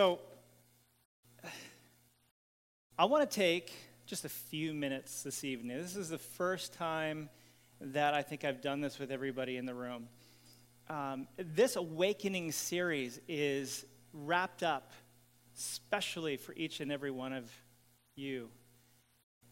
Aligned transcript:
So, 0.00 0.20
I 2.96 3.06
want 3.06 3.28
to 3.28 3.36
take 3.36 3.72
just 4.06 4.24
a 4.24 4.28
few 4.28 4.72
minutes 4.72 5.24
this 5.24 5.42
evening. 5.42 5.76
This 5.76 5.96
is 5.96 6.08
the 6.08 6.18
first 6.18 6.72
time 6.72 7.28
that 7.80 8.14
I 8.14 8.22
think 8.22 8.44
I've 8.44 8.60
done 8.60 8.80
this 8.80 9.00
with 9.00 9.10
everybody 9.10 9.56
in 9.56 9.66
the 9.66 9.74
room. 9.74 10.06
Um, 10.88 11.26
this 11.36 11.74
awakening 11.74 12.52
series 12.52 13.18
is 13.26 13.84
wrapped 14.12 14.62
up 14.62 14.92
specially 15.54 16.36
for 16.36 16.52
each 16.54 16.78
and 16.78 16.92
every 16.92 17.10
one 17.10 17.32
of 17.32 17.50
you 18.14 18.50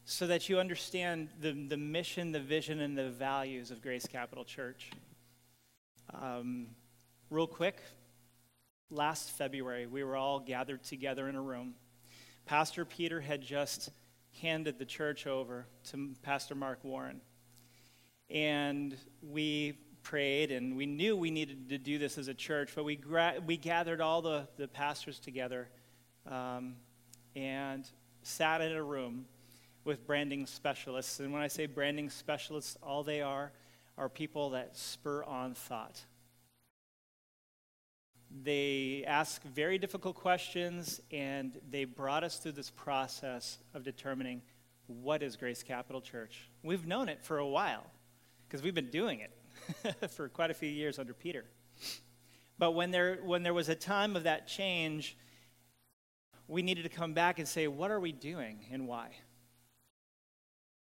so 0.04 0.28
that 0.28 0.48
you 0.48 0.60
understand 0.60 1.28
the, 1.40 1.50
the 1.50 1.76
mission, 1.76 2.30
the 2.30 2.38
vision, 2.38 2.78
and 2.82 2.96
the 2.96 3.10
values 3.10 3.72
of 3.72 3.82
Grace 3.82 4.06
Capital 4.06 4.44
Church. 4.44 4.90
Um, 6.14 6.68
real 7.30 7.48
quick, 7.48 7.82
last 8.90 9.30
February, 9.32 9.86
we 9.86 10.04
were 10.04 10.16
all 10.16 10.40
gathered 10.40 10.82
together 10.84 11.28
in 11.28 11.36
a 11.36 11.42
room. 11.42 11.74
Pastor 12.44 12.84
Peter 12.84 13.20
had 13.20 13.42
just 13.42 13.90
handed 14.40 14.78
the 14.78 14.84
church 14.84 15.26
over 15.26 15.66
to 15.90 16.14
Pastor 16.22 16.54
Mark 16.54 16.78
Warren. 16.84 17.20
And 18.30 18.96
we 19.22 19.78
prayed 20.02 20.52
and 20.52 20.76
we 20.76 20.86
knew 20.86 21.16
we 21.16 21.30
needed 21.30 21.68
to 21.68 21.78
do 21.78 21.98
this 21.98 22.18
as 22.18 22.28
a 22.28 22.34
church, 22.34 22.70
but 22.74 22.84
we, 22.84 22.96
gra- 22.96 23.36
we 23.44 23.56
gathered 23.56 24.00
all 24.00 24.22
the, 24.22 24.46
the 24.56 24.68
pastors 24.68 25.18
together 25.18 25.68
um, 26.30 26.76
and 27.34 27.88
sat 28.22 28.60
in 28.60 28.72
a 28.72 28.82
room 28.82 29.26
with 29.84 30.06
branding 30.06 30.46
specialists. 30.46 31.20
And 31.20 31.32
when 31.32 31.42
I 31.42 31.48
say 31.48 31.66
branding 31.66 32.10
specialists, 32.10 32.76
all 32.82 33.02
they 33.02 33.20
are 33.22 33.52
are 33.98 34.08
people 34.08 34.50
that 34.50 34.76
spur 34.76 35.24
on 35.24 35.54
thought. 35.54 36.00
They 38.42 39.04
ask 39.06 39.42
very 39.42 39.78
difficult 39.78 40.16
questions, 40.16 41.00
and 41.10 41.58
they 41.70 41.84
brought 41.84 42.24
us 42.24 42.38
through 42.38 42.52
this 42.52 42.70
process 42.70 43.58
of 43.72 43.82
determining 43.82 44.42
what 44.88 45.22
is 45.22 45.36
Grace 45.36 45.62
Capital 45.62 46.00
Church. 46.00 46.50
We've 46.62 46.86
known 46.86 47.08
it 47.08 47.24
for 47.24 47.38
a 47.38 47.46
while 47.46 47.86
because 48.46 48.62
we've 48.62 48.74
been 48.74 48.90
doing 48.90 49.20
it 49.20 50.10
for 50.10 50.28
quite 50.28 50.50
a 50.50 50.54
few 50.54 50.68
years 50.68 50.98
under 50.98 51.14
Peter. 51.14 51.44
But 52.58 52.72
when 52.72 52.90
there, 52.90 53.18
when 53.24 53.42
there 53.42 53.54
was 53.54 53.68
a 53.68 53.74
time 53.74 54.16
of 54.16 54.24
that 54.24 54.46
change, 54.46 55.16
we 56.48 56.62
needed 56.62 56.82
to 56.82 56.88
come 56.88 57.14
back 57.14 57.38
and 57.38 57.48
say, 57.48 57.68
what 57.68 57.90
are 57.90 58.00
we 58.00 58.12
doing 58.12 58.66
and 58.70 58.86
why? 58.86 59.10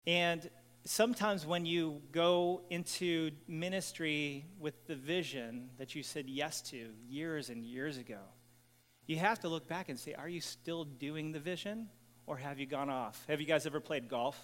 And 0.05 0.49
sometimes 0.85 1.45
when 1.45 1.65
you 1.65 2.01
go 2.11 2.61
into 2.69 3.31
ministry 3.47 4.45
with 4.59 4.87
the 4.87 4.95
vision 4.95 5.69
that 5.77 5.95
you 5.95 6.03
said 6.03 6.29
yes 6.29 6.61
to 6.61 6.89
years 7.09 7.49
and 7.49 7.63
years 7.63 7.97
ago, 7.97 8.19
you 9.05 9.17
have 9.17 9.39
to 9.39 9.49
look 9.49 9.67
back 9.67 9.89
and 9.89 9.99
say, 9.99 10.13
are 10.13 10.29
you 10.29 10.41
still 10.41 10.83
doing 10.85 11.31
the 11.31 11.39
vision 11.39 11.87
or 12.25 12.37
have 12.37 12.59
you 12.59 12.65
gone 12.65 12.89
off? 12.89 13.23
Have 13.27 13.39
you 13.39 13.47
guys 13.47 13.65
ever 13.65 13.79
played 13.79 14.09
golf? 14.09 14.37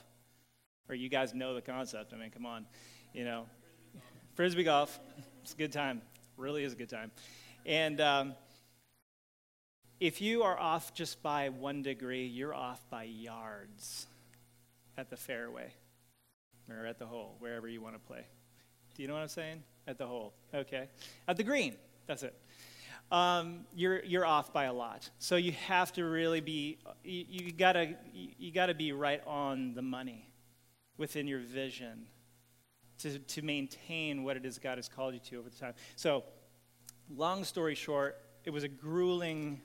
Or 0.89 0.95
you 0.95 1.07
guys 1.07 1.33
know 1.33 1.53
the 1.53 1.61
concept? 1.61 2.13
I 2.13 2.17
mean, 2.17 2.29
come 2.29 2.45
on. 2.45 2.65
You 3.13 3.23
know, 3.23 3.45
frisbee 4.35 4.65
golf, 4.65 4.99
it's 5.41 5.53
a 5.53 5.57
good 5.57 5.71
time. 5.71 6.01
Really 6.35 6.63
is 6.63 6.73
a 6.73 6.75
good 6.75 6.89
time. 6.89 7.11
And 7.65 8.01
um, 8.01 8.35
if 9.99 10.19
you 10.19 10.43
are 10.43 10.59
off 10.59 10.93
just 10.93 11.23
by 11.23 11.49
one 11.49 11.83
degree, 11.83 12.25
you're 12.25 12.53
off 12.53 12.81
by 12.89 13.03
yards 13.03 14.07
at 14.97 15.09
the 15.09 15.15
fairway 15.15 15.73
or 16.69 16.85
at 16.85 16.99
the 16.99 17.05
hole, 17.05 17.35
wherever 17.39 17.67
you 17.67 17.81
want 17.81 17.95
to 17.95 17.99
play. 17.99 18.25
Do 18.95 19.01
you 19.01 19.07
know 19.07 19.15
what 19.15 19.21
I'm 19.21 19.27
saying? 19.27 19.63
At 19.87 19.97
the 19.97 20.07
hole. 20.07 20.33
Okay. 20.53 20.87
At 21.27 21.37
the 21.37 21.43
green. 21.43 21.75
That's 22.05 22.23
it. 22.23 22.35
Um, 23.11 23.65
you're, 23.75 24.03
you're 24.03 24.25
off 24.25 24.53
by 24.53 24.65
a 24.65 24.73
lot. 24.73 25.09
So 25.19 25.35
you 25.35 25.51
have 25.67 25.93
to 25.93 26.03
really 26.03 26.41
be, 26.41 26.79
you, 27.03 27.25
you, 27.27 27.51
gotta, 27.51 27.95
you 28.13 28.51
gotta 28.51 28.73
be 28.73 28.91
right 28.91 29.21
on 29.27 29.73
the 29.73 29.81
money 29.81 30.29
within 30.97 31.27
your 31.27 31.39
vision 31.39 32.05
to, 32.99 33.19
to 33.19 33.41
maintain 33.41 34.23
what 34.23 34.37
it 34.37 34.45
is 34.45 34.57
God 34.57 34.77
has 34.77 34.87
called 34.87 35.13
you 35.13 35.19
to 35.19 35.37
over 35.37 35.49
the 35.49 35.55
time. 35.57 35.73
So, 35.95 36.23
long 37.15 37.43
story 37.43 37.75
short, 37.75 38.17
it 38.45 38.51
was 38.51 38.63
a 38.63 38.67
grueling 38.67 39.61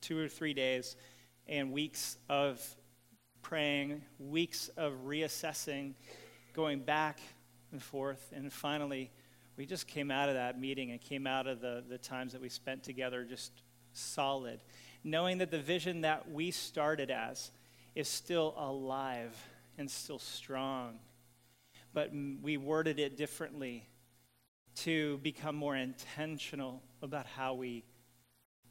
two 0.00 0.18
or 0.18 0.28
three 0.28 0.54
days 0.54 0.96
and 1.46 1.72
weeks 1.72 2.16
of 2.28 2.62
praying, 3.42 4.02
weeks 4.18 4.68
of 4.76 4.92
reassessing, 5.06 5.94
going 6.54 6.80
back 6.80 7.18
and 7.72 7.82
forth, 7.82 8.32
and 8.34 8.52
finally, 8.52 9.10
we 9.56 9.66
just 9.66 9.86
came 9.86 10.10
out 10.10 10.28
of 10.28 10.34
that 10.34 10.58
meeting 10.58 10.90
and 10.90 11.00
came 11.00 11.26
out 11.26 11.46
of 11.46 11.60
the, 11.60 11.84
the 11.88 11.98
times 11.98 12.32
that 12.32 12.40
we 12.40 12.48
spent 12.48 12.82
together 12.82 13.24
just 13.24 13.52
solid, 13.92 14.60
knowing 15.04 15.38
that 15.38 15.50
the 15.50 15.58
vision 15.58 16.02
that 16.02 16.30
we 16.30 16.50
started 16.50 17.10
as 17.10 17.50
is 17.94 18.08
still 18.08 18.54
alive 18.56 19.36
and 19.78 19.90
still 19.90 20.18
strong. 20.18 20.98
But 21.92 22.10
we 22.42 22.56
worded 22.56 22.98
it 22.98 23.16
differently 23.16 23.86
to 24.76 25.18
become 25.18 25.56
more 25.56 25.76
intentional 25.76 26.82
about 27.02 27.26
how 27.26 27.54
we, 27.54 27.84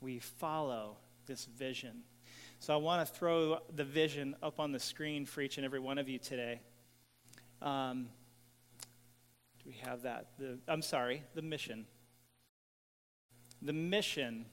we 0.02 0.20
follow 0.20 0.98
this 1.26 1.46
vision. 1.46 2.04
So 2.60 2.74
I 2.74 2.78
want 2.78 3.08
to 3.08 3.14
throw 3.14 3.60
the 3.76 3.84
vision 3.84 4.36
up 4.42 4.60
on 4.60 4.72
the 4.72 4.80
screen 4.80 5.26
for 5.26 5.42
each 5.42 5.58
and 5.58 5.66
every 5.66 5.80
one 5.80 5.98
of 5.98 6.10
you 6.10 6.20
today. 6.20 6.62
Um, 7.62 8.08
do 9.60 9.66
we 9.70 9.76
have 9.84 10.04
that? 10.04 10.28
The, 10.38 10.60
I'm 10.68 10.82
sorry, 10.82 11.24
the 11.36 11.42
mission. 11.42 11.86
The 13.62 13.74
mission 13.74 14.46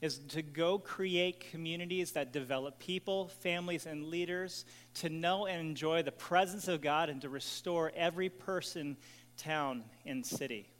is 0.00 0.18
to 0.18 0.40
go 0.40 0.78
create 0.78 1.50
communities 1.50 2.12
that 2.12 2.32
develop 2.32 2.78
people, 2.78 3.28
families, 3.28 3.84
and 3.84 4.06
leaders 4.06 4.64
to 4.94 5.10
know 5.10 5.46
and 5.46 5.60
enjoy 5.60 6.02
the 6.02 6.12
presence 6.12 6.68
of 6.68 6.80
God 6.80 7.10
and 7.10 7.20
to 7.20 7.28
restore 7.28 7.92
every 7.94 8.30
person, 8.30 8.96
town, 9.36 9.84
and 10.06 10.24
city. 10.24 10.70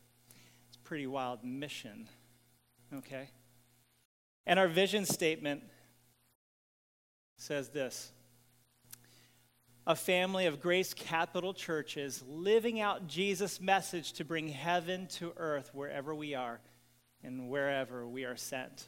It's 0.68 0.76
a 0.76 0.80
pretty 0.80 1.06
wild 1.06 1.44
mission, 1.44 2.08
okay? 2.94 3.28
And 4.46 4.58
our 4.58 4.68
vision 4.68 5.04
statement 5.04 5.62
says 7.36 7.68
this 7.68 8.12
a 9.90 9.96
family 9.96 10.46
of 10.46 10.60
Grace 10.60 10.94
Capital 10.94 11.52
churches 11.52 12.22
living 12.28 12.80
out 12.80 13.08
Jesus' 13.08 13.60
message 13.60 14.12
to 14.12 14.24
bring 14.24 14.46
heaven 14.46 15.08
to 15.08 15.32
earth 15.36 15.72
wherever 15.74 16.14
we 16.14 16.36
are 16.36 16.60
and 17.24 17.50
wherever 17.50 18.06
we 18.06 18.24
are 18.24 18.36
sent. 18.36 18.86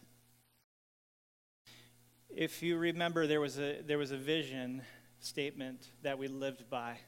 If 2.30 2.62
you 2.62 2.76
remember, 2.76 3.26
there 3.26 3.40
was 3.40 3.58
a, 3.58 3.80
there 3.84 3.98
was 3.98 4.12
a 4.12 4.16
vision 4.16 4.82
statement 5.18 5.84
that 6.02 6.20
we 6.20 6.28
lived 6.28 6.70
by. 6.70 6.98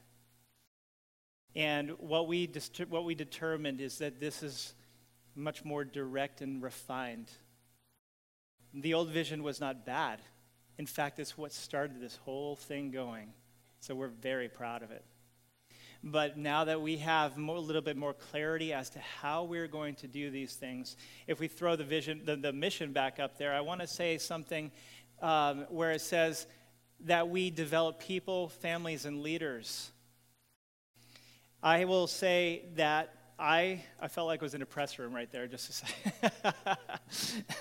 And 1.55 1.91
what 1.91 2.27
we, 2.27 2.51
what 2.89 3.05
we 3.05 3.15
determined 3.15 3.79
is 3.79 3.99
that 3.99 4.19
this 4.19 4.43
is 4.43 4.73
much 5.35 5.63
more 5.63 5.85
direct 5.85 6.41
and 6.41 6.61
refined. 6.61 7.31
The 8.73 8.93
old 8.93 9.07
vision 9.07 9.41
was 9.41 9.61
not 9.61 9.85
bad. 9.85 10.19
In 10.77 10.85
fact, 10.85 11.17
it's 11.17 11.37
what 11.37 11.53
started 11.53 12.01
this 12.01 12.17
whole 12.25 12.57
thing 12.57 12.91
going. 12.91 13.31
So 13.85 13.93
we're 13.93 14.07
very 14.07 14.49
proud 14.49 14.81
of 14.81 14.89
it. 14.89 15.05
But 16.03 16.39
now 16.39 16.63
that 16.63 16.81
we 16.81 16.97
have 16.97 17.37
more, 17.37 17.57
a 17.57 17.59
little 17.59 17.83
bit 17.83 17.95
more 17.95 18.15
clarity 18.15 18.73
as 18.73 18.89
to 18.89 18.99
how 18.99 19.43
we're 19.43 19.67
going 19.67 19.93
to 19.97 20.07
do 20.07 20.31
these 20.31 20.55
things, 20.55 20.97
if 21.27 21.39
we 21.39 21.47
throw 21.47 21.75
the 21.75 21.83
vision, 21.83 22.23
the, 22.25 22.35
the 22.35 22.51
mission 22.51 22.93
back 22.93 23.19
up 23.19 23.37
there, 23.37 23.53
I 23.53 23.61
want 23.61 23.81
to 23.81 23.87
say 23.87 24.17
something 24.17 24.71
um, 25.21 25.67
where 25.69 25.91
it 25.91 26.01
says 26.01 26.47
that 27.01 27.29
we 27.29 27.51
develop 27.51 27.99
people, 27.99 28.49
families, 28.49 29.05
and 29.05 29.21
leaders. 29.21 29.91
I 31.61 31.85
will 31.85 32.07
say 32.07 32.63
that 32.77 33.13
I, 33.37 33.83
I 34.01 34.07
felt 34.07 34.25
like 34.25 34.41
I 34.41 34.45
was 34.45 34.55
in 34.55 34.63
a 34.63 34.65
press 34.65 34.97
room 34.97 35.13
right 35.13 35.31
there, 35.31 35.45
just 35.45 35.67
to 35.67 35.73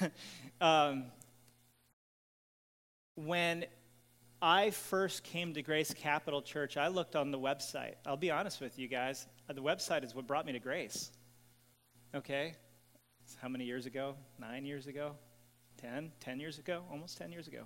say. 0.00 0.10
um, 0.62 1.04
when 3.14 3.66
I 4.46 4.72
first 4.72 5.24
came 5.24 5.54
to 5.54 5.62
Grace 5.62 5.94
Capital 5.94 6.42
Church, 6.42 6.76
I 6.76 6.88
looked 6.88 7.16
on 7.16 7.30
the 7.30 7.38
website. 7.38 7.94
I'll 8.04 8.18
be 8.18 8.30
honest 8.30 8.60
with 8.60 8.78
you 8.78 8.88
guys. 8.88 9.26
The 9.48 9.62
website 9.62 10.04
is 10.04 10.14
what 10.14 10.26
brought 10.26 10.44
me 10.44 10.52
to 10.52 10.58
Grace. 10.58 11.10
Okay? 12.14 12.52
How 13.40 13.48
many 13.48 13.64
years 13.64 13.86
ago? 13.86 14.16
Nine 14.38 14.66
years 14.66 14.86
ago? 14.86 15.12
Ten? 15.80 16.12
Ten 16.20 16.40
years 16.40 16.58
ago? 16.58 16.82
Almost 16.92 17.16
ten 17.16 17.32
years 17.32 17.48
ago. 17.48 17.62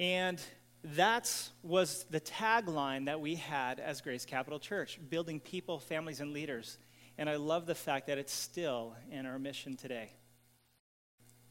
And 0.00 0.40
that 0.82 1.32
was 1.62 2.06
the 2.10 2.20
tagline 2.20 3.04
that 3.04 3.20
we 3.20 3.36
had 3.36 3.78
as 3.78 4.00
Grace 4.00 4.24
Capital 4.24 4.58
Church 4.58 4.98
building 5.10 5.38
people, 5.38 5.78
families, 5.78 6.18
and 6.18 6.32
leaders. 6.32 6.76
And 7.18 7.30
I 7.30 7.36
love 7.36 7.66
the 7.66 7.76
fact 7.76 8.08
that 8.08 8.18
it's 8.18 8.32
still 8.32 8.96
in 9.12 9.26
our 9.26 9.38
mission 9.38 9.76
today. 9.76 10.10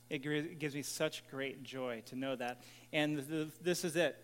It 0.10 0.60
gives 0.60 0.74
me 0.74 0.82
such 0.82 1.28
great 1.30 1.64
joy 1.64 2.02
to 2.08 2.16
know 2.16 2.36
that. 2.36 2.64
And 2.92 3.20
this 3.62 3.84
is 3.84 3.96
it 3.96 4.18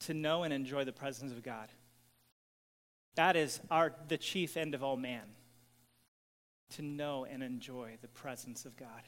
to 0.00 0.14
know 0.14 0.44
and 0.44 0.52
enjoy 0.52 0.84
the 0.84 0.92
presence 0.92 1.32
of 1.32 1.42
God. 1.42 1.68
That 3.16 3.34
is 3.34 3.60
our, 3.70 3.92
the 4.06 4.16
chief 4.16 4.56
end 4.56 4.74
of 4.74 4.84
all 4.84 4.96
man 4.96 5.24
to 6.76 6.82
know 6.82 7.26
and 7.28 7.42
enjoy 7.42 7.96
the 8.00 8.08
presence 8.08 8.64
of 8.64 8.76
God. 8.76 9.02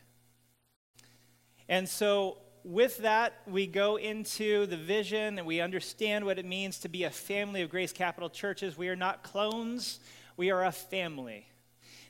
And 1.69 1.89
so, 1.89 2.39
with 2.65 2.99
that, 2.99 3.35
we 3.47 3.67
go 3.67 3.97
into 3.97 4.67
the 4.67 4.77
vision 4.77 5.39
and 5.39 5.47
we 5.47 5.61
understand 5.61 6.25
what 6.25 6.39
it 6.39 6.45
means 6.45 6.79
to 6.81 6.89
be 6.89 7.05
a 7.05 7.11
family 7.11 7.63
of 7.63 7.71
Grace 7.71 7.93
Capital 7.93 8.29
Churches. 8.29 8.77
We 8.77 8.89
are 8.89 8.97
not 8.97 9.23
clones, 9.23 10.01
we 10.37 10.51
are 10.51 10.65
a 10.65 10.73
family. 10.73 11.47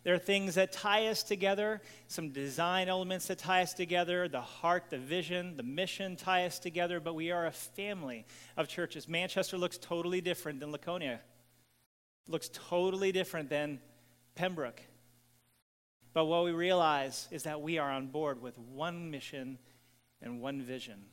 There 0.02 0.14
are 0.14 0.19
things 0.19 0.55
that 0.55 0.73
tie 0.73 1.08
us 1.08 1.23
together, 1.23 1.82
some 2.06 2.31
design 2.31 2.88
elements 2.88 3.26
that 3.26 3.38
tie 3.38 3.62
us 3.62 3.75
together, 3.75 4.29
the 4.29 4.41
heart, 4.41 4.85
the 4.88 4.99
vision, 4.99 5.56
the 5.56 5.62
mission 5.62 6.17
tie 6.17 6.47
us 6.47 6.58
together, 6.58 7.00
but 7.00 7.14
we 7.14 7.31
are 7.31 7.47
a 7.47 7.50
family 7.50 8.25
of 8.56 8.67
churches. 8.67 9.08
Manchester 9.08 9.58
looks 9.58 9.76
totally 9.76 10.23
different 10.23 10.61
than 10.61 10.73
Laconia, 10.73 11.20
looks 12.29 12.49
totally 12.52 13.12
different 13.12 13.50
than 13.50 13.79
Pembroke. 14.35 14.81
But 16.14 16.25
what 16.25 16.44
we 16.44 16.52
realize 16.52 17.29
is 17.31 17.43
that 17.43 17.61
we 17.61 17.79
are 17.79 17.91
on 17.91 18.06
board 18.06 18.41
with 18.41 18.58
one 18.58 19.11
mission 19.11 19.58
and 20.23 20.41
one 20.41 20.62
vision. 20.62 21.05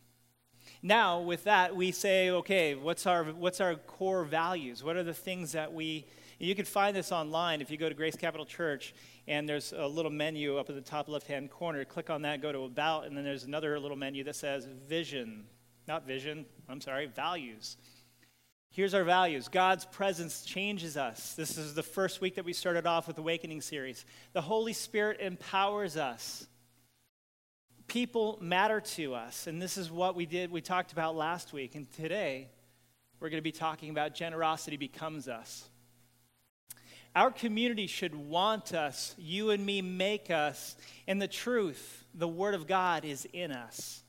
Now, 0.81 1.21
with 1.21 1.43
that, 1.43 1.75
we 1.75 1.91
say, 1.91 2.29
okay, 2.29 2.75
what's 2.75 3.05
our, 3.05 3.25
what's 3.25 3.61
our 3.61 3.75
core 3.75 4.23
values? 4.23 4.83
What 4.83 4.95
are 4.95 5.03
the 5.03 5.13
things 5.13 5.51
that 5.51 5.73
we 5.73 6.05
you 6.39 6.53
can 6.55 6.65
find 6.65 6.95
this 6.95 7.11
online 7.11 7.61
if 7.61 7.71
you 7.71 7.77
go 7.77 7.89
to 7.89 7.95
Grace 7.95 8.15
Capital 8.15 8.45
Church, 8.45 8.93
and 9.27 9.49
there's 9.49 9.73
a 9.75 9.87
little 9.87 10.11
menu 10.11 10.57
up 10.57 10.69
at 10.69 10.75
the 10.75 10.81
top 10.81 11.09
left 11.09 11.27
hand 11.27 11.49
corner. 11.49 11.83
Click 11.83 12.09
on 12.09 12.21
that, 12.23 12.41
go 12.41 12.51
to 12.51 12.63
About, 12.63 13.07
and 13.07 13.17
then 13.17 13.23
there's 13.23 13.43
another 13.43 13.79
little 13.79 13.97
menu 13.97 14.23
that 14.25 14.35
says 14.35 14.67
Vision. 14.87 15.45
Not 15.87 16.05
vision, 16.05 16.45
I'm 16.67 16.81
sorry, 16.81 17.05
values. 17.05 17.77
Here's 18.69 18.93
our 18.93 19.05
values 19.05 19.47
God's 19.47 19.85
presence 19.85 20.43
changes 20.43 20.97
us. 20.97 21.33
This 21.33 21.57
is 21.57 21.73
the 21.73 21.83
first 21.83 22.21
week 22.21 22.35
that 22.35 22.45
we 22.45 22.53
started 22.53 22.85
off 22.85 23.07
with 23.07 23.17
Awakening 23.17 23.61
series. 23.61 24.05
The 24.33 24.41
Holy 24.41 24.73
Spirit 24.73 25.19
empowers 25.21 25.97
us. 25.97 26.45
People 27.87 28.37
matter 28.41 28.81
to 28.81 29.15
us, 29.15 29.47
and 29.47 29.61
this 29.61 29.77
is 29.77 29.89
what 29.89 30.13
we 30.13 30.25
did, 30.25 30.51
we 30.51 30.59
talked 30.59 30.91
about 30.91 31.15
last 31.15 31.53
week. 31.53 31.73
And 31.73 31.89
today, 31.93 32.49
we're 33.21 33.29
going 33.29 33.39
to 33.39 33.41
be 33.41 33.53
talking 33.53 33.89
about 33.89 34.13
generosity 34.13 34.75
becomes 34.75 35.29
us. 35.29 35.69
Our 37.17 37.31
community 37.31 37.87
should 37.87 38.13
want 38.13 38.75
us, 38.75 39.15
you 39.17 39.49
and 39.49 39.65
me 39.65 39.81
make 39.81 40.29
us, 40.29 40.75
and 41.07 41.19
the 41.19 41.27
truth, 41.27 42.05
the 42.13 42.27
Word 42.27 42.53
of 42.53 42.67
God, 42.67 43.05
is 43.05 43.27
in 43.33 43.51
us. 43.51 44.03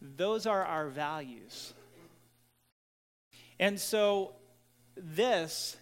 Those 0.00 0.46
are 0.46 0.64
our 0.64 0.86
values. 0.86 1.74
And 3.58 3.80
so, 3.80 4.36
this 4.94 5.76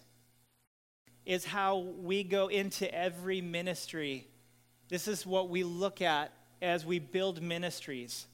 is 1.27 1.45
how 1.45 1.77
we 1.77 2.23
go 2.23 2.47
into 2.47 2.91
every 2.91 3.39
ministry. 3.39 4.27
This 4.87 5.07
is 5.07 5.27
what 5.27 5.47
we 5.47 5.63
look 5.63 6.01
at 6.01 6.33
as 6.59 6.87
we 6.87 6.97
build 6.97 7.39
ministries. 7.39 8.25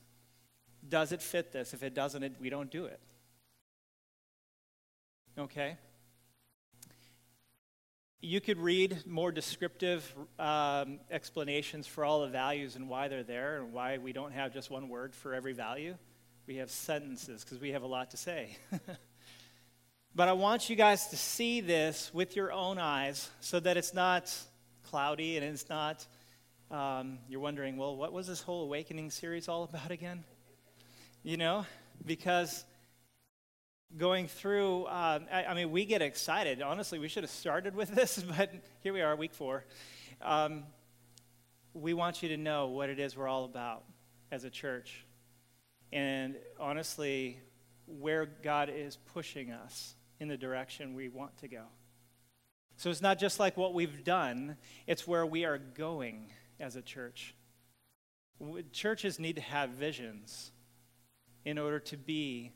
Does 0.88 1.12
it 1.12 1.22
fit 1.22 1.52
this? 1.52 1.74
If 1.74 1.84
it 1.84 1.94
doesn't, 1.94 2.40
we 2.40 2.50
don't 2.50 2.72
do 2.72 2.86
it. 2.86 3.02
Okay? 5.38 5.76
You 8.26 8.42
could 8.42 8.58
read 8.58 9.06
more 9.06 9.32
descriptive 9.32 10.12
um, 10.40 11.00
explanations 11.12 11.86
for 11.86 12.04
all 12.04 12.22
the 12.22 12.28
values 12.28 12.76
and 12.76 12.90
why 12.90 13.08
they're 13.08 13.22
there 13.22 13.62
and 13.62 13.72
why 13.72 14.00
we 14.00 14.14
don't 14.14 14.32
have 14.32 14.52
just 14.52 14.72
one 14.72 14.90
word 14.90 15.14
for 15.14 15.36
every 15.36 15.54
value. 15.54 15.96
We 16.48 16.56
have 16.56 16.72
sentences 16.72 17.44
because 17.44 17.60
we 17.60 17.74
have 17.74 17.84
a 17.84 17.88
lot 17.88 18.10
to 18.12 18.18
say. 18.18 18.58
but 20.16 20.28
I 20.28 20.32
want 20.34 20.72
you 20.72 20.76
guys 20.76 21.10
to 21.10 21.18
see 21.18 21.62
this 21.62 22.10
with 22.16 22.36
your 22.36 22.52
own 22.52 22.80
eyes 22.80 23.30
so 23.42 23.60
that 23.60 23.78
it's 23.78 23.94
not 23.94 24.36
cloudy 24.90 25.38
and 25.38 25.46
it's 25.46 25.70
not, 25.70 26.04
um, 26.72 27.20
you're 27.30 27.42
wondering, 27.42 27.78
well, 27.78 27.96
what 27.96 28.12
was 28.12 28.26
this 28.26 28.42
whole 28.42 28.64
awakening 28.64 29.12
series 29.12 29.48
all 29.48 29.66
about 29.66 29.92
again? 29.92 30.24
You 31.22 31.38
know, 31.38 31.68
because 32.04 32.66
going 33.98 34.28
through, 34.28 34.88
um, 34.88 35.26
I, 35.32 35.46
I, 35.50 35.54
mean, 35.54 35.72
we 35.72 35.86
get 35.86 36.02
excited. 36.02 36.62
Honestly, 36.62 37.00
we 37.00 37.08
should 37.08 37.24
have 37.24 37.32
started 37.32 37.76
with 37.76 37.90
this, 37.90 38.24
but 38.38 38.52
here 38.82 38.94
we 38.94 39.02
are, 39.02 39.16
week 39.16 39.34
four. 39.34 39.66
Um, 40.22 40.64
we 41.74 41.94
want 41.94 42.24
you 42.24 42.30
to 42.30 42.38
know 42.38 42.68
what 42.68 42.90
it 42.90 43.00
is 43.00 43.18
we're 43.18 43.28
all 43.28 43.46
about 43.46 43.84
as 44.32 44.44
a 44.44 44.50
church. 44.50 45.06
And 45.92 46.36
honestly, 46.60 47.40
where 47.86 48.26
God 48.26 48.70
is 48.74 48.98
pushing 49.14 49.52
us 49.52 49.96
in 50.20 50.28
the 50.28 50.38
direction 50.38 50.96
we 50.96 51.10
want 51.10 51.38
to 51.40 51.48
go. 51.48 51.64
So 52.78 52.90
it's 52.90 53.02
not 53.02 53.20
just 53.20 53.40
like 53.40 53.56
what 53.56 53.74
we've 53.74 54.04
done, 54.04 54.58
it's 54.88 55.08
where 55.08 55.26
we 55.26 55.46
are 55.46 55.58
going 55.58 56.32
as 56.60 56.76
a 56.76 56.82
church. 56.82 57.36
Churches 58.74 59.20
need 59.20 59.38
to 59.38 59.42
have 59.42 59.70
visions 59.70 60.52
in 61.46 61.58
order 61.58 61.80
to 61.80 61.98
be 61.98 62.52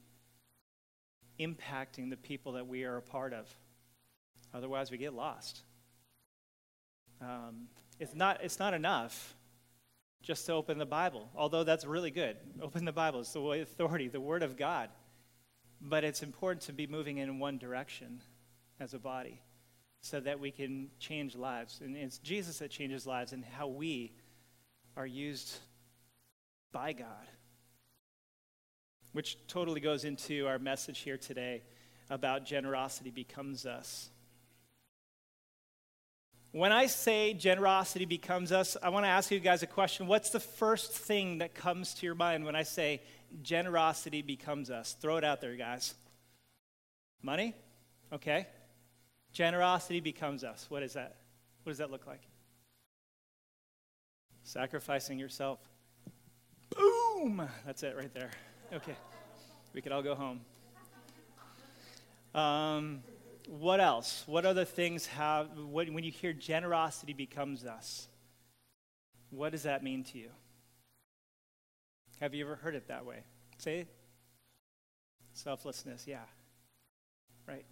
impacting 1.39 2.09
the 2.09 2.18
people 2.18 2.53
that 2.53 2.68
we 2.68 2.83
are 2.83 2.97
a 2.97 3.01
part 3.01 3.33
of. 3.33 3.47
Otherwise, 4.53 4.91
we 4.91 4.97
get 4.97 5.13
lost. 5.13 5.62
Um, 7.21 7.68
it's, 8.00 8.15
not, 8.15 8.44
it's 8.44 8.59
not 8.59 8.74
enough 8.74 9.36
just 10.21 10.45
to 10.47 10.53
open 10.53 10.77
the 10.77 10.86
Bible, 10.86 11.30
although 11.36 11.63
that's 11.63 11.86
really 11.86 12.12
good. 12.12 12.36
Open 12.62 12.83
the 12.83 12.91
Bible, 12.91 13.21
it's 13.21 13.31
the 13.31 13.39
authority, 13.39 14.09
the 14.09 14.19
Word 14.19 14.44
of 14.44 14.57
God. 14.57 14.89
But 15.81 16.03
it's 16.03 16.24
important 16.24 16.63
to 16.63 16.74
be 16.74 16.88
moving 16.88 17.18
in 17.19 17.39
one 17.39 17.57
direction 17.57 18.21
as 18.81 18.94
a 18.94 19.00
body 19.00 19.41
so 20.01 20.19
that 20.19 20.39
we 20.39 20.51
can 20.51 20.89
change 21.00 21.36
lives. 21.36 21.80
And 21.81 21.95
it's 21.95 22.18
Jesus 22.18 22.59
that 22.59 22.69
changes 22.69 23.07
lives 23.07 23.31
and 23.31 23.45
how 23.45 23.68
we 23.68 24.12
are 24.97 25.06
used 25.06 25.57
by 26.74 26.94
God 26.94 27.27
which 29.13 29.38
totally 29.47 29.79
goes 29.79 30.06
into 30.06 30.47
our 30.47 30.59
message 30.59 31.00
here 31.00 31.17
today 31.17 31.61
about 32.09 32.45
generosity 32.45 33.11
becomes 33.11 33.65
us. 33.65 34.09
When 36.51 36.71
I 36.71 36.88
say 36.88 37.33
generosity 37.33 38.06
becomes 38.06 38.51
us, 38.51 38.75
I 38.81 38.89
want 38.89 39.06
to 39.06 39.09
ask 39.09 39.29
you 39.29 39.39
guys 39.39 39.61
a 39.61 39.67
question. 39.67 40.07
What's 40.07 40.31
the 40.31 40.39
first 40.39 40.91
thing 40.91 41.39
that 41.39 41.53
comes 41.53 41.94
to 41.95 42.06
your 42.07 42.15
mind 42.15 42.44
when 42.44 42.56
I 42.56 42.63
say 42.63 43.01
generosity 43.44 44.23
becomes 44.23 44.71
us? 44.71 44.95
Throw 45.00 45.17
it 45.17 45.23
out 45.23 45.41
there, 45.41 45.55
guys. 45.55 45.94
Money? 47.21 47.53
Okay. 48.12 48.47
Generosity 49.31 50.00
becomes 50.00 50.44
us. 50.44 50.65
What 50.69 50.81
is 50.81 50.94
that? 50.94 51.17
What 51.63 51.71
does 51.71 51.77
that 51.77 51.91
look 51.91 52.07
like? 52.07 52.21
Sacrificing 54.44 55.19
yourself. 55.19 55.59
Boom! 56.75 57.47
That's 57.65 57.83
it 57.83 57.95
right 57.95 58.13
there. 58.13 58.31
Okay. 58.71 58.96
We 59.74 59.82
could 59.82 59.91
all 59.91 60.03
go 60.03 60.13
home. 60.13 60.41
Um, 62.36 63.01
what 63.48 63.79
else? 63.79 64.24
What 64.27 64.46
other 64.46 64.63
things 64.63 65.08
have, 65.08 65.48
what, 65.58 65.89
when 65.89 66.03
you 66.03 66.12
hear 66.12 66.34
generosity 66.34 67.13
becomes 67.13 67.65
us, 67.65 68.08
what 69.32 69.53
does 69.53 69.63
that 69.63 69.84
mean 69.84 70.03
to 70.05 70.20
you? 70.20 70.29
Have 72.20 72.36
you 72.36 72.46
ever 72.46 72.58
heard 72.58 72.75
it 72.75 72.89
that 72.89 73.05
way? 73.05 73.24
Say. 73.58 73.88
Selflessness, 75.34 76.05
yeah. 76.05 76.20
Right. 77.48 77.65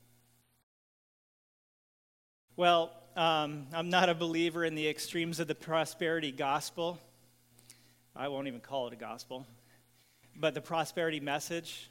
Well, 2.56 2.92
um, 3.16 3.68
I'm 3.72 3.90
not 3.90 4.10
a 4.10 4.16
believer 4.16 4.66
in 4.66 4.74
the 4.74 4.88
extremes 4.88 5.40
of 5.40 5.48
the 5.48 5.54
prosperity 5.54 6.32
gospel. 6.32 7.00
I 8.16 8.30
won't 8.30 8.48
even 8.48 8.62
call 8.62 8.88
it 8.88 8.94
a 8.94 8.98
gospel 8.98 9.46
but 10.40 10.54
the 10.54 10.62
prosperity 10.62 11.20
message, 11.20 11.90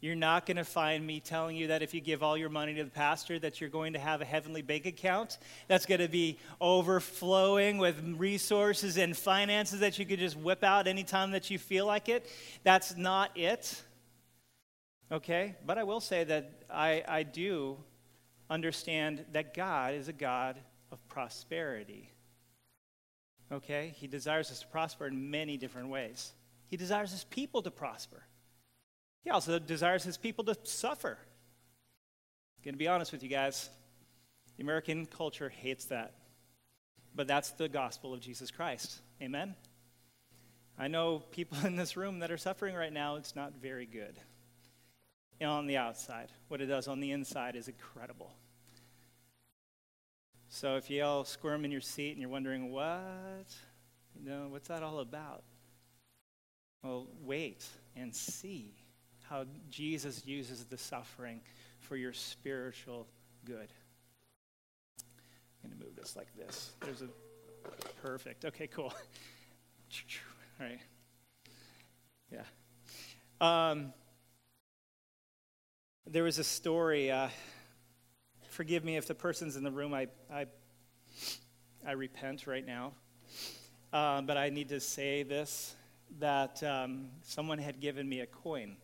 you're 0.00 0.16
not 0.16 0.46
going 0.46 0.56
to 0.56 0.64
find 0.64 1.06
me 1.06 1.20
telling 1.20 1.56
you 1.56 1.68
that 1.68 1.80
if 1.80 1.94
you 1.94 2.00
give 2.00 2.24
all 2.24 2.36
your 2.36 2.48
money 2.48 2.74
to 2.74 2.82
the 2.82 2.90
pastor 2.90 3.38
that 3.38 3.60
you're 3.60 3.70
going 3.70 3.92
to 3.92 4.00
have 4.00 4.20
a 4.20 4.24
heavenly 4.24 4.60
bank 4.60 4.84
account 4.84 5.38
that's 5.68 5.86
going 5.86 6.00
to 6.00 6.08
be 6.08 6.38
overflowing 6.60 7.78
with 7.78 8.16
resources 8.18 8.96
and 8.96 9.16
finances 9.16 9.78
that 9.78 10.00
you 10.00 10.04
could 10.04 10.18
just 10.18 10.36
whip 10.36 10.64
out 10.64 10.88
anytime 10.88 11.30
that 11.30 11.50
you 11.50 11.58
feel 11.58 11.86
like 11.86 12.08
it. 12.08 12.26
That's 12.64 12.96
not 12.96 13.30
it. 13.36 13.80
Okay? 15.12 15.54
But 15.64 15.78
I 15.78 15.84
will 15.84 16.00
say 16.00 16.24
that 16.24 16.64
I, 16.68 17.04
I 17.06 17.22
do 17.22 17.76
understand 18.50 19.24
that 19.32 19.54
God 19.54 19.94
is 19.94 20.08
a 20.08 20.12
God 20.12 20.58
of 20.90 21.06
prosperity. 21.08 22.10
Okay? 23.52 23.94
He 23.96 24.08
desires 24.08 24.50
us 24.50 24.60
to 24.60 24.66
prosper 24.66 25.06
in 25.06 25.30
many 25.30 25.56
different 25.56 25.90
ways. 25.90 26.32
He 26.72 26.78
desires 26.78 27.10
his 27.10 27.24
people 27.24 27.60
to 27.60 27.70
prosper. 27.70 28.22
He 29.24 29.28
also 29.28 29.58
desires 29.58 30.04
his 30.04 30.16
people 30.16 30.42
to 30.44 30.56
suffer. 30.62 31.18
I'm 32.56 32.64
going 32.64 32.72
to 32.72 32.78
be 32.78 32.88
honest 32.88 33.12
with 33.12 33.22
you 33.22 33.28
guys. 33.28 33.68
The 34.56 34.62
American 34.62 35.04
culture 35.04 35.50
hates 35.50 35.84
that. 35.86 36.14
But 37.14 37.26
that's 37.26 37.50
the 37.50 37.68
gospel 37.68 38.14
of 38.14 38.20
Jesus 38.20 38.50
Christ. 38.50 39.02
Amen? 39.20 39.54
I 40.78 40.88
know 40.88 41.18
people 41.30 41.58
in 41.66 41.76
this 41.76 41.94
room 41.94 42.20
that 42.20 42.30
are 42.30 42.38
suffering 42.38 42.74
right 42.74 42.92
now, 42.92 43.16
it's 43.16 43.36
not 43.36 43.52
very 43.60 43.84
good. 43.84 44.16
And 45.42 45.50
on 45.50 45.66
the 45.66 45.76
outside, 45.76 46.32
what 46.48 46.62
it 46.62 46.66
does 46.66 46.88
on 46.88 47.00
the 47.00 47.10
inside 47.10 47.54
is 47.54 47.68
incredible. 47.68 48.32
So 50.48 50.76
if 50.76 50.88
you 50.88 51.04
all 51.04 51.26
squirm 51.26 51.66
in 51.66 51.70
your 51.70 51.82
seat 51.82 52.12
and 52.12 52.20
you're 52.22 52.30
wondering, 52.30 52.72
what? 52.72 53.54
You 54.18 54.26
know, 54.26 54.46
what's 54.48 54.68
that 54.68 54.82
all 54.82 55.00
about? 55.00 55.44
Wait 57.24 57.64
and 57.96 58.14
see 58.14 58.74
how 59.28 59.44
Jesus 59.70 60.26
uses 60.26 60.64
the 60.64 60.76
suffering 60.76 61.40
for 61.80 61.96
your 61.96 62.12
spiritual 62.12 63.06
good. 63.44 63.68
I'm 65.62 65.70
going 65.70 65.78
to 65.78 65.84
move 65.86 65.96
this 65.96 66.16
like 66.16 66.34
this. 66.36 66.72
There's 66.80 67.02
a 67.02 67.08
perfect. 68.02 68.44
Okay, 68.44 68.66
cool. 68.66 68.92
All 70.60 70.66
right. 70.66 70.80
Yeah. 72.32 72.42
Um, 73.40 73.92
there 76.06 76.24
was 76.24 76.38
a 76.38 76.44
story. 76.44 77.10
Uh, 77.10 77.28
forgive 78.48 78.84
me 78.84 78.96
if 78.96 79.06
the 79.06 79.14
person's 79.14 79.56
in 79.56 79.64
the 79.64 79.70
room. 79.70 79.94
I, 79.94 80.08
I, 80.32 80.46
I 81.86 81.92
repent 81.92 82.46
right 82.46 82.66
now. 82.66 82.92
Uh, 83.92 84.22
but 84.22 84.36
I 84.36 84.48
need 84.48 84.70
to 84.70 84.80
say 84.80 85.22
this 85.22 85.74
that 86.18 86.62
um, 86.62 87.08
someone 87.22 87.58
had 87.58 87.80
given 87.80 88.08
me 88.08 88.20
a 88.20 88.26
coin. 88.26 88.76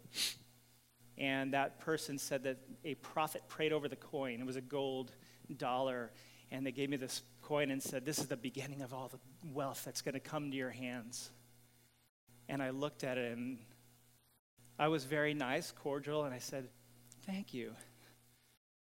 And 1.16 1.52
that 1.52 1.80
person 1.80 2.18
said 2.18 2.44
that 2.44 2.58
a 2.85 2.94
prophet 2.97 3.42
prayed 3.49 3.73
over 3.73 3.88
the 3.88 3.97
coin. 3.97 4.40
It 4.40 4.47
was 4.47 4.56
a 4.56 4.61
gold 4.61 5.12
dollar. 5.56 6.12
And 6.50 6.64
they 6.64 6.73
gave 6.73 6.88
me 6.88 6.97
this 6.97 7.23
coin 7.42 7.70
and 7.70 7.82
said, 7.82 8.04
This 8.04 8.18
is 8.18 8.26
the 8.26 8.37
beginning 8.37 8.82
of 8.82 8.94
all 8.94 9.08
the 9.08 9.18
wealth 9.52 9.82
that's 9.85 10.00
going 10.00 10.14
to 10.14 10.20
come 10.20 10.50
to 10.50 10.56
your 10.56 10.70
hands. 10.70 11.30
And 12.49 12.62
I 12.62 12.70
looked 12.70 13.04
at 13.04 13.18
it 13.18 13.37
and 13.37 13.58
I 14.78 14.88
was 14.88 15.04
very 15.04 15.35
nice, 15.35 15.73
cordial, 15.73 16.25
and 16.25 16.32
I 16.32 16.38
said, 16.38 16.68
Thank 17.26 17.52
you. 17.52 17.73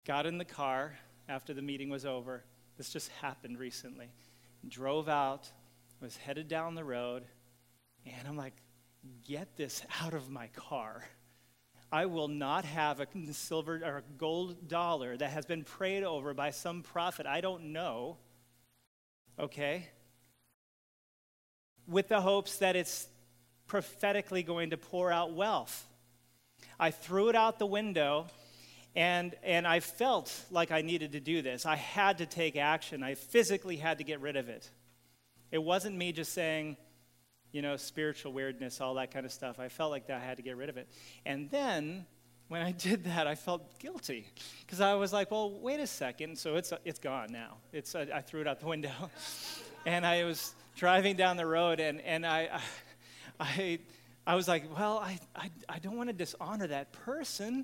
Got 0.05 0.25
in 0.25 0.37
the 0.37 0.45
car 0.45 0.97
after 1.29 1.53
the 1.53 1.61
meeting 1.61 1.89
was 1.89 2.05
over. 2.05 2.43
This 2.77 2.89
just 2.89 3.09
happened 3.21 3.59
recently. 3.59 4.09
Drove 4.67 5.07
out, 5.07 5.49
was 6.01 6.17
headed 6.17 6.47
down 6.47 6.75
the 6.75 6.83
road, 6.83 7.23
and 8.05 8.27
I'm 8.27 8.37
like, 8.37 8.53
Get 9.27 9.55
this 9.55 9.83
out 10.01 10.13
of 10.13 10.29
my 10.29 10.47
car. 10.47 11.03
I 11.91 12.05
will 12.07 12.27
not 12.27 12.65
have 12.65 12.99
a 12.99 13.07
silver 13.31 13.81
or 13.83 13.97
a 13.97 14.03
gold 14.17 14.67
dollar 14.67 15.15
that 15.17 15.29
has 15.31 15.45
been 15.45 15.63
prayed 15.63 16.03
over 16.03 16.33
by 16.33 16.49
some 16.49 16.81
prophet 16.81 17.25
I 17.25 17.41
don't 17.41 17.71
know, 17.71 18.17
okay, 19.39 19.87
with 21.87 22.07
the 22.07 22.21
hopes 22.21 22.57
that 22.57 22.75
it's 22.75 23.07
prophetically 23.67 24.43
going 24.43 24.71
to 24.71 24.77
pour 24.77 25.11
out 25.11 25.33
wealth. 25.33 25.85
I 26.79 26.91
threw 26.91 27.29
it 27.29 27.35
out 27.35 27.59
the 27.59 27.65
window 27.65 28.27
and, 28.95 29.35
and 29.43 29.67
I 29.67 29.79
felt 29.79 30.33
like 30.51 30.71
I 30.71 30.81
needed 30.81 31.13
to 31.13 31.19
do 31.19 31.41
this. 31.41 31.65
I 31.65 31.75
had 31.75 32.17
to 32.17 32.25
take 32.25 32.55
action. 32.55 33.03
I 33.03 33.15
physically 33.15 33.77
had 33.77 33.99
to 33.99 34.03
get 34.03 34.19
rid 34.19 34.35
of 34.35 34.49
it. 34.49 34.69
It 35.51 35.63
wasn't 35.63 35.95
me 35.95 36.11
just 36.11 36.33
saying, 36.33 36.77
you 37.55 37.61
know, 37.61 37.77
spiritual 37.77 38.33
weirdness, 38.33 38.81
all 38.81 38.95
that 38.95 39.11
kind 39.11 39.25
of 39.25 39.31
stuff. 39.31 39.61
I 39.61 39.69
felt 39.69 39.89
like 39.89 40.07
that 40.07 40.21
I 40.21 40.25
had 40.25 40.35
to 40.35 40.43
get 40.43 40.57
rid 40.57 40.67
of 40.67 40.75
it. 40.75 40.89
And 41.25 41.49
then 41.49 42.05
when 42.49 42.61
I 42.61 42.71
did 42.87 43.05
that, 43.05 43.27
I 43.27 43.35
felt 43.35 43.79
guilty 43.79 44.27
because 44.59 44.81
I 44.81 44.93
was 44.95 45.13
like, 45.13 45.31
well, 45.31 45.57
wait 45.61 45.79
a 45.79 45.87
second. 45.87 46.37
So 46.37 46.57
it's, 46.57 46.73
it's 46.83 46.99
gone 46.99 47.31
now. 47.31 47.55
It's, 47.71 47.95
uh, 47.95 48.07
I 48.13 48.19
threw 48.19 48.41
it 48.41 48.47
out 48.47 48.59
the 48.59 48.65
window. 48.75 48.91
and 49.85 50.05
I 50.05 50.25
was 50.25 50.53
driving 50.75 51.15
down 51.15 51.37
the 51.37 51.45
road 51.45 51.79
and, 51.79 52.01
and 52.01 52.25
I, 52.25 52.59
I, 53.39 53.79
I 54.27 54.35
was 54.35 54.49
like, 54.49 54.65
well, 54.77 54.97
I, 54.97 55.17
I, 55.33 55.49
I 55.69 55.79
don't 55.79 55.95
want 55.95 56.09
to 56.09 56.13
dishonor 56.13 56.67
that 56.67 56.91
person. 56.91 57.63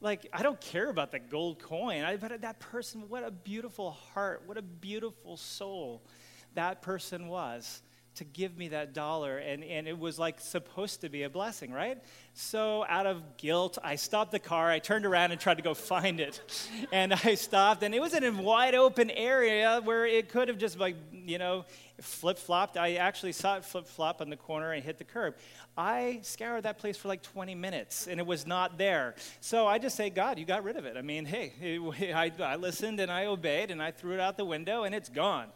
Like, 0.00 0.26
I 0.32 0.42
don't 0.42 0.60
care 0.60 0.90
about 0.90 1.12
the 1.12 1.20
gold 1.20 1.60
coin. 1.60 2.02
I, 2.02 2.16
but 2.16 2.40
that 2.40 2.58
person, 2.58 3.08
what 3.08 3.22
a 3.22 3.30
beautiful 3.30 3.92
heart, 3.92 4.42
what 4.46 4.58
a 4.58 4.62
beautiful 4.62 5.36
soul 5.36 6.02
that 6.54 6.82
person 6.82 7.28
was 7.28 7.82
to 8.16 8.24
give 8.24 8.56
me 8.56 8.68
that 8.68 8.92
dollar 8.92 9.38
and, 9.38 9.64
and 9.64 9.86
it 9.86 9.98
was 9.98 10.18
like 10.18 10.40
supposed 10.40 11.00
to 11.00 11.08
be 11.08 11.22
a 11.22 11.30
blessing 11.30 11.72
right 11.72 11.98
so 12.34 12.84
out 12.88 13.06
of 13.06 13.36
guilt 13.36 13.78
i 13.82 13.96
stopped 13.96 14.32
the 14.32 14.38
car 14.38 14.70
i 14.70 14.78
turned 14.78 15.06
around 15.06 15.30
and 15.30 15.40
tried 15.40 15.56
to 15.56 15.62
go 15.62 15.74
find 15.74 16.20
it 16.20 16.40
and 16.92 17.12
i 17.24 17.34
stopped 17.34 17.82
and 17.82 17.94
it 17.94 18.00
was 18.00 18.14
in 18.14 18.24
a 18.24 18.32
wide 18.32 18.74
open 18.74 19.10
area 19.10 19.80
where 19.84 20.06
it 20.06 20.28
could 20.28 20.48
have 20.48 20.58
just 20.58 20.78
like 20.78 20.96
you 21.12 21.38
know 21.38 21.64
flip 22.00 22.38
flopped. 22.38 22.76
I 22.76 22.94
actually 22.94 23.32
saw 23.32 23.56
it 23.56 23.64
flip 23.64 23.86
flop 23.86 24.20
on 24.20 24.30
the 24.30 24.36
corner 24.36 24.72
and 24.72 24.82
hit 24.82 24.98
the 24.98 25.04
curb. 25.04 25.36
I 25.76 26.20
scoured 26.22 26.64
that 26.64 26.78
place 26.78 26.96
for 26.96 27.08
like 27.08 27.22
20 27.22 27.54
minutes 27.54 28.06
and 28.06 28.18
it 28.18 28.26
was 28.26 28.46
not 28.46 28.78
there. 28.78 29.14
So 29.40 29.66
I 29.66 29.78
just 29.78 29.96
say, 29.96 30.10
God, 30.10 30.38
you 30.38 30.44
got 30.44 30.64
rid 30.64 30.76
of 30.76 30.84
it. 30.84 30.96
I 30.96 31.02
mean, 31.02 31.24
hey, 31.24 31.52
it, 31.60 32.14
I, 32.14 32.32
I 32.42 32.56
listened 32.56 33.00
and 33.00 33.10
I 33.10 33.26
obeyed 33.26 33.70
and 33.70 33.82
I 33.82 33.90
threw 33.90 34.14
it 34.14 34.20
out 34.20 34.36
the 34.36 34.44
window 34.44 34.84
and 34.84 34.94
it's 34.94 35.08
gone. 35.08 35.48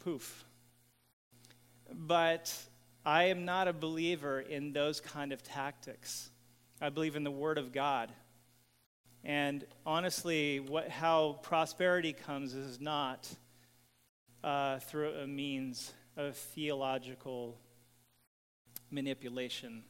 Poof. 0.00 0.44
But 1.92 2.54
I 3.04 3.24
am 3.24 3.44
not 3.44 3.68
a 3.68 3.72
believer 3.72 4.40
in 4.40 4.72
those 4.72 5.00
kind 5.00 5.32
of 5.32 5.42
tactics. 5.42 6.30
I 6.80 6.90
believe 6.90 7.16
in 7.16 7.24
the 7.24 7.30
Word 7.30 7.58
of 7.58 7.72
God. 7.72 8.12
And 9.24 9.64
honestly, 9.84 10.60
what, 10.60 10.88
how 10.88 11.38
prosperity 11.42 12.12
comes 12.12 12.54
is 12.54 12.80
not 12.80 13.28
uh, 14.42 14.78
through 14.78 15.12
a 15.14 15.26
means 15.26 15.92
of 16.16 16.36
theological 16.36 17.58
manipulation. 18.90 19.84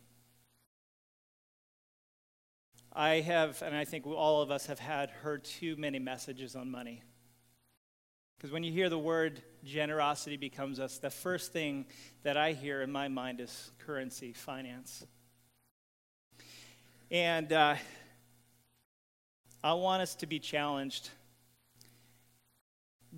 I 2.92 3.21
have, 3.21 3.62
and 3.62 3.76
I 3.76 3.85
think 3.85 4.07
all 4.07 4.42
of 4.42 4.50
us 4.50 4.66
have 4.66 4.80
had 4.80 5.11
heard 5.11 5.45
too 5.45 5.76
many 5.76 6.00
messages 6.00 6.57
on 6.57 6.71
money. 6.71 7.02
Because 8.40 8.52
when 8.52 8.64
you 8.64 8.73
hear 8.73 8.88
the 8.88 8.99
word 8.99 9.42
generosity 9.64 10.38
becomes 10.38 10.80
us, 10.80 10.97
the 10.97 11.11
first 11.11 11.52
thing 11.52 11.85
that 12.23 12.38
I 12.38 12.54
hear 12.54 12.80
in 12.80 12.90
my 12.90 13.06
mind 13.06 13.38
is 13.38 13.70
currency, 13.80 14.32
finance. 14.32 15.04
And 17.11 17.52
uh, 17.52 17.75
I 19.62 19.75
want 19.75 20.00
us 20.00 20.14
to 20.14 20.26
be 20.26 20.38
challenged. 20.38 21.11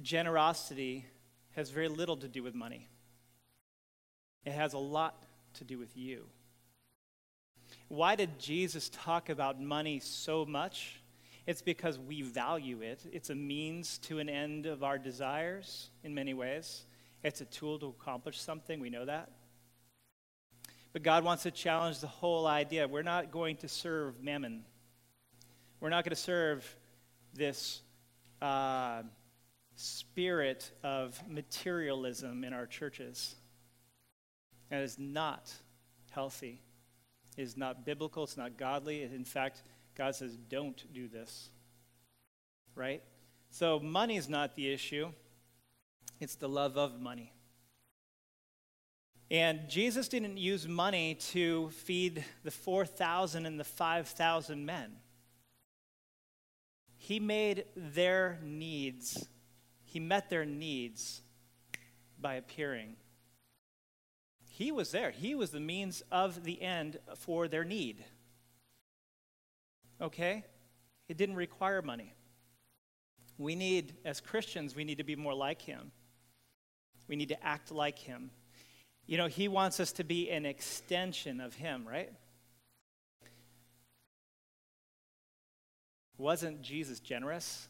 Generosity 0.03 1.07
has 1.53 1.71
very 1.71 1.87
little 1.87 2.17
to 2.17 2.27
do 2.27 2.43
with 2.43 2.57
money, 2.57 2.89
it 4.45 4.51
has 4.51 4.73
a 4.73 4.79
lot 4.79 5.23
to 5.55 5.63
do 5.63 5.79
with 5.79 5.97
you. 5.97 6.25
Why 7.87 8.17
did 8.17 8.41
Jesus 8.41 8.89
talk 8.89 9.29
about 9.29 9.61
money 9.61 10.01
so 10.01 10.45
much? 10.45 11.01
It's 11.47 11.63
because 11.63 11.99
we 11.99 12.23
value 12.23 12.83
it. 12.83 13.05
It's 13.13 13.31
a 13.31 13.35
means 13.35 13.99
to 13.99 14.21
an 14.21 14.29
end 14.29 14.67
of 14.67 14.85
our 14.85 14.99
desires 14.99 15.91
in 16.05 16.15
many 16.15 16.35
ways. 16.35 16.85
It's 17.25 17.41
a 17.41 17.45
tool 17.45 17.79
to 17.81 17.87
accomplish 17.87 18.41
something. 18.41 18.81
We 18.81 18.91
know 18.91 19.05
that. 19.05 19.31
But 20.93 21.03
God 21.03 21.25
wants 21.25 21.45
to 21.45 21.51
challenge 21.51 22.01
the 22.01 22.07
whole 22.07 22.47
idea. 22.47 22.87
We're 22.87 23.03
not 23.03 23.31
going 23.31 23.57
to 23.59 23.69
serve 23.69 24.23
mammon. 24.23 24.65
We're 25.81 25.89
not 25.89 26.05
going 26.05 26.15
to 26.15 26.23
serve 26.23 26.77
this 27.35 27.81
uh, 28.41 29.03
spirit 29.75 30.71
of 30.83 31.21
materialism 31.29 32.45
in 32.45 32.53
our 32.53 32.67
churches. 32.67 33.35
That 34.71 34.83
is 34.83 34.99
not 34.99 35.53
healthy. 36.11 36.61
It 37.37 37.43
is 37.43 37.57
not 37.57 37.85
biblical. 37.85 38.25
It's 38.25 38.37
not 38.37 38.59
godly. 38.59 39.03
In 39.03 39.25
fact, 39.25 39.63
God 39.97 40.15
says, 40.15 40.37
don't 40.37 40.83
do 40.93 41.09
this. 41.09 41.51
Right? 42.75 43.03
So, 43.51 43.79
money 43.79 44.17
is 44.17 44.29
not 44.29 44.57
the 44.57 44.73
issue, 44.73 45.09
it's 46.21 46.37
the 46.37 46.49
love 46.49 46.77
of 46.77 47.01
money. 47.01 47.33
And 49.31 49.69
Jesus 49.69 50.09
didn't 50.09 50.37
use 50.37 50.69
money 50.69 51.15
to 51.33 51.71
feed 51.71 52.25
the 52.45 52.51
4,000 52.51 53.47
and 53.47 53.59
the 53.59 53.65
5,000 53.65 54.65
men. 54.65 54.93
He 56.97 57.19
made 57.19 57.65
their 57.75 58.39
needs 58.43 59.27
he 59.93 60.01
met 60.01 60.31
their 60.31 60.47
needs 60.47 61.21
by 62.19 62.37
appearing. 62.37 62.97
He 64.49 64.73
was 64.73 64.91
there. 64.91 65.11
He 65.11 65.35
was 65.35 65.51
the 65.51 65.61
means 65.61 66.03
of 66.11 66.45
the 66.45 66.63
end 66.63 66.99
for 67.15 67.47
their 67.47 67.63
need. 67.63 68.03
Okay? 70.03 70.45
It 71.09 71.17
didn't 71.17 71.37
require 71.37 71.81
money. 71.81 72.13
We 73.39 73.55
need, 73.55 73.95
as 74.05 74.21
Christians, 74.21 74.75
we 74.75 74.85
need 74.85 74.99
to 74.99 75.05
be 75.05 75.17
more 75.17 75.35
like 75.35 75.63
him. 75.63 75.93
We 77.09 77.17
need 77.17 77.29
to 77.29 77.45
act 77.45 77.71
like 77.71 77.99
him. 77.99 78.31
You 79.07 79.19
know, 79.19 79.27
he 79.27 79.49
wants 79.49 79.81
us 79.81 79.93
to 79.93 80.05
be 80.05 80.31
an 80.31 80.47
extension 80.47 81.41
of 81.41 81.55
him, 81.55 81.87
right? 81.89 82.13
Wasn't 86.19 86.63
Jesus 86.63 87.01
generous? 87.01 87.69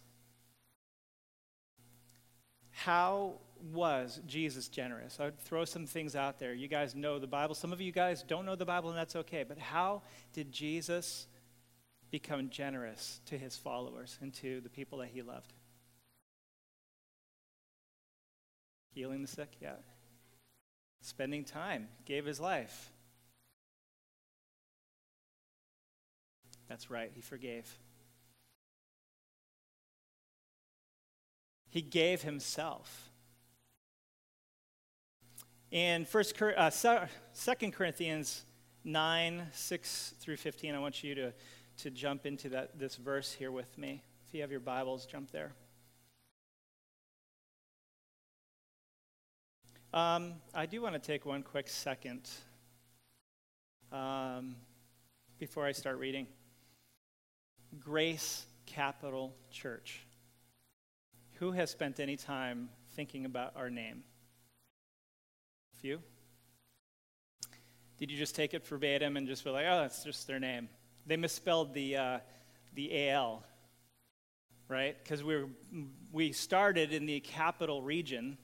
How 2.70 3.34
was 3.72 4.20
Jesus 4.26 4.68
generous? 4.68 5.18
I 5.20 5.26
would 5.26 5.38
throw 5.38 5.64
some 5.64 5.86
things 5.86 6.16
out 6.16 6.38
there. 6.38 6.52
You 6.52 6.68
guys 6.68 6.94
know 6.94 7.18
the 7.18 7.26
Bible. 7.26 7.54
Some 7.54 7.72
of 7.72 7.80
you 7.80 7.92
guys 7.92 8.22
don't 8.22 8.44
know 8.44 8.56
the 8.56 8.66
Bible, 8.66 8.90
and 8.90 8.98
that's 8.98 9.16
okay. 9.16 9.44
But 9.46 9.58
how 9.58 10.02
did 10.32 10.52
Jesus 10.52 11.26
become 12.12 12.50
generous 12.50 13.20
to 13.26 13.36
his 13.36 13.56
followers 13.56 14.18
and 14.20 14.32
to 14.34 14.60
the 14.60 14.68
people 14.68 14.98
that 14.98 15.08
he 15.08 15.22
loved? 15.22 15.52
Healing 18.94 19.22
the 19.22 19.28
sick, 19.28 19.54
yeah. 19.60 19.76
Spending 21.00 21.42
time, 21.42 21.88
gave 22.04 22.24
his 22.24 22.38
life. 22.38 22.90
That's 26.68 26.90
right, 26.90 27.10
he 27.14 27.20
forgave. 27.20 27.76
He 31.70 31.80
gave 31.80 32.22
himself. 32.22 33.10
In 35.70 36.04
First, 36.04 36.40
uh, 36.40 36.70
2 36.70 37.70
Corinthians 37.70 38.44
9, 38.84 39.46
6 39.52 40.14
through 40.20 40.36
15, 40.36 40.74
I 40.74 40.78
want 40.78 41.02
you 41.02 41.14
to, 41.14 41.32
to 41.82 41.90
jump 41.90 42.26
into 42.26 42.48
that, 42.50 42.78
this 42.78 42.94
verse 42.94 43.32
here 43.32 43.50
with 43.50 43.76
me. 43.76 44.00
If 44.28 44.34
you 44.34 44.40
have 44.42 44.52
your 44.52 44.60
Bibles, 44.60 45.04
jump 45.04 45.32
there. 45.32 45.50
Um, 49.92 50.34
I 50.54 50.66
do 50.66 50.80
want 50.80 50.94
to 50.94 51.00
take 51.00 51.26
one 51.26 51.42
quick 51.42 51.68
second 51.68 52.30
um, 53.90 54.54
before 55.40 55.66
I 55.66 55.72
start 55.72 55.98
reading. 55.98 56.28
Grace 57.80 58.46
Capital 58.64 59.34
Church. 59.50 60.06
Who 61.40 61.50
has 61.50 61.70
spent 61.70 61.98
any 61.98 62.16
time 62.16 62.68
thinking 62.94 63.24
about 63.24 63.54
our 63.56 63.70
name? 63.70 64.04
A 65.74 65.80
few? 65.80 66.00
Did 67.98 68.08
you 68.08 68.16
just 68.16 68.36
take 68.36 68.54
it 68.54 68.64
verbatim 68.64 69.16
and 69.16 69.26
just 69.26 69.42
be 69.42 69.50
like, 69.50 69.66
oh, 69.68 69.80
that's 69.80 70.04
just 70.04 70.28
their 70.28 70.38
name? 70.38 70.68
They 71.06 71.16
misspelled 71.16 71.74
the, 71.74 71.96
uh, 71.96 72.18
the 72.74 73.10
AL, 73.10 73.44
right? 74.68 74.96
Because 75.02 75.22
we 75.22 75.44
we 76.12 76.32
started 76.32 76.92
in 76.92 77.06
the 77.06 77.20
capital 77.20 77.82
region, 77.82 78.36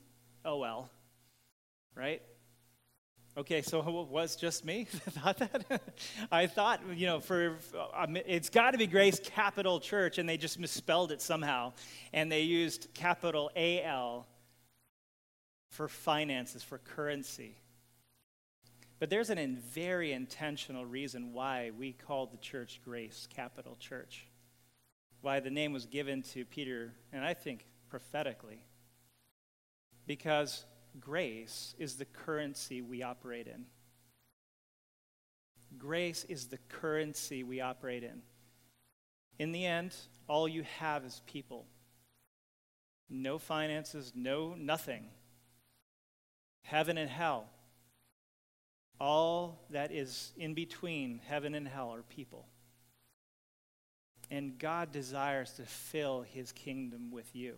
OL, 0.44 0.90
right? 1.94 2.22
Okay, 3.36 3.62
so 3.62 3.78
it 3.78 4.08
was 4.08 4.34
just 4.34 4.64
me 4.64 4.84
thought 4.90 5.38
that. 5.38 5.80
I 6.32 6.48
thought, 6.48 6.80
you 6.94 7.06
know, 7.06 7.20
for 7.20 7.56
um, 7.94 8.16
it's 8.16 8.50
got 8.50 8.72
to 8.72 8.78
be 8.78 8.86
Grace 8.86 9.20
Capital 9.22 9.78
Church, 9.78 10.18
and 10.18 10.28
they 10.28 10.36
just 10.36 10.58
misspelled 10.58 11.12
it 11.12 11.22
somehow, 11.22 11.72
and 12.12 12.32
they 12.32 12.40
used 12.40 12.88
capital 12.94 13.50
A 13.54 13.82
L 13.84 14.26
for 15.70 15.86
finances, 15.86 16.64
for 16.64 16.78
currency. 16.78 17.54
But 18.98 19.10
there's 19.10 19.30
a 19.30 19.46
very 19.72 20.12
intentional 20.12 20.84
reason 20.84 21.32
why 21.32 21.70
we 21.76 21.92
called 21.92 22.32
the 22.32 22.38
church 22.38 22.80
Grace 22.84 23.28
Capital 23.34 23.76
Church. 23.78 24.26
Why 25.20 25.40
the 25.40 25.50
name 25.50 25.72
was 25.72 25.86
given 25.86 26.22
to 26.34 26.44
Peter, 26.44 26.92
and 27.12 27.24
I 27.24 27.34
think 27.34 27.64
prophetically. 27.88 28.64
Because 30.06 30.64
grace 30.98 31.74
is 31.78 31.96
the 31.96 32.06
currency 32.06 32.82
we 32.82 33.02
operate 33.02 33.46
in. 33.46 33.66
Grace 35.76 36.24
is 36.28 36.46
the 36.46 36.58
currency 36.68 37.44
we 37.44 37.60
operate 37.60 38.02
in. 38.02 38.22
In 39.38 39.52
the 39.52 39.64
end, 39.64 39.94
all 40.26 40.48
you 40.48 40.64
have 40.78 41.04
is 41.04 41.22
people. 41.26 41.66
No 43.08 43.38
finances, 43.38 44.12
no 44.14 44.54
nothing. 44.54 45.04
Heaven 46.62 46.98
and 46.98 47.10
hell. 47.10 47.48
All 49.00 49.64
that 49.70 49.92
is 49.92 50.32
in 50.36 50.54
between 50.54 51.20
heaven 51.26 51.54
and 51.54 51.66
hell 51.68 51.94
are 51.94 52.02
people. 52.02 52.46
And 54.30 54.58
God 54.58 54.92
desires 54.92 55.52
to 55.52 55.62
fill 55.62 56.22
his 56.22 56.52
kingdom 56.52 57.10
with 57.10 57.34
you. 57.34 57.54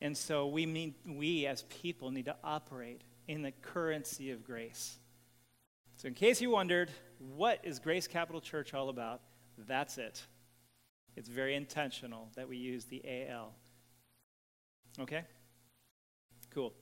And 0.00 0.16
so 0.16 0.46
we, 0.46 0.66
mean, 0.66 0.94
we 1.06 1.46
as 1.46 1.62
people 1.64 2.10
need 2.10 2.24
to 2.24 2.36
operate 2.42 3.02
in 3.28 3.42
the 3.42 3.52
currency 3.52 4.30
of 4.30 4.44
grace. 4.44 4.98
So, 5.96 6.08
in 6.08 6.14
case 6.14 6.40
you 6.40 6.48
wondered, 6.48 6.90
what 7.18 7.60
is 7.62 7.78
Grace 7.78 8.06
Capital 8.06 8.40
Church 8.40 8.72
all 8.72 8.88
about? 8.88 9.20
That's 9.58 9.98
it. 9.98 10.22
It's 11.14 11.28
very 11.28 11.54
intentional 11.54 12.28
that 12.36 12.48
we 12.48 12.56
use 12.56 12.86
the 12.86 13.02
AL. 13.28 13.52
Okay? 14.98 15.24
Cool. 16.54 16.72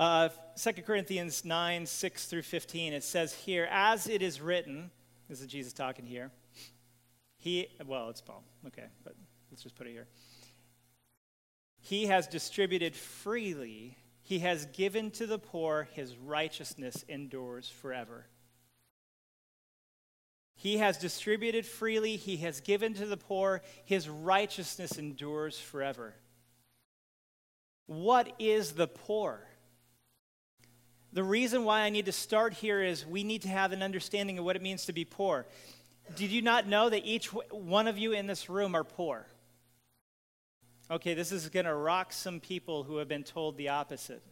Uh, 0.00 0.30
2 0.56 0.72
Corinthians 0.80 1.44
9, 1.44 1.84
6 1.84 2.24
through 2.24 2.40
15, 2.40 2.94
it 2.94 3.04
says 3.04 3.34
here, 3.34 3.68
as 3.70 4.08
it 4.08 4.22
is 4.22 4.40
written, 4.40 4.90
this 5.28 5.42
is 5.42 5.46
Jesus 5.46 5.74
talking 5.74 6.06
here. 6.06 6.30
He, 7.36 7.68
well, 7.84 8.08
it's 8.08 8.22
Paul, 8.22 8.42
okay, 8.68 8.86
but 9.04 9.14
let's 9.50 9.62
just 9.62 9.74
put 9.74 9.86
it 9.86 9.90
here. 9.90 10.06
He 11.82 12.06
has 12.06 12.26
distributed 12.26 12.96
freely, 12.96 13.98
he 14.22 14.38
has 14.38 14.64
given 14.72 15.10
to 15.12 15.26
the 15.26 15.38
poor, 15.38 15.86
his 15.92 16.16
righteousness 16.16 17.04
endures 17.06 17.68
forever. 17.68 18.24
He 20.54 20.78
has 20.78 20.96
distributed 20.96 21.66
freely, 21.66 22.16
he 22.16 22.38
has 22.38 22.62
given 22.62 22.94
to 22.94 23.04
the 23.04 23.18
poor, 23.18 23.60
his 23.84 24.08
righteousness 24.08 24.92
endures 24.92 25.60
forever. 25.60 26.14
What 27.84 28.32
is 28.38 28.72
the 28.72 28.88
poor? 28.88 29.46
The 31.12 31.24
reason 31.24 31.64
why 31.64 31.80
I 31.80 31.90
need 31.90 32.06
to 32.06 32.12
start 32.12 32.54
here 32.54 32.82
is 32.82 33.04
we 33.04 33.24
need 33.24 33.42
to 33.42 33.48
have 33.48 33.72
an 33.72 33.82
understanding 33.82 34.38
of 34.38 34.44
what 34.44 34.54
it 34.56 34.62
means 34.62 34.86
to 34.86 34.92
be 34.92 35.04
poor. 35.04 35.46
Did 36.14 36.30
you 36.30 36.42
not 36.42 36.66
know 36.66 36.88
that 36.88 37.04
each 37.04 37.32
one 37.32 37.88
of 37.88 37.98
you 37.98 38.12
in 38.12 38.26
this 38.26 38.48
room 38.48 38.74
are 38.74 38.84
poor? 38.84 39.26
Okay, 40.90 41.14
this 41.14 41.32
is 41.32 41.48
going 41.48 41.66
to 41.66 41.74
rock 41.74 42.12
some 42.12 42.40
people 42.40 42.84
who 42.84 42.96
have 42.98 43.08
been 43.08 43.24
told 43.24 43.56
the 43.56 43.68
opposite. 43.68 44.22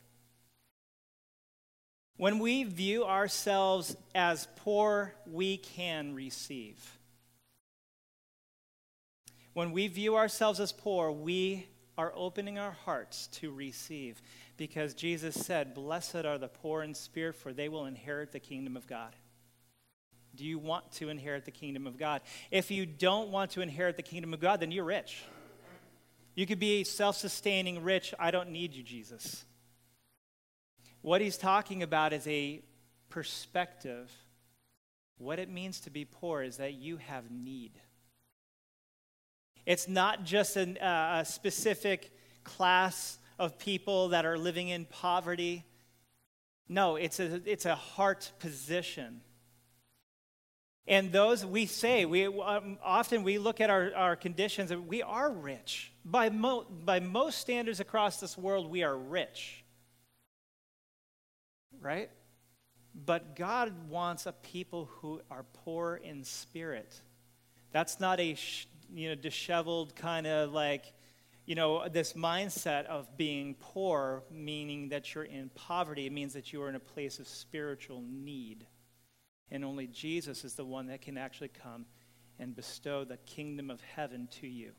When 2.17 2.41
we 2.41 2.65
view 2.65 3.05
ourselves 3.05 3.97
as 4.15 4.49
poor, 4.57 5.15
we 5.27 5.57
can 5.57 6.15
receive. 6.15 6.99
When 9.53 9.71
we 9.73 9.87
view 9.87 10.17
ourselves 10.17 10.59
as 10.59 10.73
poor, 10.73 11.13
we 11.13 11.67
are 11.97 12.13
opening 12.15 12.59
our 12.59 12.73
hearts 12.85 13.27
to 13.27 13.53
receive 13.53 14.21
because 14.59 14.93
Jesus 14.93 15.35
said, 15.35 15.73
Blessed 15.73 16.27
are 16.27 16.37
the 16.37 16.49
poor 16.49 16.83
in 16.83 16.93
spirit, 16.95 17.37
for 17.37 17.55
they 17.55 17.71
will 17.71 17.87
inherit 17.87 18.33
the 18.33 18.41
kingdom 18.41 18.77
of 18.77 18.87
God. 18.87 19.17
Do 20.35 20.45
you 20.45 20.59
want 20.59 20.93
to 20.93 21.09
inherit 21.09 21.47
the 21.47 21.51
kingdom 21.51 21.87
of 21.87 21.97
God? 21.97 22.21
If 22.51 22.71
you 22.71 22.85
don't 22.85 23.31
want 23.31 23.53
to 23.53 23.63
inherit 23.63 23.97
the 23.97 24.03
kingdom 24.03 24.35
of 24.35 24.41
God, 24.41 24.61
then 24.61 24.71
you're 24.71 24.85
rich. 24.85 25.23
You 26.35 26.47
could 26.47 26.61
be 26.61 26.85
self 26.85 27.17
sustaining, 27.17 27.83
rich. 27.83 28.13
I 28.19 28.31
don't 28.31 28.51
need 28.51 28.75
you, 28.75 28.83
Jesus. 28.83 29.45
What 31.01 31.21
he's 31.21 31.39
talking 31.39 31.83
about 31.83 32.13
is 32.13 32.27
a 32.27 32.61
perspective. 33.09 34.13
What 35.17 35.39
it 35.39 35.49
means 35.49 35.81
to 35.81 35.91
be 35.91 36.05
poor 36.05 36.43
is 36.43 36.59
that 36.59 36.75
you 36.75 36.99
have 36.99 37.31
need. 37.31 37.73
It's 39.67 39.89
not 39.89 40.25
just 40.25 40.57
an, 40.57 40.79
uh, 40.79 41.21
a 41.21 41.25
specific 41.25 42.13
class 42.45 43.19
of 43.39 43.59
people 43.59 44.09
that 44.09 44.27
are 44.27 44.39
living 44.39 44.69
in 44.69 44.85
poverty. 44.85 45.65
No, 46.69 46.97
it's 46.97 47.21
a, 47.21 47.41
it's 47.45 47.67
a 47.67 47.75
heart 47.75 48.33
position. 48.39 49.21
And 50.87 51.13
those 51.13 51.45
we 51.45 51.67
say, 51.67 52.07
we 52.07 52.27
um, 52.27 52.79
often 52.83 53.23
we 53.23 53.39
look 53.39 53.61
at 53.61 53.69
our, 53.69 53.93
our 53.95 54.17
conditions 54.17 54.71
and 54.71 54.89
we 54.89 55.03
are 55.03 55.31
rich. 55.31 55.93
By, 56.05 56.31
mo- 56.31 56.67
by 56.85 57.01
most 57.01 57.39
standards 57.39 57.79
across 57.79 58.21
this 58.21 58.39
world, 58.39 58.71
we 58.71 58.83
are 58.83 58.97
rich. 58.97 59.65
Right? 61.81 62.11
But 62.95 63.37
God 63.37 63.91
wants 63.91 64.27
a 64.27 64.33
people 64.33 64.87
who 64.87 65.21
are 65.31 65.45
poor 65.65 66.01
in 66.03 66.25
spirit. 66.25 67.01
That's 67.71 68.01
not 68.01 68.19
a 68.19 68.35
you 68.93 69.11
know 69.11 69.15
disheveled 69.15 69.95
kind 69.95 70.27
of 70.27 70.53
like 70.53 70.93
you 71.49 71.55
know 71.55 71.89
this 71.89 72.13
mindset 72.13 72.85
of 72.87 73.17
being 73.17 73.57
poor 73.59 74.23
meaning 74.31 74.91
that 74.91 75.15
you're 75.15 75.25
in 75.25 75.51
poverty 75.55 76.07
it 76.07 76.13
means 76.13 76.35
that 76.35 76.53
you 76.53 76.63
are 76.63 76.69
in 76.69 76.75
a 76.75 76.81
place 76.81 77.19
of 77.19 77.27
spiritual 77.27 78.03
need 78.07 78.67
and 79.51 79.65
only 79.65 79.87
Jesus 79.87 80.45
is 80.45 80.55
the 80.55 80.65
one 80.65 80.87
that 80.89 81.01
can 81.01 81.17
actually 81.17 81.49
come 81.49 81.87
and 82.39 82.55
bestow 82.55 83.05
the 83.05 83.17
kingdom 83.19 83.71
of 83.71 83.81
heaven 83.81 84.29
to 84.41 84.47
you. 84.47 84.73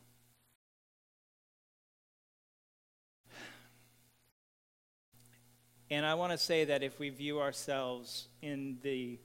And 5.92 6.06
I 6.06 6.14
want 6.14 6.32
to 6.34 6.38
say 6.38 6.66
that 6.66 6.84
if 6.84 7.00
we 7.00 7.10
view 7.10 7.42
ourselves 7.42 8.28
in 8.44 8.78
the 8.84 9.20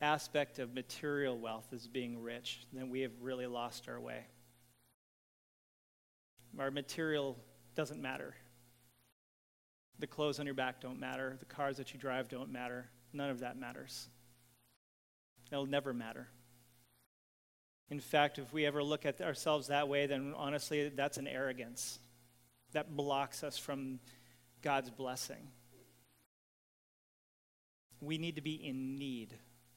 aspect 0.00 0.58
of 0.58 0.74
material 0.74 1.38
wealth 1.38 1.66
as 1.74 1.86
being 1.86 2.22
rich, 2.22 2.66
then 2.72 2.88
we 2.88 3.00
have 3.00 3.12
really 3.20 3.46
lost 3.46 3.86
our 3.88 4.00
way. 4.00 4.24
Our 6.58 6.70
material 6.70 7.36
doesn't 7.74 8.00
matter. 8.00 8.34
The 9.98 10.06
clothes 10.06 10.40
on 10.40 10.46
your 10.46 10.54
back 10.54 10.80
don't 10.80 11.00
matter. 11.00 11.36
The 11.38 11.44
cars 11.44 11.76
that 11.76 11.92
you 11.92 12.00
drive 12.00 12.28
don't 12.28 12.50
matter. 12.50 12.90
None 13.12 13.30
of 13.30 13.40
that 13.40 13.58
matters. 13.58 14.08
It'll 15.50 15.66
never 15.66 15.92
matter. 15.92 16.28
In 17.90 18.00
fact, 18.00 18.38
if 18.38 18.52
we 18.52 18.66
ever 18.66 18.82
look 18.82 19.04
at 19.06 19.20
ourselves 19.20 19.68
that 19.68 19.88
way, 19.88 20.06
then 20.06 20.34
honestly, 20.36 20.88
that's 20.88 21.18
an 21.18 21.26
arrogance 21.26 21.98
that 22.72 22.96
blocks 22.96 23.44
us 23.44 23.58
from 23.58 24.00
God's 24.62 24.90
blessing. 24.90 25.48
We 28.00 28.18
need 28.18 28.36
to 28.36 28.42
be 28.42 28.54
in 28.54 28.96
need 28.96 29.34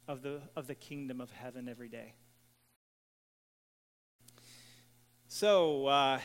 of 0.07 0.21
the, 0.21 0.41
of 0.55 0.67
the 0.67 0.75
kingdom 0.75 1.21
of 1.21 1.31
heaven 1.31 1.67
every 1.69 1.89
day. 1.89 2.13
So, 5.27 5.87
uh, 5.87 6.19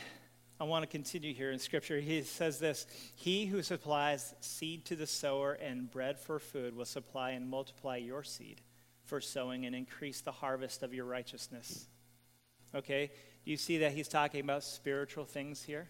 I 0.59 0.65
want 0.65 0.83
to 0.83 0.87
continue 0.87 1.33
here 1.33 1.51
in 1.51 1.59
Scripture. 1.59 1.99
He 1.99 2.21
says 2.21 2.59
this 2.59 2.85
He 3.15 3.45
who 3.45 3.61
supplies 3.61 4.33
seed 4.39 4.85
to 4.85 4.95
the 4.95 5.07
sower 5.07 5.53
and 5.53 5.89
bread 5.89 6.19
for 6.19 6.39
food 6.39 6.75
will 6.75 6.85
supply 6.85 7.31
and 7.31 7.49
multiply 7.49 7.97
your 7.97 8.23
seed 8.23 8.61
for 9.03 9.19
sowing 9.19 9.65
and 9.65 9.75
increase 9.75 10.21
the 10.21 10.31
harvest 10.31 10.83
of 10.83 10.93
your 10.93 11.05
righteousness. 11.05 11.87
Okay? 12.73 13.11
Do 13.43 13.51
you 13.51 13.57
see 13.57 13.79
that 13.79 13.91
he's 13.91 14.07
talking 14.07 14.39
about 14.41 14.63
spiritual 14.63 15.25
things 15.25 15.63
here? 15.63 15.89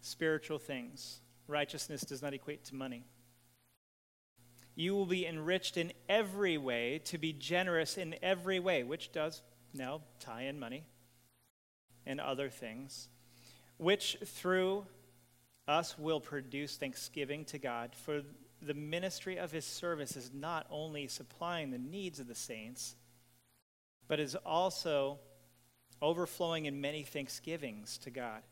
Spiritual 0.00 0.58
things. 0.58 1.20
Righteousness 1.46 2.02
does 2.02 2.22
not 2.22 2.34
equate 2.34 2.64
to 2.66 2.74
money. 2.74 3.04
You 4.74 4.94
will 4.94 5.06
be 5.06 5.26
enriched 5.26 5.76
in 5.76 5.92
every 6.08 6.56
way 6.58 7.00
to 7.04 7.18
be 7.18 7.32
generous 7.32 7.98
in 7.98 8.16
every 8.22 8.58
way, 8.58 8.82
which 8.82 9.12
does 9.12 9.42
now 9.74 10.00
tie 10.18 10.42
in 10.42 10.58
money 10.58 10.84
and 12.06 12.20
other 12.20 12.48
things, 12.48 13.08
which 13.78 14.16
through 14.24 14.86
us 15.68 15.98
will 15.98 16.20
produce 16.20 16.76
thanksgiving 16.76 17.44
to 17.46 17.58
God. 17.58 17.94
For 17.94 18.22
the 18.60 18.74
ministry 18.74 19.38
of 19.38 19.52
his 19.52 19.64
service 19.64 20.16
is 20.16 20.30
not 20.32 20.66
only 20.70 21.06
supplying 21.06 21.70
the 21.70 21.78
needs 21.78 22.20
of 22.20 22.28
the 22.28 22.34
saints, 22.34 22.96
but 24.08 24.20
is 24.20 24.36
also 24.46 25.18
overflowing 26.00 26.66
in 26.66 26.80
many 26.80 27.02
thanksgivings 27.02 27.98
to 27.98 28.10
God. 28.10 28.42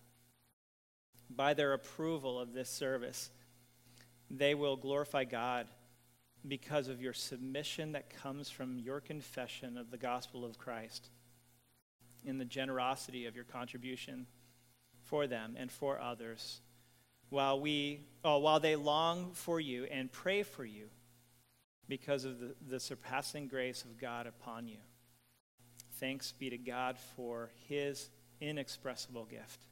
By 1.28 1.54
their 1.54 1.72
approval 1.72 2.38
of 2.38 2.52
this 2.52 2.68
service, 2.68 3.30
they 4.30 4.54
will 4.54 4.76
glorify 4.76 5.24
God 5.24 5.66
because 6.46 6.88
of 6.88 7.02
your 7.02 7.12
submission 7.12 7.92
that 7.92 8.10
comes 8.10 8.48
from 8.48 8.78
your 8.78 9.00
confession 9.00 9.76
of 9.76 9.90
the 9.90 9.98
gospel 9.98 10.44
of 10.44 10.58
Christ 10.58 11.10
in 12.24 12.38
the 12.38 12.44
generosity 12.44 13.26
of 13.26 13.34
your 13.34 13.44
contribution 13.44 14.26
for 15.02 15.26
them 15.26 15.56
and 15.58 15.70
for 15.70 16.00
others 16.00 16.60
while 17.30 17.60
we 17.60 18.00
oh, 18.24 18.38
while 18.38 18.60
they 18.60 18.76
long 18.76 19.32
for 19.32 19.58
you 19.58 19.84
and 19.84 20.12
pray 20.12 20.42
for 20.42 20.64
you 20.64 20.88
because 21.88 22.24
of 22.24 22.38
the, 22.38 22.54
the 22.68 22.78
surpassing 22.78 23.48
grace 23.48 23.82
of 23.84 23.98
God 23.98 24.26
upon 24.26 24.68
you. 24.68 24.78
Thanks 25.94 26.32
be 26.32 26.50
to 26.50 26.58
God 26.58 26.96
for 27.16 27.50
his 27.68 28.10
inexpressible 28.40 29.24
gift. 29.24 29.64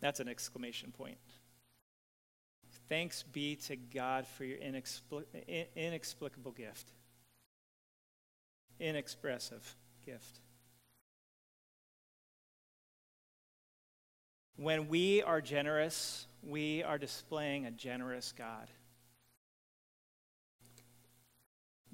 That's 0.00 0.20
an 0.20 0.28
exclamation 0.28 0.92
point. 0.92 1.18
Thanks 2.88 3.22
be 3.22 3.56
to 3.56 3.76
God 3.76 4.26
for 4.26 4.44
your 4.44 4.58
inexpli- 4.58 5.66
inexplicable 5.76 6.52
gift. 6.52 6.90
Inexpressive 8.78 9.76
gift. 10.04 10.40
When 14.60 14.88
we 14.88 15.22
are 15.22 15.40
generous, 15.40 16.26
we 16.42 16.82
are 16.82 16.98
displaying 16.98 17.64
a 17.64 17.70
generous 17.70 18.34
God. 18.36 18.68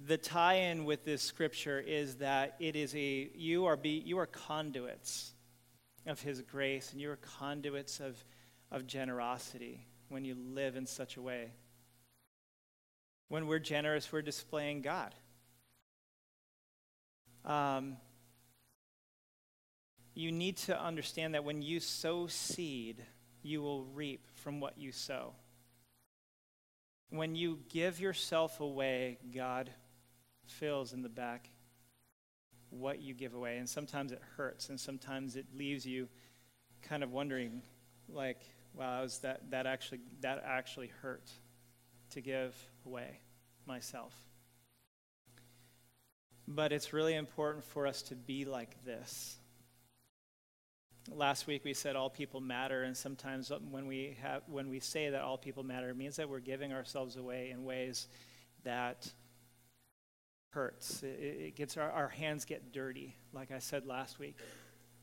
The 0.05 0.17
tie-in 0.17 0.85
with 0.85 1.05
this 1.05 1.23
scripture 1.23 1.79
is 1.79 2.17
that 2.17 2.57
it 2.59 2.75
is 2.75 2.93
a 2.97 3.31
you 3.37 3.67
are 3.67 3.77
be 3.77 4.03
you 4.05 4.19
are 4.19 4.27
conduits 4.27 5.31
of 6.07 6.21
his 6.21 6.43
grace 6.43 6.91
and 6.91 7.01
you 7.01 7.09
are 7.09 7.21
conduits 7.39 8.01
of, 8.01 8.17
of 8.73 8.85
generosity 8.85 9.87
when 10.09 10.25
you 10.25 10.35
live 10.35 10.75
in 10.75 10.87
such 10.87 11.17
a 11.17 11.23
way. 11.23 11.53
When 13.29 13.47
we're 13.47 13.61
generous, 13.61 14.11
we're 14.11 14.23
displaying 14.23 14.83
God. 14.83 15.15
Um, 17.45 17.99
you 20.17 20.33
need 20.33 20.57
to 20.57 20.83
understand 20.83 21.35
that 21.35 21.45
when 21.45 21.61
you 21.61 21.79
sow 21.79 22.27
seed, 22.27 23.05
you 23.43 23.61
will 23.61 23.85
reap 23.85 24.27
from 24.33 24.61
what 24.61 24.79
you 24.79 24.91
sow. 24.91 25.35
When 27.11 27.35
you 27.35 27.59
give 27.69 28.01
yourself 28.01 28.61
away, 28.61 29.19
God 29.35 29.71
fills 30.47 30.95
in 30.95 31.03
the 31.03 31.11
back 31.11 31.51
what 32.71 33.01
you 33.01 33.13
give 33.13 33.35
away. 33.35 33.59
And 33.59 33.69
sometimes 33.69 34.11
it 34.11 34.23
hurts, 34.37 34.71
and 34.71 34.81
sometimes 34.81 35.37
it 35.37 35.47
leaves 35.55 35.85
you 35.85 36.09
kind 36.81 37.03
of 37.03 37.13
wondering, 37.13 37.61
like, 38.09 38.41
wow, 38.73 39.03
was 39.03 39.19
that, 39.19 39.51
that, 39.51 39.67
actually, 39.67 40.01
that 40.23 40.43
actually 40.47 40.91
hurt 41.03 41.31
to 42.11 42.23
give 42.23 42.57
away 42.87 43.21
myself. 43.67 44.15
But 46.49 46.73
it's 46.73 46.95
really 46.95 47.15
important 47.15 47.65
for 47.65 47.87
us 47.87 48.01
to 48.05 48.15
be 48.15 48.47
like 48.47 48.83
this 48.85 49.37
Last 51.13 51.47
week 51.47 51.65
we 51.65 51.73
said 51.73 51.95
all 51.95 52.11
people 52.11 52.41
matter, 52.41 52.83
and 52.83 52.97
sometimes 52.97 53.53
when 53.71 53.87
we 53.87 54.17
have 54.23 54.43
when 54.49 54.69
we 54.69 54.81
say 54.81 55.11
that 55.11 55.23
all 55.23 55.39
people 55.39 55.63
matter, 55.63 55.91
it 55.91 55.97
means 55.97 56.17
that 56.17 56.29
we're 56.29 56.41
giving 56.41 56.73
ourselves 56.73 57.17
away 57.17 57.51
in 57.51 57.65
ways 57.65 58.09
that 58.65 59.13
hurts. 60.51 61.03
It, 61.03 61.07
it 61.07 61.57
gets 61.57 61.77
our, 61.77 61.91
our 61.91 62.09
hands 62.09 62.45
get 62.45 62.73
dirty. 62.73 63.15
Like 63.33 63.53
I 63.53 63.61
said 63.61 63.87
last 63.87 64.19
week, 64.19 64.37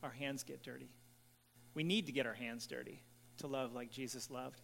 our 0.02 0.10
hands 0.10 0.44
get 0.44 0.62
dirty. 0.62 0.90
We 1.74 1.84
need 1.84 2.08
to 2.08 2.12
get 2.12 2.26
our 2.26 2.34
hands 2.34 2.68
dirty 2.68 3.02
to 3.38 3.48
love 3.48 3.74
like 3.74 3.90
Jesus 3.90 4.30
loved. 4.30 4.62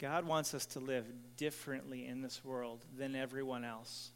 God 0.00 0.26
wants 0.26 0.54
us 0.54 0.64
to 0.66 0.80
live 0.80 1.04
differently 1.36 2.06
in 2.06 2.22
this 2.22 2.42
world 2.42 2.84
than 2.96 3.14
everyone 3.14 3.64
else. 3.64 4.12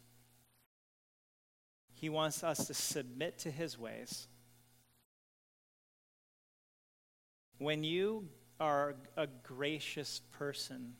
He 1.95 2.09
wants 2.09 2.43
us 2.43 2.67
to 2.67 2.73
submit 2.73 3.39
to 3.39 3.51
his 3.51 3.79
ways. 3.79 4.27
When 7.57 7.85
you 7.85 8.27
are 8.59 8.95
a 9.15 9.27
gracious 9.27 10.21
person, 10.33 10.95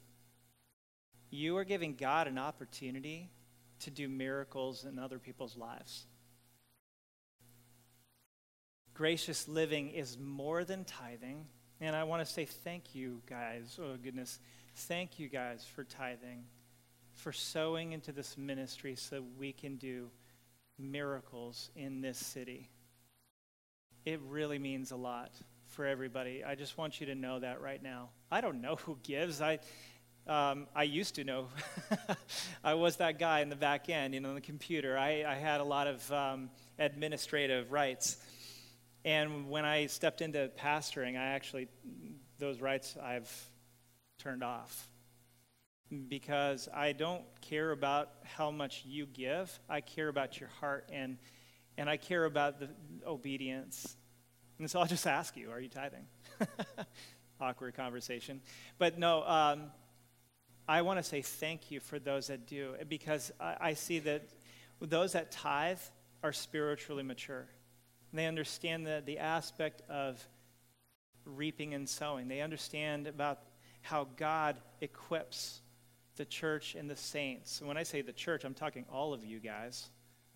you 1.29 1.57
are 1.57 1.65
giving 1.65 1.95
God 1.95 2.27
an 2.27 2.37
opportunity 2.37 3.29
to 3.79 3.91
do 3.91 4.07
miracles 4.07 4.85
in 4.85 4.97
other 4.97 5.19
people's 5.19 5.57
lives. 5.57 6.07
Gracious 8.93 9.49
living 9.49 9.89
is 9.89 10.17
more 10.17 10.63
than 10.63 10.85
tithing. 10.85 11.45
And 11.81 11.93
I 11.93 12.05
want 12.05 12.25
to 12.25 12.33
say 12.33 12.45
thank 12.45 12.95
you, 12.95 13.21
guys. 13.27 13.77
Oh, 13.81 13.97
goodness. 14.01 14.39
Thank 14.75 15.19
you, 15.19 15.27
guys, 15.27 15.65
for 15.65 15.83
tithing, 15.83 16.45
for 17.15 17.33
sowing 17.33 17.91
into 17.91 18.13
this 18.13 18.37
ministry 18.37 18.95
so 18.95 19.25
we 19.37 19.51
can 19.51 19.75
do 19.75 20.09
miracles 20.77 21.69
in 21.75 22.01
this 22.01 22.17
city. 22.17 22.69
It 24.05 24.19
really 24.27 24.59
means 24.59 24.91
a 24.91 24.95
lot 24.95 25.31
for 25.67 25.85
everybody. 25.85 26.43
I 26.43 26.55
just 26.55 26.77
want 26.77 26.99
you 26.99 27.07
to 27.07 27.15
know 27.15 27.39
that 27.39 27.61
right 27.61 27.81
now. 27.81 28.09
I 28.31 28.41
don't 28.41 28.61
know 28.61 28.75
who 28.85 28.97
gives. 29.03 29.41
I, 29.41 29.59
um, 30.27 30.67
I 30.75 30.83
used 30.83 31.15
to 31.15 31.23
know. 31.23 31.47
I 32.63 32.75
was 32.75 32.97
that 32.97 33.19
guy 33.19 33.41
in 33.41 33.49
the 33.49 33.55
back 33.55 33.89
end, 33.89 34.13
you 34.13 34.19
know, 34.19 34.29
on 34.29 34.35
the 34.35 34.41
computer. 34.41 34.97
I, 34.97 35.23
I 35.27 35.35
had 35.35 35.61
a 35.61 35.63
lot 35.63 35.87
of 35.87 36.11
um, 36.11 36.49
administrative 36.79 37.71
rights. 37.71 38.17
And 39.03 39.49
when 39.49 39.65
I 39.65 39.85
stepped 39.87 40.21
into 40.21 40.49
pastoring, 40.59 41.17
I 41.17 41.25
actually, 41.33 41.67
those 42.39 42.59
rights 42.59 42.95
I've 43.01 43.31
turned 44.17 44.43
off 44.43 44.89
because 46.07 46.67
I 46.73 46.93
don't 46.93 47.23
care 47.41 47.71
about 47.71 48.09
how 48.23 48.51
much 48.51 48.83
you 48.85 49.05
give. 49.05 49.59
I 49.69 49.81
care 49.81 50.07
about 50.07 50.39
your 50.39 50.49
heart 50.59 50.89
and 50.91 51.17
and 51.77 51.89
I 51.89 51.97
care 51.97 52.23
about 52.23 52.59
the 52.59 52.69
obedience. 53.05 53.97
And 54.59 54.71
so 54.71 54.79
I'll 54.79 54.85
just 54.85 55.05
ask 55.05 55.35
you, 55.35 55.51
are 55.51 55.59
you 55.59 55.67
tithing? 55.67 56.05
Awkward 57.41 57.75
conversation. 57.75 58.41
But 58.77 58.97
no, 58.97 59.23
um, 59.23 59.63
I 60.67 60.81
want 60.83 60.99
to 60.99 61.03
say 61.03 61.21
thank 61.21 61.71
you 61.71 61.81
for 61.81 61.99
those 61.99 62.27
that 62.27 62.47
do 62.47 62.75
because 62.87 63.31
I, 63.41 63.57
I 63.59 63.73
see 63.73 63.99
that 63.99 64.29
those 64.79 65.13
that 65.13 65.31
tithe 65.31 65.81
are 66.23 66.31
spiritually 66.31 67.03
mature. 67.03 67.47
They 68.13 68.25
understand 68.25 68.87
the, 68.87 69.03
the 69.05 69.19
aspect 69.19 69.81
of 69.89 70.25
reaping 71.25 71.73
and 71.73 71.87
sowing. 71.87 72.29
They 72.29 72.41
understand 72.41 73.07
about 73.07 73.39
how 73.81 74.07
God 74.15 74.55
equips 74.79 75.61
the 76.15 76.25
church 76.25 76.75
and 76.75 76.89
the 76.89 76.95
saints. 76.95 77.59
And 77.59 77.67
when 77.67 77.77
I 77.77 77.83
say 77.83 78.01
the 78.01 78.13
church, 78.13 78.43
I'm 78.43 78.53
talking 78.53 78.85
all 78.91 79.13
of 79.13 79.23
you 79.23 79.39
guys, 79.39 79.89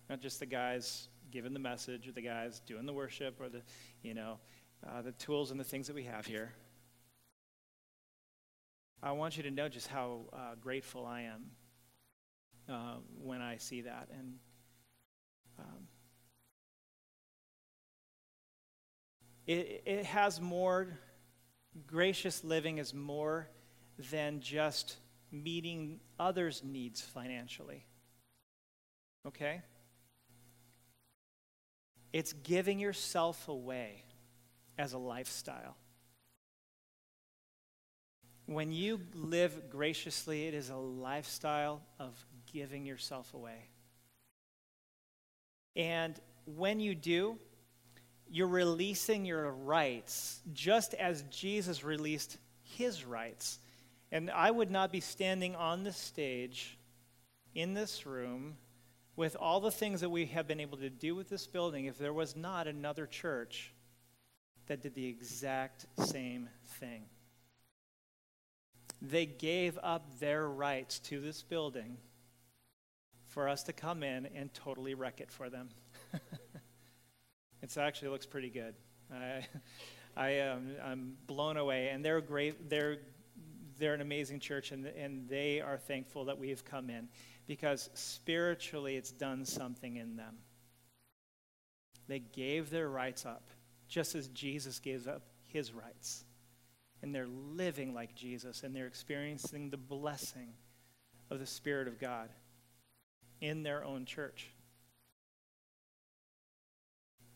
not 0.08 0.20
just 0.20 0.40
the 0.40 0.46
guys 0.46 1.08
giving 1.30 1.52
the 1.52 1.60
message 1.60 2.08
or 2.08 2.12
the 2.12 2.22
guys 2.22 2.60
doing 2.66 2.86
the 2.86 2.92
worship 2.92 3.40
or 3.40 3.48
the, 3.48 3.62
you 4.02 4.14
know, 4.14 4.38
uh, 4.86 5.02
the 5.02 5.12
tools 5.12 5.50
and 5.50 5.60
the 5.60 5.64
things 5.64 5.86
that 5.86 5.94
we 5.94 6.04
have 6.04 6.26
here. 6.26 6.52
I 9.02 9.12
want 9.12 9.36
you 9.36 9.42
to 9.44 9.50
know 9.50 9.68
just 9.68 9.88
how 9.88 10.20
uh, 10.32 10.54
grateful 10.60 11.06
I 11.06 11.22
am 11.22 11.50
uh, 12.68 12.94
when 13.22 13.40
I 13.40 13.56
see 13.56 13.82
that. 13.82 14.08
And 14.12 14.34
um, 15.58 15.86
it, 19.46 19.82
it 19.86 20.04
has 20.04 20.40
more, 20.40 20.98
gracious 21.86 22.44
living 22.44 22.78
is 22.78 22.92
more 22.92 23.48
than 24.10 24.40
just 24.40 24.96
meeting 25.32 26.00
others' 26.18 26.62
needs 26.64 27.00
financially. 27.00 27.84
Okay? 29.26 29.62
It's 32.12 32.32
giving 32.32 32.78
yourself 32.78 33.48
away 33.48 34.04
as 34.78 34.92
a 34.92 34.98
lifestyle. 34.98 35.76
When 38.46 38.72
you 38.72 39.00
live 39.14 39.70
graciously, 39.70 40.46
it 40.46 40.54
is 40.54 40.70
a 40.70 40.76
lifestyle 40.76 41.82
of 42.00 42.12
giving 42.52 42.84
yourself 42.84 43.32
away. 43.32 43.68
And 45.76 46.18
when 46.46 46.80
you 46.80 46.96
do, 46.96 47.38
you're 48.28 48.48
releasing 48.48 49.24
your 49.24 49.50
rights 49.50 50.40
just 50.52 50.94
as 50.94 51.22
Jesus 51.30 51.84
released 51.84 52.38
his 52.62 53.04
rights. 53.04 53.58
And 54.12 54.30
I 54.30 54.50
would 54.50 54.70
not 54.70 54.90
be 54.90 55.00
standing 55.00 55.54
on 55.54 55.84
this 55.84 55.96
stage 55.96 56.78
in 57.54 57.74
this 57.74 58.06
room 58.06 58.56
with 59.16 59.36
all 59.38 59.60
the 59.60 59.70
things 59.70 60.00
that 60.00 60.10
we 60.10 60.26
have 60.26 60.48
been 60.48 60.60
able 60.60 60.78
to 60.78 60.90
do 60.90 61.14
with 61.14 61.28
this 61.28 61.46
building 61.46 61.84
if 61.84 61.98
there 61.98 62.12
was 62.12 62.36
not 62.36 62.66
another 62.66 63.06
church 63.06 63.72
that 64.66 64.82
did 64.82 64.94
the 64.94 65.06
exact 65.06 65.86
same 65.98 66.48
thing. 66.66 67.02
They 69.02 69.26
gave 69.26 69.78
up 69.82 70.18
their 70.20 70.46
rights 70.48 70.98
to 71.00 71.20
this 71.20 71.42
building 71.42 71.96
for 73.28 73.48
us 73.48 73.62
to 73.64 73.72
come 73.72 74.02
in 74.02 74.26
and 74.34 74.52
totally 74.52 74.94
wreck 74.94 75.20
it 75.20 75.30
for 75.30 75.48
them. 75.48 75.70
it 77.62 77.76
actually 77.76 78.08
looks 78.08 78.26
pretty 78.26 78.50
good. 78.50 78.74
I, 79.12 79.46
I 80.16 80.28
am 80.30 80.76
I'm 80.84 81.16
blown 81.26 81.56
away, 81.56 81.88
and 81.88 82.04
they're 82.04 82.20
great. 82.20 82.68
They're 82.68 82.98
they're 83.80 83.94
an 83.94 84.00
amazing 84.00 84.38
church, 84.38 84.70
and 84.70 84.86
and 84.86 85.28
they 85.28 85.60
are 85.60 85.76
thankful 85.76 86.26
that 86.26 86.38
we 86.38 86.50
have 86.50 86.64
come 86.64 86.90
in 86.90 87.08
because 87.46 87.90
spiritually 87.94 88.96
it's 88.96 89.10
done 89.10 89.44
something 89.44 89.96
in 89.96 90.14
them. 90.14 90.36
They 92.06 92.20
gave 92.20 92.70
their 92.70 92.88
rights 92.88 93.26
up, 93.26 93.48
just 93.88 94.14
as 94.14 94.28
Jesus 94.28 94.78
gave 94.78 95.08
up 95.08 95.22
his 95.46 95.72
rights 95.72 96.24
and 97.02 97.14
they're 97.14 97.28
living 97.28 97.94
like 97.94 98.14
Jesus 98.14 98.62
and 98.62 98.74
they're 98.74 98.86
experiencing 98.86 99.70
the 99.70 99.76
blessing 99.76 100.52
of 101.30 101.38
the 101.38 101.46
Spirit 101.46 101.88
of 101.88 101.98
God 101.98 102.28
in 103.40 103.62
their 103.62 103.84
own 103.84 104.04
church. 104.04 104.50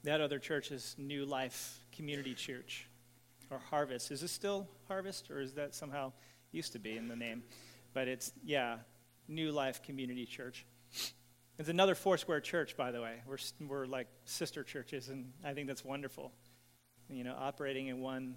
That 0.03 0.21
other 0.21 0.39
church 0.39 0.71
is 0.71 0.95
New 0.99 1.25
Life 1.25 1.83
Community 1.93 2.35
Church 2.35 2.89
or 3.51 3.59
Harvest. 3.71 4.11
Is 4.11 4.21
this 4.21 4.33
still 4.33 4.69
Harvest 4.87 5.31
or 5.31 5.41
is 5.41 5.55
that 5.55 5.75
somehow 5.75 6.13
used 6.55 6.73
to 6.73 6.79
be 6.79 6.97
in 6.97 7.09
the 7.09 7.17
name? 7.17 7.43
But 7.93 8.09
it's, 8.09 8.33
yeah, 8.45 8.79
New 9.29 9.53
Life 9.53 9.83
Community 9.83 10.25
Church. 10.27 10.65
It's 11.59 11.69
another 11.69 11.95
Foursquare 11.95 12.41
church, 12.41 12.77
by 12.77 12.91
the 12.91 13.01
way. 13.01 13.23
We're, 13.27 13.39
we're 13.67 13.87
like 13.87 14.09
sister 14.25 14.65
churches, 14.65 15.09
and 15.09 15.33
I 15.45 15.55
think 15.55 15.69
that's 15.69 15.85
wonderful. 15.85 16.33
You 17.09 17.23
know, 17.23 17.37
operating 17.39 17.89
in 17.89 18.01
one 18.01 18.37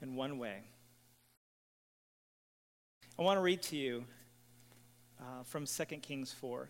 in 0.00 0.14
one 0.14 0.38
way. 0.38 0.58
I 3.18 3.22
want 3.22 3.38
to 3.38 3.42
read 3.42 3.62
to 3.62 3.76
you 3.76 4.04
uh, 5.20 5.42
from 5.44 5.66
2 5.66 5.84
Kings 5.96 6.32
4. 6.32 6.68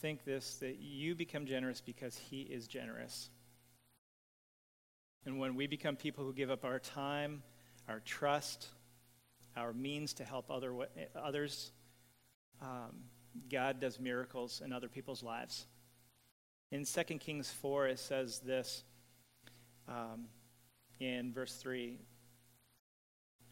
Think 0.00 0.24
this 0.24 0.56
that 0.56 0.78
you 0.80 1.14
become 1.14 1.46
generous 1.46 1.80
because 1.80 2.16
he 2.16 2.42
is 2.42 2.66
generous. 2.66 3.30
And 5.24 5.38
when 5.38 5.54
we 5.54 5.66
become 5.66 5.96
people 5.96 6.24
who 6.24 6.32
give 6.32 6.50
up 6.50 6.64
our 6.64 6.78
time, 6.78 7.42
our 7.88 8.00
trust, 8.00 8.68
our 9.56 9.72
means 9.72 10.12
to 10.14 10.24
help 10.24 10.50
other, 10.50 10.74
others, 11.14 11.72
um, 12.60 13.04
God 13.50 13.80
does 13.80 14.00
miracles 14.00 14.62
in 14.64 14.72
other 14.72 14.88
people's 14.88 15.22
lives. 15.22 15.66
In 16.70 16.84
2 16.84 17.02
Kings 17.18 17.50
4, 17.50 17.88
it 17.88 17.98
says 17.98 18.40
this 18.40 18.82
um, 19.88 20.26
in 21.00 21.32
verse 21.32 21.54
3. 21.56 21.98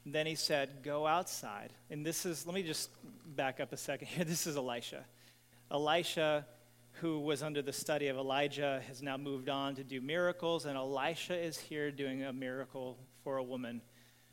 Then 0.07 0.27
he 0.27 0.35
said, 0.35 0.83
Go 0.83 1.07
outside. 1.07 1.73
And 1.91 2.05
this 2.05 2.25
is, 2.25 2.47
let 2.47 2.55
me 2.55 2.63
just 2.63 2.91
back 3.37 3.61
up 3.61 3.73
a 3.73 3.77
second 3.77 4.09
here. 4.09 4.25
This 4.31 4.47
is 4.47 4.57
Elisha. 4.57 5.05
Elisha, 5.71 6.47
who 6.95 7.21
was 7.21 7.43
under 7.43 7.63
the 7.63 7.73
study 7.73 8.09
of 8.09 8.17
Elijah, 8.17 8.83
has 8.87 9.03
now 9.03 9.17
moved 9.17 9.49
on 9.49 9.75
to 9.77 9.85
do 9.85 10.01
miracles. 10.01 10.67
And 10.67 10.77
Elisha 10.77 11.35
is 11.35 11.59
here 11.59 11.91
doing 11.91 12.23
a 12.25 12.33
miracle 12.33 12.99
for 13.25 13.37
a 13.39 13.43
woman 13.43 13.81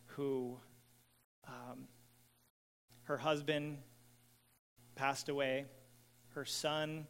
who 0.07 0.57
um, 1.47 1.87
her 3.03 3.17
husband 3.17 3.77
passed 4.95 5.29
away, 5.29 5.65
her 6.29 6.43
son 6.43 7.07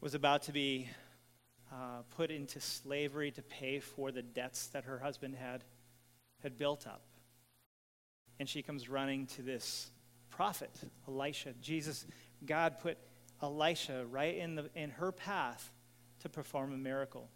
was 0.00 0.14
about 0.14 0.42
to 0.42 0.52
be 0.52 0.88
uh, 1.72 2.02
put 2.16 2.30
into 2.30 2.60
slavery 2.60 3.30
to 3.30 3.42
pay 3.42 3.80
for 3.80 4.12
the 4.12 4.22
debts 4.22 4.66
that 4.68 4.84
her 4.84 4.98
husband 4.98 5.34
had, 5.34 5.64
had 6.42 6.58
built 6.58 6.86
up. 6.86 7.02
And 8.38 8.48
she 8.48 8.62
comes 8.62 8.88
running 8.88 9.26
to 9.28 9.42
this 9.42 9.90
prophet, 10.28 10.70
Elisha. 11.08 11.54
Jesus, 11.60 12.06
God 12.44 12.80
put 12.80 12.98
Elisha 13.42 14.06
right 14.10 14.36
in, 14.36 14.54
the, 14.54 14.70
in 14.74 14.90
her 14.90 15.12
path 15.12 15.70
to 16.20 16.28
perform 16.28 16.72
a 16.72 16.76
miracle. 16.76 17.28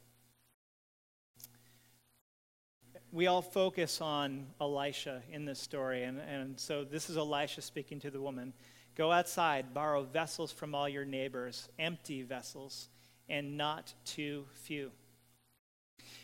We 3.10 3.26
all 3.26 3.42
focus 3.42 4.00
on 4.00 4.48
Elisha 4.60 5.22
in 5.30 5.44
this 5.44 5.58
story, 5.58 6.04
and, 6.04 6.18
and 6.18 6.60
so 6.60 6.84
this 6.84 7.08
is 7.08 7.16
Elisha 7.16 7.62
speaking 7.62 8.00
to 8.00 8.10
the 8.10 8.20
woman. 8.20 8.52
Go 8.94 9.12
outside, 9.12 9.72
borrow 9.72 10.02
vessels 10.02 10.52
from 10.52 10.74
all 10.74 10.88
your 10.88 11.04
neighbors, 11.04 11.68
empty 11.78 12.22
vessels, 12.22 12.88
and 13.28 13.56
not 13.56 13.94
too 14.04 14.44
few. 14.52 14.90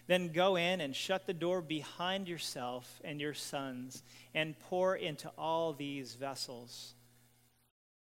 Then 0.06 0.32
go 0.32 0.56
in 0.56 0.80
and 0.80 0.94
shut 0.94 1.26
the 1.26 1.32
door 1.32 1.62
behind 1.62 2.28
yourself 2.28 3.00
and 3.04 3.20
your 3.20 3.34
sons, 3.34 4.02
and 4.34 4.58
pour 4.58 4.96
into 4.96 5.30
all 5.38 5.72
these 5.72 6.14
vessels. 6.14 6.94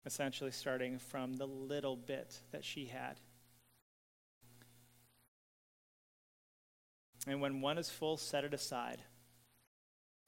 Essentially, 0.07 0.51
starting 0.51 0.99
from 0.99 1.33
the 1.33 1.45
little 1.45 1.97
bit 1.97 2.39
that 2.51 2.63
she 2.63 2.85
had. 2.85 3.19
And 7.27 7.41
when 7.41 7.59
one 7.59 7.77
is 7.77 7.89
full, 7.89 8.15
set 8.15 8.45
it 8.45 8.53
aside. 8.53 9.01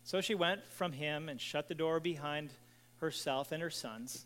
So 0.04 0.20
she 0.20 0.36
went 0.36 0.68
from 0.68 0.92
him 0.92 1.30
and 1.30 1.40
shut 1.40 1.70
the 1.70 1.76
door 1.76 2.02
behind 2.02 2.50
herself 2.98 3.54
and 3.54 3.64
her 3.64 3.70
sons. 3.70 4.26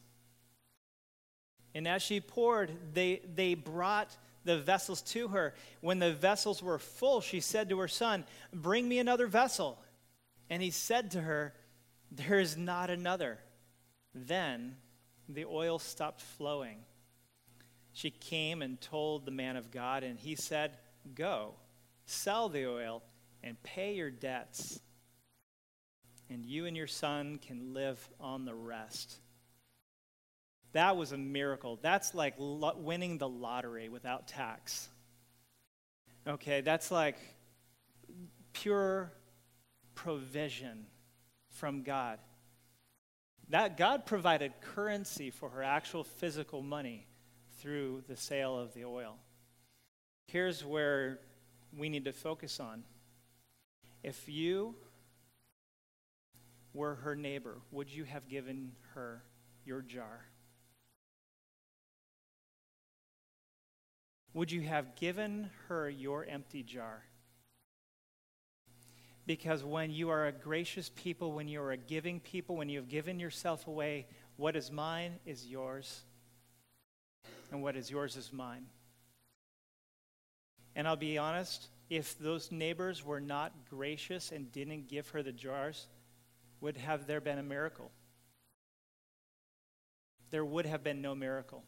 And 1.75 1.87
as 1.87 2.01
she 2.01 2.19
poured, 2.19 2.71
they, 2.95 3.21
they 3.35 3.53
brought 3.53 4.17
the 4.45 4.57
vessels 4.57 5.03
to 5.03 5.27
her. 5.27 5.53
When 5.81 5.99
the 5.99 6.13
vessels 6.13 6.63
were 6.63 6.79
full, 6.79 7.21
she 7.21 7.41
said 7.41 7.69
to 7.69 7.77
her 7.77 7.87
son, 7.87 8.23
Bring 8.51 8.89
me 8.89 8.97
another 8.97 9.27
vessel. 9.27 9.77
And 10.49 10.63
he 10.63 10.71
said 10.71 11.11
to 11.11 11.21
her, 11.21 11.53
There 12.11 12.39
is 12.39 12.57
not 12.57 12.89
another. 12.89 13.37
Then 14.15 14.77
the 15.29 15.45
oil 15.45 15.79
stopped 15.79 16.21
flowing. 16.21 16.79
She 17.93 18.09
came 18.09 18.61
and 18.61 18.79
told 18.81 19.25
the 19.25 19.31
man 19.31 19.55
of 19.55 19.71
God, 19.71 20.03
and 20.03 20.19
he 20.19 20.35
said, 20.35 20.77
Go, 21.15 21.53
sell 22.05 22.49
the 22.49 22.65
oil, 22.65 23.03
and 23.43 23.61
pay 23.63 23.93
your 23.93 24.09
debts, 24.09 24.79
and 26.29 26.45
you 26.45 26.65
and 26.65 26.75
your 26.75 26.87
son 26.87 27.39
can 27.45 27.73
live 27.73 28.09
on 28.19 28.45
the 28.45 28.55
rest. 28.55 29.19
That 30.71 30.97
was 30.97 31.11
a 31.11 31.17
miracle. 31.17 31.77
That's 31.81 32.15
like 32.15 32.33
lo- 32.39 32.75
winning 32.77 33.19
the 33.19 33.29
lottery 33.29 33.89
without 33.89 34.27
tax. 34.27 34.89
Okay, 36.27 36.61
that's 36.61 36.89
like 36.89 37.17
pure 38.53 39.11
provision 39.93 40.85
from 41.49 41.83
God. 41.83 42.17
That 43.49 43.77
God 43.77 44.05
provided 44.05 44.53
currency 44.61 45.29
for 45.29 45.49
her 45.49 45.63
actual 45.63 46.03
physical 46.03 46.61
money 46.61 47.07
through 47.59 48.03
the 48.07 48.15
sale 48.15 48.57
of 48.57 48.73
the 48.73 48.85
oil. 48.85 49.17
Here's 50.27 50.65
where 50.65 51.19
we 51.77 51.89
need 51.89 52.05
to 52.05 52.13
focus 52.13 52.59
on. 52.59 52.83
If 54.01 54.27
you 54.27 54.75
were 56.73 56.95
her 56.95 57.15
neighbor, 57.15 57.57
would 57.71 57.89
you 57.89 58.03
have 58.03 58.27
given 58.27 58.73
her 58.95 59.23
your 59.65 59.81
jar? 59.81 60.25
Would 64.33 64.51
you 64.51 64.61
have 64.61 64.95
given 64.95 65.51
her 65.67 65.89
your 65.89 66.25
empty 66.25 66.63
jar? 66.63 67.03
Because 69.25 69.63
when 69.63 69.91
you 69.91 70.09
are 70.09 70.27
a 70.27 70.31
gracious 70.31 70.91
people, 70.95 71.31
when 71.31 71.47
you 71.47 71.61
are 71.61 71.71
a 71.71 71.77
giving 71.77 72.19
people, 72.19 72.57
when 72.57 72.69
you 72.69 72.79
have 72.79 72.89
given 72.89 73.19
yourself 73.19 73.67
away, 73.67 74.05
what 74.35 74.55
is 74.55 74.71
mine 74.71 75.13
is 75.25 75.45
yours, 75.45 76.01
and 77.51 77.63
what 77.63 77.75
is 77.75 77.89
yours 77.89 78.17
is 78.17 78.33
mine. 78.33 78.65
And 80.75 80.87
I'll 80.87 80.95
be 80.95 81.17
honest, 81.17 81.67
if 81.89 82.17
those 82.17 82.51
neighbors 82.51 83.05
were 83.05 83.21
not 83.21 83.53
gracious 83.69 84.31
and 84.31 84.51
didn't 84.51 84.87
give 84.87 85.09
her 85.09 85.21
the 85.23 85.31
jars, 85.31 85.87
would 86.59 86.77
have 86.77 87.07
there 87.07 87.21
been 87.21 87.37
a 87.37 87.43
miracle? 87.43 87.91
There 90.31 90.43
would 90.43 90.65
have 90.65 90.83
been 90.83 91.01
no 91.01 91.13
miracle. 91.13 91.63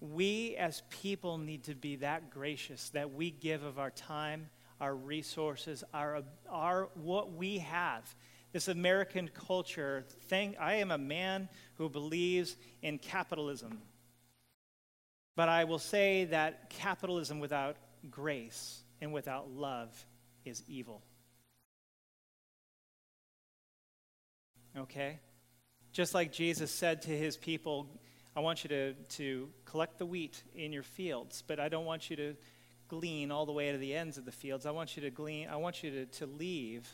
We 0.00 0.54
as 0.56 0.82
people 0.88 1.38
need 1.38 1.64
to 1.64 1.74
be 1.74 1.96
that 1.96 2.30
gracious 2.30 2.90
that 2.90 3.12
we 3.12 3.30
give 3.30 3.64
of 3.64 3.78
our 3.78 3.90
time, 3.90 4.50
our 4.80 4.94
resources, 4.94 5.84
our, 5.92 6.22
our 6.48 6.88
what 6.94 7.32
we 7.32 7.58
have. 7.58 8.02
This 8.52 8.68
American 8.68 9.28
culture 9.28 10.04
thing, 10.28 10.56
I 10.58 10.76
am 10.76 10.90
a 10.90 10.98
man 10.98 11.48
who 11.74 11.88
believes 11.88 12.56
in 12.82 12.98
capitalism. 12.98 13.80
But 15.34 15.48
I 15.48 15.64
will 15.64 15.78
say 15.78 16.24
that 16.26 16.70
capitalism 16.70 17.40
without 17.40 17.76
grace 18.10 18.82
and 19.00 19.12
without 19.12 19.50
love 19.50 19.90
is 20.44 20.62
evil. 20.66 21.02
Okay? 24.76 25.18
Just 25.92 26.14
like 26.14 26.32
Jesus 26.32 26.70
said 26.70 27.02
to 27.02 27.10
his 27.10 27.36
people, 27.36 27.88
I 28.34 28.40
want 28.40 28.64
you 28.64 28.68
to, 28.68 28.92
to 28.92 29.48
collect 29.64 29.98
the 29.98 30.06
wheat 30.06 30.42
in 30.54 30.72
your 30.72 30.82
fields, 30.82 31.42
but 31.46 31.58
I 31.58 31.68
don't 31.68 31.86
want 31.86 32.10
you 32.10 32.16
to 32.16 32.36
glean 32.88 33.30
all 33.30 33.46
the 33.46 33.52
way 33.52 33.72
to 33.72 33.78
the 33.78 33.94
ends 33.94 34.18
of 34.18 34.24
the 34.24 34.32
fields. 34.32 34.66
I 34.66 34.70
want 34.70 34.96
you 34.96 35.02
to 35.02 35.10
glean, 35.10 35.48
I 35.48 35.56
want 35.56 35.82
you 35.82 35.90
to, 35.90 36.06
to 36.06 36.26
leave 36.26 36.88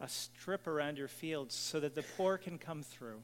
a 0.00 0.08
strip 0.08 0.66
around 0.66 0.98
your 0.98 1.08
fields 1.08 1.54
so 1.54 1.80
that 1.80 1.94
the 1.94 2.04
poor 2.16 2.38
can 2.38 2.58
come 2.58 2.82
through. 2.82 3.20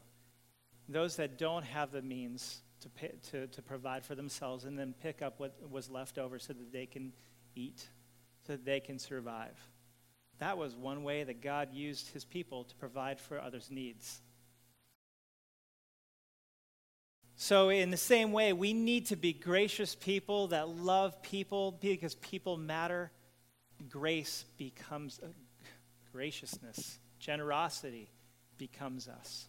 Those 0.88 1.16
that 1.16 1.38
don't 1.38 1.64
have 1.64 1.92
the 1.92 2.02
means 2.02 2.62
to, 2.80 2.88
pay, 2.88 3.12
to, 3.30 3.46
to 3.46 3.62
provide 3.62 4.04
for 4.04 4.14
themselves 4.14 4.64
and 4.64 4.78
then 4.78 4.94
pick 5.02 5.22
up 5.22 5.38
what 5.38 5.54
was 5.70 5.90
left 5.90 6.18
over 6.18 6.38
so 6.38 6.52
that 6.52 6.72
they 6.72 6.86
can 6.86 7.12
eat, 7.54 7.88
so 8.46 8.54
that 8.54 8.64
they 8.64 8.80
can 8.80 8.98
survive. 8.98 9.56
That 10.38 10.56
was 10.56 10.74
one 10.74 11.02
way 11.02 11.22
that 11.24 11.42
God 11.42 11.68
used 11.72 12.08
his 12.12 12.24
people 12.24 12.64
to 12.64 12.74
provide 12.76 13.20
for 13.20 13.38
others' 13.38 13.70
needs. 13.70 14.22
So, 17.42 17.70
in 17.70 17.90
the 17.90 17.96
same 17.96 18.32
way, 18.32 18.52
we 18.52 18.74
need 18.74 19.06
to 19.06 19.16
be 19.16 19.32
gracious 19.32 19.94
people 19.94 20.48
that 20.48 20.68
love 20.68 21.22
people 21.22 21.72
because 21.72 22.14
people 22.16 22.58
matter. 22.58 23.10
Grace 23.88 24.44
becomes 24.58 25.18
uh, 25.24 25.28
graciousness, 26.12 26.98
generosity 27.18 28.10
becomes 28.58 29.08
us. 29.08 29.46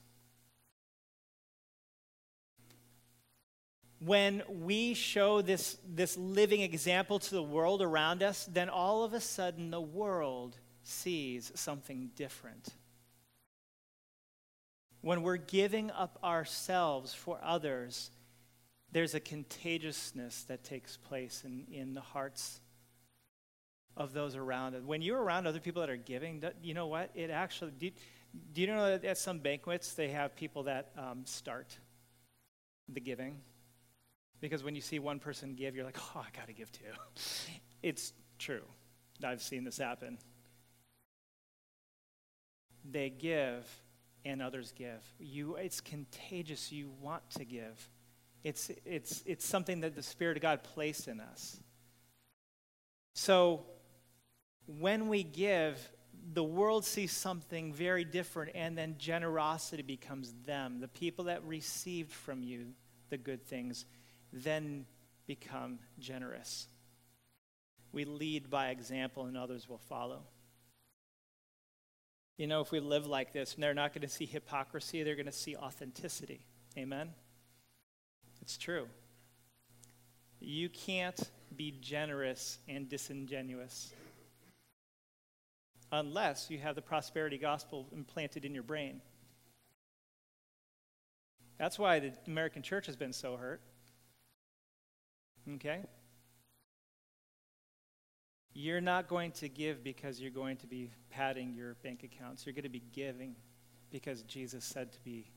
when 4.00 4.42
we 4.48 4.96
show 4.96 5.44
this, 5.44 5.78
this 5.88 6.18
living 6.18 6.62
example 6.62 7.20
to 7.20 7.36
the 7.36 7.44
world 7.44 7.84
around 7.84 8.24
us, 8.24 8.48
then 8.52 8.68
all 8.68 9.04
of 9.04 9.14
a 9.14 9.20
sudden 9.22 9.70
the 9.70 9.80
world 9.80 10.58
sees 10.82 11.52
something 11.54 12.10
different. 12.16 12.70
When 15.02 15.24
we're 15.24 15.38
giving 15.38 15.90
up 15.92 16.20
ourselves 16.24 17.14
for 17.14 17.40
others, 17.44 18.12
there's 18.92 19.16
a 19.16 19.20
contagiousness 19.20 20.44
that 20.44 20.64
takes 20.64 20.98
place 20.98 21.44
in, 21.46 21.66
in 21.72 21.94
the 21.94 22.02
hearts 22.02 22.62
of 23.98 24.14
those 24.14 24.36
around 24.36 24.76
us. 24.76 24.84
When 24.84 25.02
you're 25.02 25.22
around 25.22 25.48
other 25.48 25.60
people 25.60 25.82
that 25.82 25.90
are 25.90 25.98
giving, 25.98 26.44
you 26.62 26.74
know 26.74 26.88
what? 26.88 27.10
It 27.16 27.30
actually, 27.30 27.72
do, 27.72 27.92
do 28.54 28.62
you 28.62 28.68
know 28.68 28.98
that 28.98 29.04
at 29.04 29.18
some 29.18 29.40
banquets 29.40 29.94
they 29.94 30.10
have 30.10 30.36
people 30.36 30.64
that 30.64 30.92
um, 30.98 31.26
start 31.26 31.78
the 32.88 33.00
giving? 33.00 33.40
Because 34.40 34.64
when 34.64 34.76
you 34.76 34.82
see 34.82 35.00
one 35.00 35.20
person 35.20 35.56
give, 35.56 35.76
you're 35.76 35.86
like, 35.86 35.98
oh, 36.16 36.20
I 36.26 36.38
got 36.38 36.48
to 36.48 36.54
give 36.54 36.72
too. 36.72 36.84
It's 37.84 38.14
true. 38.38 38.62
I've 39.24 39.42
seen 39.42 39.64
this 39.64 39.80
happen. 39.80 40.20
They 42.88 43.10
give 43.10 43.68
and 44.26 44.42
others 44.42 44.74
give. 44.78 45.02
You, 45.20 45.56
it's 45.56 45.82
contagious. 45.82 46.72
You 46.72 46.92
want 47.02 47.30
to 47.32 47.46
give. 47.46 47.90
It's, 48.44 48.72
it's, 48.86 49.24
it's 49.26 49.46
something 49.46 49.82
that 49.82 49.96
the 49.96 50.04
Spirit 50.04 50.38
of 50.38 50.42
God 50.42 50.64
placed 50.64 51.08
in 51.08 51.20
us. 51.20 51.60
So 53.14 53.66
when 54.66 55.08
we 55.10 55.24
give, 55.24 55.92
the 56.34 56.44
world 56.44 56.86
sees 56.86 57.12
something 57.12 57.74
very 57.74 58.04
different, 58.04 58.52
and 58.56 58.78
then 58.78 58.96
generosity 58.98 59.84
becomes 59.84 60.34
them. 60.46 60.80
The 60.80 60.88
people 60.88 61.26
that 61.26 61.44
received 61.46 62.12
from 62.12 62.44
you 62.44 62.68
the 63.10 63.18
good 63.18 63.46
things 63.46 63.86
then 64.32 64.86
become 65.28 65.80
generous. 66.00 66.68
We 67.92 68.06
lead 68.06 68.50
by 68.50 68.70
example, 68.70 69.26
and 69.26 69.38
others 69.38 69.68
will 69.68 69.78
follow. 69.78 70.22
You 72.42 72.48
know, 72.48 72.60
if 72.60 72.72
we 72.72 72.80
live 72.80 73.06
like 73.06 73.34
this, 73.34 73.54
and 73.54 73.62
they're 73.62 73.76
not 73.76 73.94
going 73.94 74.02
to 74.02 74.10
see 74.10 74.26
hypocrisy, 74.26 75.04
they're 75.04 75.16
going 75.16 75.28
to 75.28 75.32
see 75.32 75.56
authenticity. 75.56 76.44
Amen? 76.76 77.12
It's 78.42 78.58
true. 78.58 78.88
You 80.40 80.68
can't 80.68 81.20
be 81.56 81.78
generous 81.82 82.58
and 82.68 82.90
disingenuous 82.90 83.94
unless 85.92 86.50
you 86.50 86.58
have 86.58 86.74
the 86.74 86.82
prosperity 86.82 87.38
gospel 87.38 87.86
implanted 87.92 88.44
in 88.44 88.56
your 88.56 88.64
brain. 88.64 89.02
That's 91.60 91.78
why 91.78 92.00
the 92.00 92.12
American 92.26 92.64
church 92.64 92.88
has 92.88 92.96
been 92.96 93.14
so 93.14 93.38
hurt. 93.38 93.62
Okay? 95.48 95.82
You're 98.54 98.82
not 98.82 99.08
going 99.08 99.32
to 99.34 99.48
give 99.48 99.84
because 99.84 100.20
you're 100.20 100.32
going 100.32 100.58
to 100.58 100.68
be 100.68 100.90
padding 101.10 101.54
your 101.54 101.76
bank 101.84 102.04
accounts. 102.04 102.46
You're 102.46 102.54
going 102.54 102.64
to 102.64 102.70
be 102.70 102.84
giving 102.92 103.36
because 103.92 104.24
Jesus 104.24 104.66
said 104.66 104.92
to 104.92 105.00
be 105.04 105.32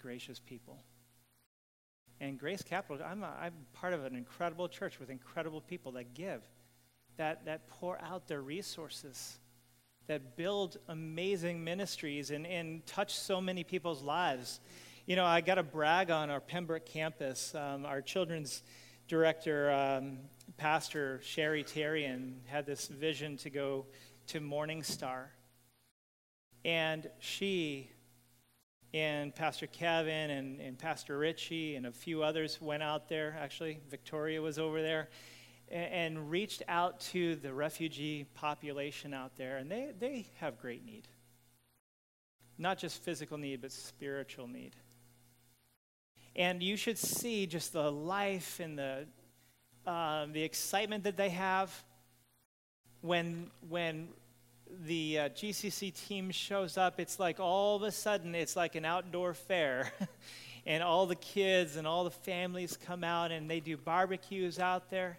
gracious 0.00 0.38
people. 0.38 0.82
And 2.20 2.38
Grace 2.38 2.62
Capital, 2.62 3.04
I'm, 3.04 3.22
a, 3.22 3.34
I'm 3.40 3.52
part 3.72 3.92
of 3.92 4.04
an 4.04 4.14
incredible 4.14 4.68
church 4.68 5.00
with 5.00 5.10
incredible 5.10 5.60
people 5.60 5.92
that 5.92 6.14
give, 6.14 6.42
that, 7.16 7.44
that 7.44 7.68
pour 7.68 8.00
out 8.00 8.28
their 8.28 8.40
resources, 8.40 9.38
that 10.06 10.36
build 10.36 10.78
amazing 10.88 11.64
ministries 11.64 12.30
and, 12.30 12.46
and 12.46 12.86
touch 12.86 13.14
so 13.14 13.40
many 13.40 13.64
people's 13.64 14.02
lives. 14.02 14.60
You 15.06 15.16
know, 15.16 15.24
I 15.24 15.40
got 15.40 15.56
to 15.56 15.62
brag 15.62 16.10
on 16.10 16.30
our 16.30 16.40
Pembroke 16.40 16.86
campus. 16.86 17.54
Um, 17.54 17.84
our 17.84 18.00
children's 18.00 18.62
director, 19.08 19.70
um, 19.70 20.18
Pastor 20.56 21.20
Sherry 21.22 21.64
Terrian, 21.64 22.34
had 22.46 22.66
this 22.66 22.86
vision 22.86 23.36
to 23.38 23.50
go 23.50 23.86
to 24.28 24.40
Morning 24.40 24.82
Star. 24.82 25.32
And 26.64 27.10
she 27.18 27.90
and 28.94 29.34
Pastor 29.34 29.66
Kevin 29.66 30.30
and, 30.30 30.60
and 30.60 30.78
Pastor 30.78 31.18
Richie 31.18 31.74
and 31.74 31.86
a 31.86 31.92
few 31.92 32.22
others 32.22 32.60
went 32.60 32.82
out 32.82 33.08
there. 33.08 33.36
Actually, 33.40 33.80
Victoria 33.90 34.40
was 34.40 34.58
over 34.58 34.80
there 34.80 35.08
and, 35.68 36.16
and 36.16 36.30
reached 36.30 36.62
out 36.68 37.00
to 37.00 37.34
the 37.36 37.52
refugee 37.52 38.24
population 38.34 39.12
out 39.12 39.36
there. 39.36 39.56
And 39.56 39.68
they, 39.70 39.90
they 39.98 40.26
have 40.36 40.60
great 40.60 40.86
need. 40.86 41.08
Not 42.56 42.78
just 42.78 43.02
physical 43.02 43.36
need, 43.36 43.60
but 43.60 43.72
spiritual 43.72 44.46
need. 44.46 44.76
And 46.36 46.62
you 46.62 46.76
should 46.76 46.98
see 46.98 47.46
just 47.46 47.72
the 47.72 47.90
life 47.90 48.60
and 48.60 48.78
the, 48.78 49.06
uh, 49.86 50.26
the 50.32 50.42
excitement 50.42 51.04
that 51.04 51.16
they 51.16 51.30
have 51.30 51.84
when, 53.00 53.50
when 53.68 54.08
the 54.86 55.18
uh, 55.18 55.28
GCC 55.30 55.94
team 56.06 56.30
shows 56.30 56.76
up. 56.78 56.98
It's 56.98 57.18
like 57.18 57.38
all 57.40 57.76
of 57.76 57.82
a 57.82 57.92
sudden, 57.92 58.34
it's 58.34 58.56
like 58.56 58.74
an 58.74 58.84
outdoor 58.84 59.34
fair. 59.34 59.92
and 60.66 60.82
all 60.82 61.06
the 61.06 61.16
kids 61.16 61.76
and 61.76 61.86
all 61.86 62.04
the 62.04 62.10
families 62.10 62.78
come 62.86 63.04
out 63.04 63.30
and 63.30 63.50
they 63.50 63.60
do 63.60 63.76
barbecues 63.76 64.58
out 64.58 64.90
there. 64.90 65.18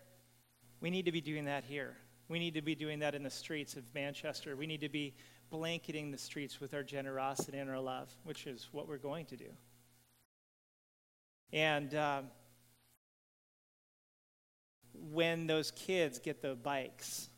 We 0.81 0.89
need 0.89 1.05
to 1.05 1.11
be 1.11 1.21
doing 1.21 1.45
that 1.45 1.63
here. 1.63 1.95
We 2.27 2.39
need 2.39 2.55
to 2.55 2.61
be 2.61 2.73
doing 2.73 2.99
that 2.99 3.13
in 3.13 3.23
the 3.23 3.29
streets 3.29 3.75
of 3.75 3.83
Manchester. 3.93 4.55
We 4.55 4.65
need 4.65 4.81
to 4.81 4.89
be 4.89 5.13
blanketing 5.51 6.11
the 6.11 6.17
streets 6.17 6.59
with 6.59 6.73
our 6.73 6.83
generosity 6.83 7.59
and 7.59 7.69
our 7.69 7.79
love, 7.79 8.09
which 8.23 8.47
is 8.47 8.67
what 8.71 8.87
we're 8.87 8.97
going 8.97 9.25
to 9.27 9.37
do. 9.37 9.49
And 11.53 11.93
um, 11.93 12.25
when 15.11 15.47
those 15.47 15.71
kids 15.71 16.19
get 16.19 16.41
the 16.41 16.55
bikes, 16.55 17.29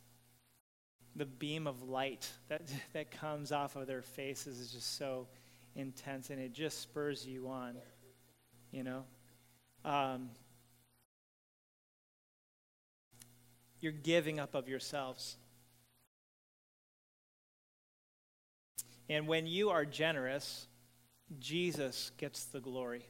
the 1.15 1.26
beam 1.26 1.68
of 1.68 1.84
light 1.84 2.30
that, 2.49 2.61
that 2.93 3.11
comes 3.11 3.51
off 3.51 3.76
of 3.76 3.88
their 3.88 4.01
faces 4.01 4.59
is 4.59 4.72
just 4.72 4.97
so 4.97 5.28
intense 5.76 6.30
and 6.30 6.39
it 6.39 6.53
just 6.53 6.82
spurs 6.82 7.26
you 7.26 7.47
on, 7.47 7.76
you 8.72 8.84
know? 8.84 9.03
Um, 9.86 10.30
you're 13.80 13.91
giving 13.91 14.39
up 14.39 14.55
of 14.55 14.68
yourselves. 14.68 15.38
And 19.09 19.28
when 19.28 19.47
you 19.47 19.70
are 19.70 19.86
generous, 19.86 20.68
Jesus 21.39 22.11
gets 22.18 22.45
the 22.45 22.59
glory. 22.59 23.05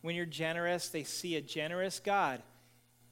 When 0.00 0.14
you're 0.16 0.24
generous, 0.26 0.88
they 0.88 1.04
see 1.04 1.36
a 1.36 1.42
generous 1.42 2.00
God. 2.00 2.42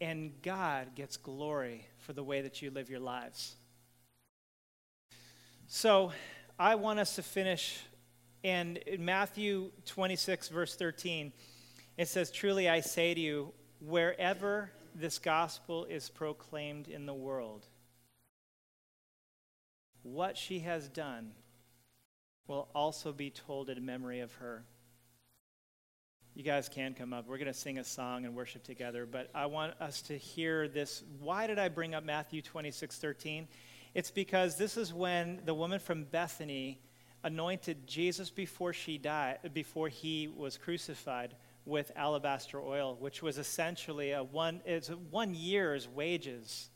And 0.00 0.32
God 0.42 0.94
gets 0.94 1.16
glory 1.16 1.86
for 1.98 2.12
the 2.12 2.24
way 2.24 2.40
that 2.40 2.62
you 2.62 2.70
live 2.70 2.88
your 2.88 3.00
lives. 3.00 3.56
So 5.66 6.12
I 6.58 6.74
want 6.74 6.98
us 6.98 7.14
to 7.16 7.22
finish, 7.22 7.80
and 8.42 8.78
in 8.78 9.04
Matthew 9.04 9.70
26, 9.86 10.48
verse 10.48 10.74
13, 10.74 11.32
it 11.96 12.08
says, 12.08 12.30
Truly 12.30 12.68
I 12.68 12.80
say 12.80 13.14
to 13.14 13.20
you, 13.20 13.52
wherever 13.80 14.70
this 14.94 15.18
gospel 15.18 15.84
is 15.84 16.08
proclaimed 16.08 16.88
in 16.88 17.06
the 17.06 17.14
world, 17.14 17.66
what 20.02 20.36
she 20.36 20.60
has 20.60 20.88
done 20.88 21.32
will 22.46 22.68
also 22.74 23.12
be 23.12 23.30
told 23.30 23.70
in 23.70 23.84
memory 23.84 24.20
of 24.20 24.32
her. 24.34 24.64
You 26.40 26.46
guys 26.46 26.70
can 26.70 26.94
come 26.94 27.12
up. 27.12 27.28
We're 27.28 27.36
going 27.36 27.52
to 27.52 27.52
sing 27.52 27.76
a 27.76 27.84
song 27.84 28.24
and 28.24 28.34
worship 28.34 28.64
together, 28.64 29.04
but 29.04 29.28
I 29.34 29.44
want 29.44 29.74
us 29.78 30.00
to 30.04 30.16
hear 30.16 30.68
this. 30.68 31.04
Why 31.18 31.46
did 31.46 31.58
I 31.58 31.68
bring 31.68 31.94
up 31.94 32.02
Matthew 32.02 32.40
26 32.40 32.96
13? 32.96 33.46
It's 33.92 34.10
because 34.10 34.56
this 34.56 34.78
is 34.78 34.94
when 34.94 35.42
the 35.44 35.52
woman 35.52 35.78
from 35.78 36.04
Bethany 36.04 36.80
anointed 37.22 37.86
Jesus 37.86 38.30
before 38.30 38.72
she 38.72 38.96
died, 38.96 39.50
before 39.52 39.90
he 39.90 40.28
was 40.28 40.56
crucified 40.56 41.34
with 41.66 41.92
alabaster 41.94 42.58
oil, 42.58 42.96
which 42.98 43.22
was 43.22 43.36
essentially 43.36 44.12
a 44.12 44.24
one, 44.24 44.62
it's 44.64 44.88
one 45.10 45.34
year's 45.34 45.86
wages 45.88 46.70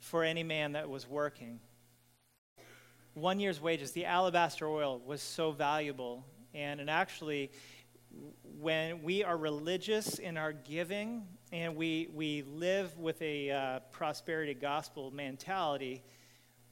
for 0.00 0.24
any 0.24 0.42
man 0.42 0.72
that 0.72 0.90
was 0.90 1.08
working. 1.08 1.60
One 3.14 3.38
year's 3.38 3.60
wages. 3.60 3.92
The 3.92 4.06
alabaster 4.06 4.66
oil 4.66 5.00
was 5.06 5.22
so 5.22 5.52
valuable. 5.52 6.26
And, 6.52 6.80
and 6.80 6.90
actually, 6.90 7.52
when 8.60 9.02
we 9.02 9.24
are 9.24 9.36
religious 9.36 10.18
in 10.18 10.36
our 10.36 10.52
giving 10.52 11.26
and 11.52 11.76
we, 11.76 12.08
we 12.12 12.42
live 12.42 12.96
with 12.98 13.20
a 13.22 13.50
uh, 13.50 13.80
prosperity 13.90 14.54
gospel 14.54 15.10
mentality, 15.10 16.02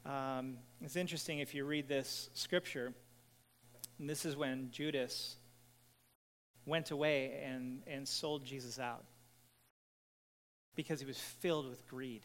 um, 0.05 0.57
it's 0.81 0.95
interesting 0.95 1.39
if 1.39 1.53
you 1.53 1.65
read 1.65 1.87
this 1.87 2.29
scripture. 2.33 2.93
And 3.99 4.09
this 4.09 4.25
is 4.25 4.35
when 4.35 4.69
Judas 4.71 5.35
went 6.65 6.91
away 6.91 7.41
and, 7.43 7.81
and 7.87 8.07
sold 8.07 8.45
Jesus 8.45 8.79
out 8.79 9.03
because 10.75 10.99
he 10.99 11.05
was 11.05 11.19
filled 11.19 11.69
with 11.69 11.85
greed. 11.87 12.21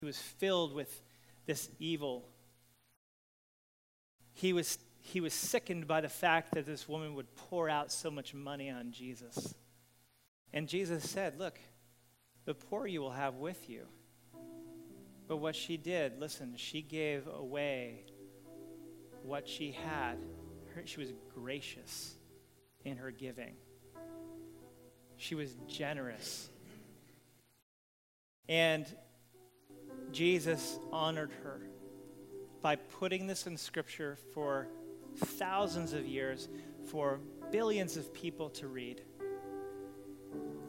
He 0.00 0.06
was 0.06 0.18
filled 0.18 0.74
with 0.74 1.02
this 1.46 1.68
evil. 1.78 2.28
He 4.34 4.52
was 4.52 4.78
he 5.08 5.22
was 5.22 5.32
sickened 5.32 5.86
by 5.86 6.02
the 6.02 6.08
fact 6.08 6.52
that 6.52 6.66
this 6.66 6.86
woman 6.86 7.14
would 7.14 7.34
pour 7.34 7.68
out 7.68 7.90
so 7.90 8.10
much 8.10 8.34
money 8.34 8.68
on 8.68 8.92
Jesus. 8.92 9.54
And 10.52 10.68
Jesus 10.68 11.08
said, 11.08 11.38
Look, 11.38 11.58
the 12.44 12.52
poor 12.52 12.86
you 12.86 13.00
will 13.00 13.12
have 13.12 13.36
with 13.36 13.70
you. 13.70 13.86
But 15.26 15.38
what 15.38 15.56
she 15.56 15.78
did, 15.78 16.20
listen, 16.20 16.54
she 16.56 16.82
gave 16.82 17.26
away 17.26 18.04
what 19.22 19.48
she 19.48 19.72
had. 19.72 20.16
She 20.84 21.00
was 21.00 21.12
gracious 21.34 22.14
in 22.84 22.98
her 22.98 23.10
giving, 23.10 23.54
she 25.16 25.34
was 25.34 25.56
generous. 25.66 26.50
And 28.46 28.86
Jesus 30.12 30.78
honored 30.90 31.32
her 31.44 31.60
by 32.62 32.76
putting 32.76 33.26
this 33.26 33.46
in 33.46 33.58
Scripture 33.58 34.16
for 34.32 34.68
thousands 35.18 35.92
of 35.92 36.06
years 36.06 36.48
for 36.86 37.20
billions 37.50 37.96
of 37.96 38.12
people 38.12 38.50
to 38.50 38.68
read. 38.68 39.02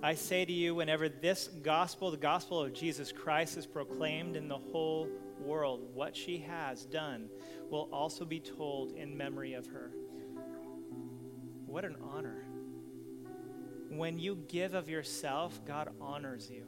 I 0.02 0.16
say 0.16 0.46
to 0.46 0.54
you, 0.54 0.76
whenever 0.76 1.10
this 1.10 1.50
gospel, 1.62 2.10
the 2.12 2.18
gospel 2.18 2.62
of 2.62 2.74
Jesus 2.74 3.12
Christ, 3.12 3.58
is 3.58 3.66
proclaimed 3.66 4.38
in 4.38 4.48
the 4.48 4.58
whole 4.58 5.10
world, 5.40 5.90
what 5.94 6.16
she 6.16 6.38
has 6.38 6.86
done 6.86 7.30
will 7.70 7.90
also 7.92 8.24
be 8.26 8.40
told 8.40 8.92
in 8.92 9.18
memory 9.18 9.54
of 9.54 9.68
her. 9.68 9.92
What 11.66 11.86
an 11.86 11.98
honor. 12.02 12.46
When 13.90 14.20
you 14.20 14.38
give 14.48 14.74
of 14.74 14.90
yourself, 14.90 15.60
God 15.66 15.90
honors 16.00 16.50
you 16.50 16.64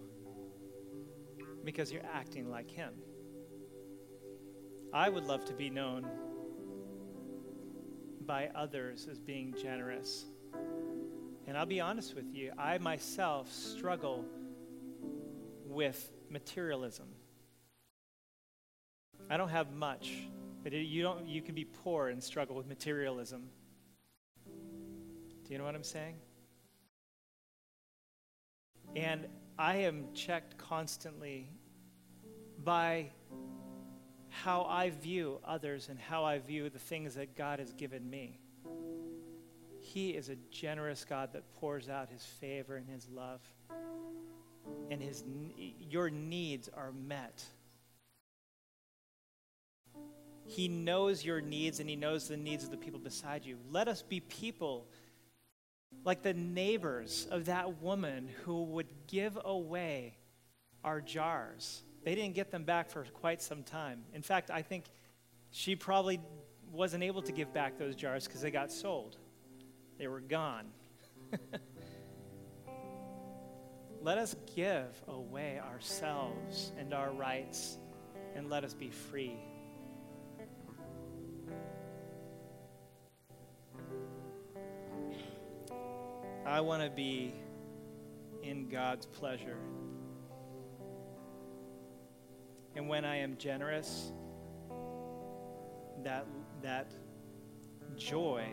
because 1.64 1.92
you're 1.92 2.06
acting 2.14 2.50
like 2.50 2.70
Him. 2.70 2.94
I 4.94 5.08
would 5.10 5.26
love 5.26 5.46
to 5.46 5.54
be 5.54 5.70
known 5.70 6.06
by 8.22 8.50
others 8.56 9.08
as 9.10 9.20
being 9.20 9.54
generous. 9.62 10.26
And 11.48 11.58
I'll 11.58 11.66
be 11.66 11.82
honest 11.82 12.16
with 12.16 12.34
you, 12.34 12.52
I 12.58 12.78
myself 12.78 13.52
struggle 13.52 14.26
with 15.66 16.12
materialism. 16.30 17.08
I 19.30 19.38
don't 19.38 19.50
have 19.50 19.74
much, 19.74 20.14
but 20.64 20.74
you, 20.74 21.02
don't, 21.02 21.28
you 21.28 21.42
can 21.42 21.56
be 21.56 21.66
poor 21.66 22.10
and 22.10 22.24
struggle 22.24 22.56
with 22.56 22.68
materialism. 22.68 23.50
Do 24.46 25.54
you 25.54 25.58
know 25.58 25.64
what 25.64 25.76
I'm 25.76 25.84
saying? 25.84 26.16
And 28.96 29.28
I 29.58 29.78
am 29.78 30.06
checked 30.14 30.58
constantly 30.58 31.50
by 32.64 33.12
how 34.32 34.64
I 34.64 34.90
view 34.90 35.40
others 35.44 35.90
and 35.90 36.00
how 36.00 36.24
I 36.24 36.40
view 36.40 36.70
the 36.70 36.80
things 36.80 37.16
that 37.16 37.36
God 37.36 37.60
has 37.60 37.74
given 37.74 38.10
me. 38.10 38.40
He 39.80 40.12
is 40.12 40.30
a 40.30 40.36
generous 40.50 41.06
God 41.06 41.34
that 41.34 41.54
pours 41.56 41.90
out 41.90 42.10
his 42.10 42.24
favor 42.24 42.78
and 42.78 42.88
his 42.88 43.08
love. 43.10 43.42
And 44.90 45.02
his, 45.02 45.24
your 45.80 46.10
needs 46.10 46.70
are 46.70 46.92
met. 46.92 47.44
He 50.46 50.68
knows 50.68 51.26
your 51.26 51.42
needs 51.42 51.80
and 51.80 51.90
he 51.90 51.96
knows 51.96 52.28
the 52.28 52.38
needs 52.38 52.64
of 52.64 52.72
the 52.72 52.78
people 52.78 53.00
beside 53.00 53.46
you. 53.46 53.58
Let 53.70 53.88
us 53.88 54.02
be 54.02 54.22
people 54.22 54.88
like 56.06 56.22
the 56.22 56.34
neighbors 56.34 57.28
of 57.30 57.46
that 57.46 57.82
woman 57.82 58.30
who 58.44 58.64
would 58.64 58.88
give 59.08 59.38
away 59.44 60.18
our 60.84 61.02
jars 61.02 61.84
they 62.04 62.16
didn't 62.16 62.36
get 62.36 62.52
them 62.52 62.64
back 62.64 62.90
for 62.90 63.06
quite 63.14 63.42
some 63.42 63.64
time. 63.64 64.04
In 64.14 64.22
fact, 64.22 64.50
I 64.50 64.62
think 64.62 64.86
she 65.52 65.76
probably 65.76 66.20
wasn't 66.72 67.04
able 67.04 67.22
to 67.24 67.32
give 67.32 67.54
back 67.54 67.78
those 67.78 67.96
jars 67.96 68.26
because 68.28 68.42
they 68.42 68.52
got 68.52 68.72
sold, 68.72 69.18
they 69.98 70.08
were 70.08 70.22
gone. 70.22 70.68
let 74.02 74.18
us 74.18 74.36
give 74.56 75.02
away 75.08 75.60
ourselves 75.60 76.72
and 76.78 76.94
our 76.94 77.12
rights 77.12 77.78
and 78.36 78.50
let 78.50 78.64
us 78.64 78.74
be 78.74 78.90
free. 78.90 79.38
I 86.46 86.60
want 86.62 86.84
to 86.84 86.90
be 86.90 87.34
in 88.42 88.68
God's 88.68 89.06
pleasure. 89.06 89.58
And 92.76 92.88
when 92.88 93.04
I 93.04 93.18
am 93.18 93.36
generous, 93.38 94.14
that, 96.04 96.26
that 96.62 96.94
joy 97.98 98.46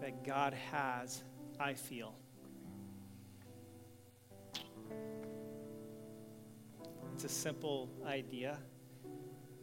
that 0.00 0.24
God 0.24 0.52
has, 0.72 1.22
I 1.60 1.74
feel. 1.74 2.14
It's 7.14 7.24
a 7.24 7.28
simple 7.28 7.88
idea, 8.04 8.58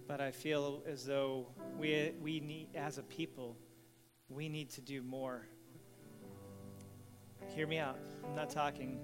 but 0.08 0.22
I 0.22 0.32
feel 0.32 0.82
as 0.88 1.06
though 1.06 1.48
we, 1.78 2.14
we 2.22 2.40
need, 2.40 2.70
as 2.74 3.00
a 3.00 3.04
people, 3.04 3.58
we 4.30 4.48
need 4.48 4.70
to 4.72 4.82
do 4.82 5.02
more. 5.02 5.46
Hear 7.48 7.68
me 7.68 7.80
out. 7.80 8.00
I'm 8.26 8.36
not 8.36 8.50
talking 8.50 9.00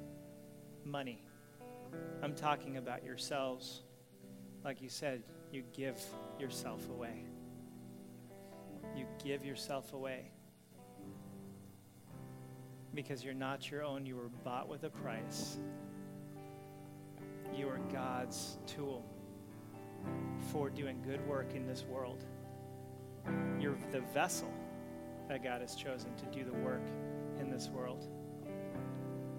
money, 0.86 1.22
I'm 2.22 2.34
talking 2.34 2.78
about 2.78 3.04
yourselves 3.04 3.82
like 4.66 4.82
you 4.82 4.90
said, 4.90 5.22
you 5.52 5.64
give 5.74 6.02
yourself 6.40 6.90
away. 6.90 7.24
You 8.98 9.06
give 9.24 9.46
yourself 9.46 9.94
away. 9.94 10.32
Because 12.96 13.24
you're 13.24 13.36
not 13.36 13.70
your 13.70 13.84
own, 13.84 14.08
you 14.08 14.16
were 14.16 14.30
bought 14.44 14.68
with 14.68 14.84
a 14.84 14.90
price. 14.90 15.60
You 17.56 17.70
are 17.70 17.80
God's 17.94 18.58
tool 18.66 19.06
for 20.52 20.72
doing 20.72 21.00
good 21.04 21.26
work 21.28 21.54
in 21.54 21.68
this 21.68 21.84
world. 21.84 22.26
You're 23.60 23.78
the 23.92 24.02
vessel 24.14 24.52
that 25.30 25.44
God 25.44 25.62
has 25.62 25.76
chosen 25.76 26.16
to 26.16 26.26
do 26.26 26.44
the 26.44 26.54
work 26.54 26.84
in 27.40 27.52
this 27.52 27.68
world. 27.68 28.08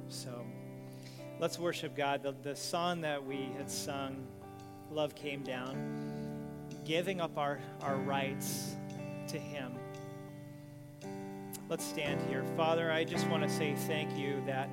So 0.08 0.46
let's 1.40 1.58
worship 1.58 1.96
God. 1.96 2.22
The, 2.22 2.34
the 2.42 2.54
song 2.54 3.00
that 3.00 3.24
we 3.24 3.48
had 3.56 3.68
sung 3.68 4.24
love 4.90 5.14
came 5.14 5.42
down, 5.42 6.46
giving 6.84 7.20
up 7.20 7.36
our, 7.38 7.58
our 7.82 7.96
rights 7.96 8.76
to 9.28 9.38
Him. 9.38 9.74
Let's 11.68 11.84
stand 11.84 12.20
here. 12.28 12.44
Father, 12.56 12.92
I 12.92 13.04
just 13.04 13.26
want 13.28 13.42
to 13.42 13.48
say 13.48 13.74
thank 13.74 14.16
you 14.16 14.42
that 14.46 14.68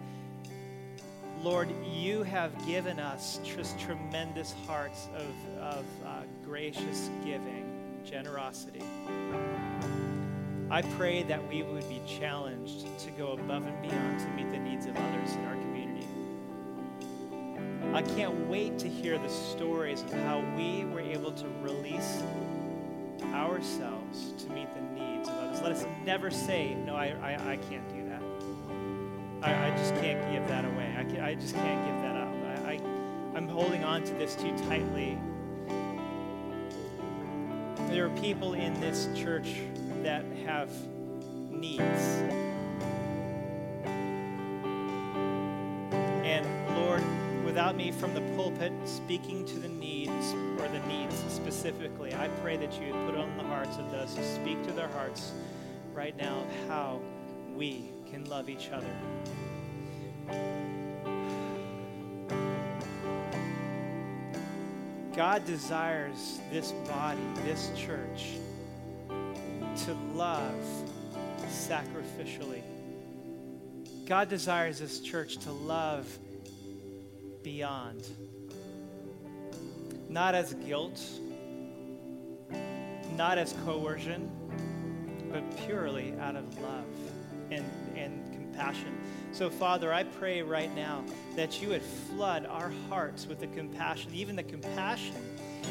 Lord, 1.43 1.67
you 1.85 2.23
have 2.23 2.53
given 2.65 2.99
us 2.99 3.41
just 3.43 3.77
tremendous 3.77 4.55
hearts 4.65 5.09
of, 5.13 5.61
of 5.61 5.85
uh, 6.05 6.21
gracious 6.45 7.09
giving, 7.25 7.65
generosity. 8.05 8.81
I 10.71 10.83
pray 10.97 11.23
that 11.23 11.45
we 11.49 11.63
would 11.63 11.87
be 11.89 12.01
challenged 12.07 12.85
to 12.99 13.11
go 13.11 13.33
above 13.33 13.65
and 13.65 13.81
beyond 13.81 14.21
to 14.21 14.27
meet 14.29 14.51
the 14.51 14.57
needs 14.57 14.85
of 14.85 14.95
others 14.95 15.33
in 15.33 15.43
our 15.43 15.55
community. 15.55 15.72
I 17.93 18.01
can't 18.01 18.47
wait 18.47 18.79
to 18.79 18.89
hear 18.89 19.19
the 19.19 19.29
stories 19.29 20.01
of 20.01 20.11
how 20.13 20.43
we 20.57 20.83
were 20.85 20.99
able 20.99 21.31
to 21.31 21.45
release 21.61 22.23
ourselves 23.33 24.33
to 24.39 24.49
meet 24.49 24.67
the 24.73 24.81
needs 24.99 25.29
of 25.29 25.35
others. 25.35 25.61
Let 25.61 25.71
us 25.73 25.85
never 26.03 26.31
say, 26.31 26.73
no, 26.73 26.95
I, 26.95 27.13
I, 27.21 27.51
I 27.51 27.57
can't 27.57 27.87
do 27.89 28.09
that. 28.09 28.21
I, 29.43 29.67
I 29.67 29.77
just 29.77 29.93
can't 29.95 30.31
give 30.31 30.47
that 30.47 30.65
away. 30.65 30.95
I, 30.97 31.03
can, 31.03 31.19
I 31.19 31.35
just 31.35 31.53
can't 31.53 31.85
give 31.85 32.01
that 32.01 32.17
up. 32.17 32.33
I, 32.65 32.71
I, 32.71 33.37
I'm 33.37 33.47
holding 33.47 33.83
on 33.83 34.03
to 34.05 34.13
this 34.15 34.35
too 34.35 34.57
tightly. 34.67 35.19
There 37.89 38.07
are 38.07 38.17
people 38.21 38.55
in 38.55 38.73
this 38.81 39.07
church 39.15 39.57
that 40.01 40.25
have 40.45 40.71
needs. 41.51 42.23
Without 47.53 47.75
me 47.75 47.91
from 47.91 48.15
the 48.15 48.21
pulpit 48.35 48.73
speaking 48.83 49.45
to 49.45 49.59
the 49.59 49.67
needs 49.67 50.33
or 50.57 50.67
the 50.69 50.79
needs 50.87 51.13
specifically, 51.27 52.11
I 52.15 52.27
pray 52.41 52.57
that 52.57 52.81
you 52.81 52.91
put 53.05 53.15
on 53.15 53.37
the 53.37 53.43
hearts 53.43 53.77
of 53.77 53.91
those 53.91 54.17
who 54.17 54.23
speak 54.23 54.65
to 54.65 54.71
their 54.71 54.87
hearts 54.87 55.33
right 55.93 56.17
now 56.17 56.39
of 56.39 56.67
how 56.67 56.99
we 57.55 57.91
can 58.09 58.25
love 58.25 58.49
each 58.49 58.71
other. 58.71 58.87
God 65.15 65.45
desires 65.45 66.39
this 66.51 66.71
body, 66.71 67.21
this 67.45 67.69
church, 67.75 68.31
to 69.85 69.93
love 70.15 70.55
sacrificially. 71.49 72.63
God 74.07 74.27
desires 74.27 74.79
this 74.79 75.01
church 75.01 75.37
to 75.37 75.51
love 75.51 76.07
beyond. 77.43 78.07
Not 80.09 80.35
as 80.35 80.53
guilt, 80.53 81.01
not 83.15 83.37
as 83.37 83.53
coercion, 83.65 84.31
but 85.31 85.43
purely 85.65 86.13
out 86.19 86.35
of 86.35 86.59
love 86.59 86.85
and, 87.51 87.65
and 87.95 88.31
compassion. 88.31 88.97
So, 89.31 89.49
Father, 89.49 89.91
I 89.91 90.03
pray 90.03 90.41
right 90.41 90.73
now 90.75 91.03
that 91.35 91.61
you 91.61 91.69
would 91.69 91.81
flood 91.81 92.45
our 92.45 92.71
hearts 92.89 93.27
with 93.27 93.39
the 93.39 93.47
compassion, 93.47 94.11
even 94.13 94.35
the 94.35 94.43
compassion 94.43 95.15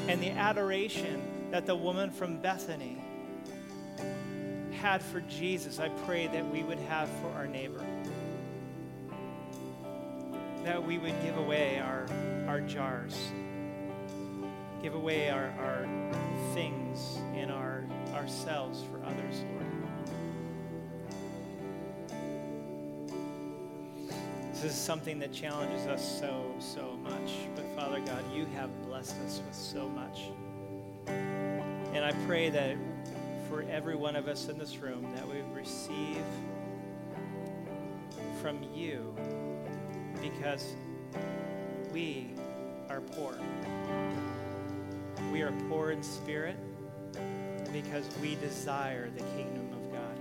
and 0.09 0.21
the 0.21 0.31
adoration 0.31 1.51
that 1.51 1.67
the 1.67 1.77
woman 1.77 2.11
from 2.11 2.41
Bethany 2.41 3.01
had 4.81 5.03
for 5.03 5.21
Jesus. 5.23 5.79
I 5.79 5.91
pray 5.91 6.27
that 6.27 6.51
we 6.51 6.65
would 6.65 6.81
have 6.81 7.09
for 7.21 7.29
our 7.37 7.47
neighbor. 7.47 7.85
That 10.65 10.87
we 10.87 10.99
would 10.99 11.21
give 11.23 11.37
away 11.37 11.81
our, 11.81 12.07
our 12.47 12.61
jars, 12.61 13.17
give 14.83 14.95
away 14.95 15.29
our, 15.29 15.51
our 15.59 15.89
things 16.55 17.19
and 17.35 17.51
our 17.51 17.85
ourselves 18.15 18.85
for 18.85 19.05
others, 19.05 19.43
Lord. 19.55 19.73
This 24.53 24.65
is 24.65 24.75
something 24.75 25.19
that 25.19 25.33
challenges 25.33 25.89
us 25.89 26.21
so, 26.21 26.55
so 26.61 26.97
much. 27.03 27.33
But 27.57 27.65
Father 27.75 27.99
God, 27.99 28.23
you 28.33 28.47
have 28.55 28.71
blessed 28.87 29.17
us 29.27 29.43
with 29.45 29.57
so 29.57 29.89
much. 29.89 30.31
And 31.09 32.05
I 32.05 32.13
pray 32.27 32.49
that 32.51 32.77
for 33.49 33.63
every 33.69 33.97
one 33.97 34.15
of 34.15 34.29
us 34.29 34.49
in 34.49 34.59
this 34.59 34.77
room, 34.77 35.13
that 35.17 35.27
we 35.27 35.43
receive 35.53 36.23
from 38.41 38.63
you 38.73 39.13
because 40.23 40.75
we 41.93 42.31
are 42.89 43.01
poor. 43.01 43.37
We 45.33 45.43
are 45.43 45.53
poor 45.69 45.91
in 45.91 46.03
spirit 46.03 46.57
because 47.73 48.09
we 48.21 48.37
desire 48.37 49.11
the 49.11 49.25
kingdom 49.37 49.69
of 49.73 49.93
God. 49.93 50.17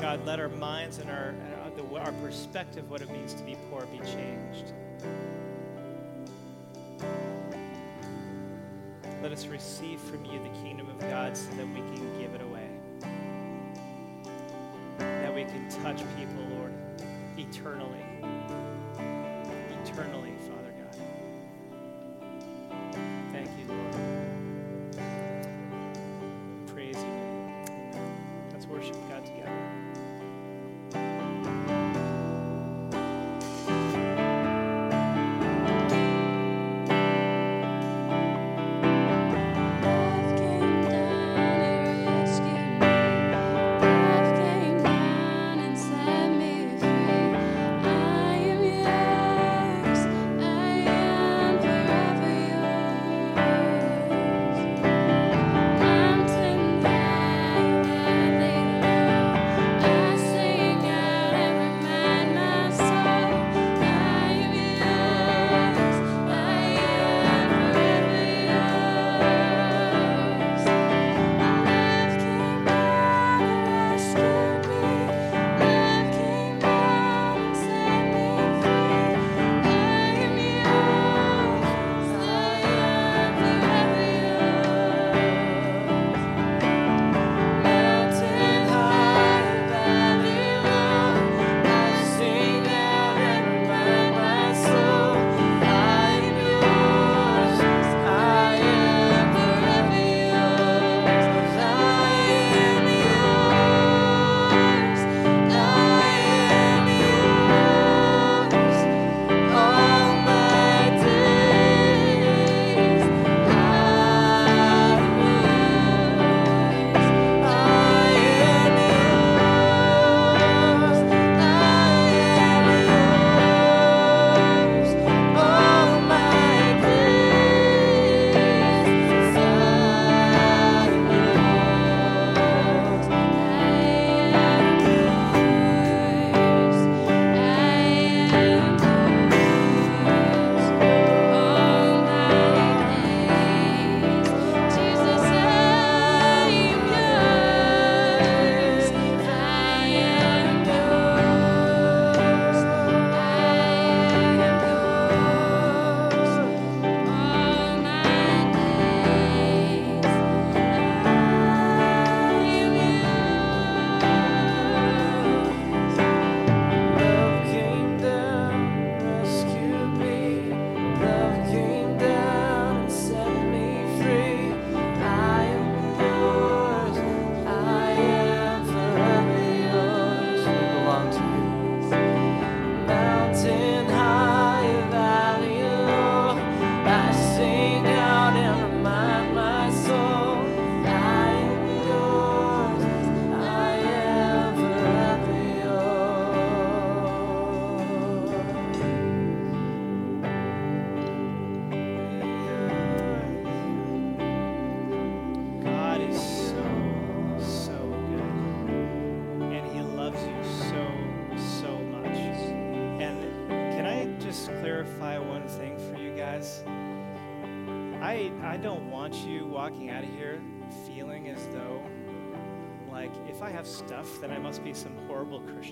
God, 0.00 0.26
let 0.26 0.40
our 0.40 0.48
minds 0.48 0.98
and 0.98 1.08
our, 1.10 1.34
uh, 1.34 1.98
our 1.98 2.12
perspective, 2.24 2.90
what 2.90 3.00
it 3.00 3.10
means 3.10 3.34
to 3.34 3.42
be 3.44 3.56
poor, 3.70 3.86
be 3.86 3.98
changed. 3.98 4.72
Let 9.22 9.30
us 9.30 9.46
receive 9.46 10.00
from 10.00 10.24
you 10.24 10.42
the 10.42 10.48
kingdom 10.62 10.88
of 10.90 10.98
God 10.98 11.36
so 11.36 11.48
that 11.56 11.66
we 11.68 11.80
can 11.80 12.20
give 12.20 12.34
it 12.34 12.42
away. 12.42 12.68
That 14.98 15.32
we 15.34 15.44
can 15.44 15.68
touch 15.68 16.02
people, 16.16 16.42
Lord, 16.56 16.61
eternally. 17.52 18.02
Eternally, 19.84 20.31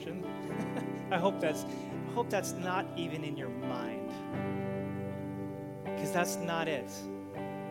I 1.10 1.18
hope 1.18 1.40
that's 1.40 1.64
I 1.64 2.12
hope 2.12 2.30
that's 2.30 2.52
not 2.52 2.86
even 2.96 3.24
in 3.24 3.36
your 3.36 3.48
mind. 3.48 4.10
Cuz 5.98 6.10
that's 6.12 6.36
not 6.36 6.68
it. 6.68 6.90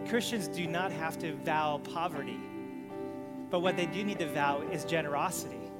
Christians 0.08 0.48
do 0.48 0.66
not 0.68 0.92
have 0.92 1.18
to 1.20 1.36
vow 1.36 1.80
poverty. 1.94 2.40
But 3.50 3.60
what 3.62 3.76
they 3.76 3.86
do 3.88 4.04
need 4.04 4.20
to 4.20 4.28
vow 4.28 4.62
is 4.72 4.86
generosity 4.86 5.72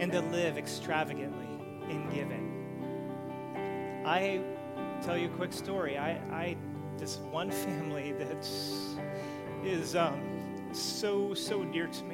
and 0.00 0.12
to 0.12 0.20
live 0.20 0.56
extravagantly 0.58 1.46
in 1.90 2.08
giving. 2.10 2.50
I 4.04 4.40
tell 5.02 5.16
you 5.16 5.26
a 5.26 5.36
quick 5.36 5.52
story. 5.52 5.98
I, 5.98 6.12
I 6.30 6.56
this 6.98 7.16
one 7.18 7.50
family 7.64 8.12
that 8.12 8.46
is 9.64 9.96
um, 9.96 10.20
so 10.72 11.34
so 11.34 11.64
dear 11.64 11.86
to 11.86 12.04
me. 12.04 12.13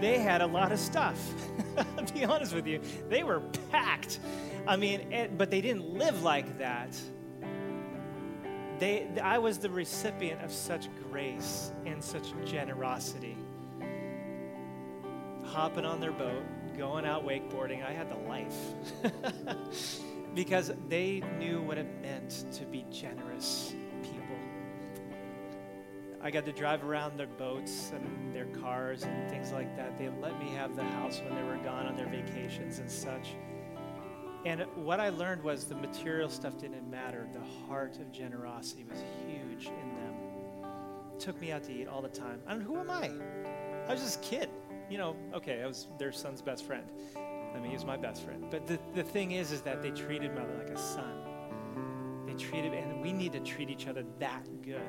They 0.00 0.18
had 0.18 0.42
a 0.42 0.46
lot 0.46 0.72
of 0.72 0.78
stuff. 0.78 1.18
be 2.16 2.24
honest 2.24 2.54
with 2.54 2.66
you, 2.66 2.80
they 3.08 3.22
were 3.22 3.40
packed. 3.70 4.18
I 4.66 4.76
mean, 4.76 5.12
it, 5.12 5.38
but 5.38 5.50
they 5.50 5.60
didn't 5.60 5.94
live 5.94 6.22
like 6.22 6.58
that. 6.58 6.98
They, 8.78 9.06
I 9.22 9.38
was 9.38 9.58
the 9.58 9.70
recipient 9.70 10.42
of 10.42 10.52
such 10.52 10.88
grace 11.10 11.72
and 11.86 12.02
such 12.02 12.32
generosity. 12.44 13.36
Hopping 15.44 15.86
on 15.86 16.00
their 16.00 16.12
boat, 16.12 16.42
going 16.76 17.06
out 17.06 17.26
wakeboarding, 17.26 17.86
I 17.86 17.92
had 17.92 18.10
the 18.10 18.28
life. 18.28 18.54
because 20.34 20.72
they 20.88 21.22
knew 21.38 21.62
what 21.62 21.78
it 21.78 21.86
meant 22.02 22.44
to 22.52 22.64
be 22.66 22.84
generous. 22.90 23.74
I 26.26 26.30
got 26.32 26.44
to 26.46 26.52
drive 26.52 26.82
around 26.82 27.16
their 27.16 27.28
boats 27.28 27.92
and 27.94 28.34
their 28.34 28.46
cars 28.46 29.04
and 29.04 29.30
things 29.30 29.52
like 29.52 29.76
that. 29.76 29.96
They 29.96 30.08
let 30.20 30.36
me 30.40 30.48
have 30.56 30.74
the 30.74 30.82
house 30.82 31.20
when 31.20 31.36
they 31.36 31.42
were 31.44 31.56
gone 31.58 31.86
on 31.86 31.94
their 31.94 32.08
vacations 32.08 32.80
and 32.80 32.90
such. 32.90 33.36
And 34.44 34.62
what 34.74 34.98
I 34.98 35.10
learned 35.10 35.44
was 35.44 35.66
the 35.66 35.76
material 35.76 36.28
stuff 36.28 36.58
didn't 36.58 36.90
matter. 36.90 37.28
The 37.32 37.68
heart 37.68 38.00
of 38.00 38.10
generosity 38.10 38.84
was 38.90 39.04
huge 39.24 39.66
in 39.66 39.94
them. 39.94 40.14
Took 41.20 41.40
me 41.40 41.52
out 41.52 41.62
to 41.62 41.72
eat 41.72 41.86
all 41.86 42.02
the 42.02 42.08
time. 42.08 42.40
And 42.48 42.60
who 42.60 42.76
am 42.76 42.90
I? 42.90 43.12
I 43.86 43.92
was 43.92 44.02
just 44.02 44.16
a 44.16 44.28
kid. 44.28 44.50
You 44.90 44.98
know, 44.98 45.14
okay, 45.32 45.62
I 45.62 45.66
was 45.68 45.86
their 45.96 46.10
son's 46.10 46.42
best 46.42 46.64
friend. 46.64 46.86
I 47.14 47.60
mean, 47.60 47.70
he 47.70 47.74
was 47.76 47.84
my 47.84 47.96
best 47.96 48.24
friend. 48.24 48.46
But 48.50 48.66
the, 48.66 48.80
the 48.96 49.04
thing 49.04 49.30
is, 49.30 49.52
is 49.52 49.60
that 49.60 49.80
they 49.80 49.92
treated 49.92 50.34
me 50.34 50.40
like 50.58 50.70
a 50.70 50.76
son. 50.76 52.26
They 52.26 52.34
treated, 52.34 52.74
and 52.74 53.00
we 53.00 53.12
need 53.12 53.30
to 53.34 53.40
treat 53.40 53.70
each 53.70 53.86
other 53.86 54.04
that 54.18 54.44
good. 54.62 54.82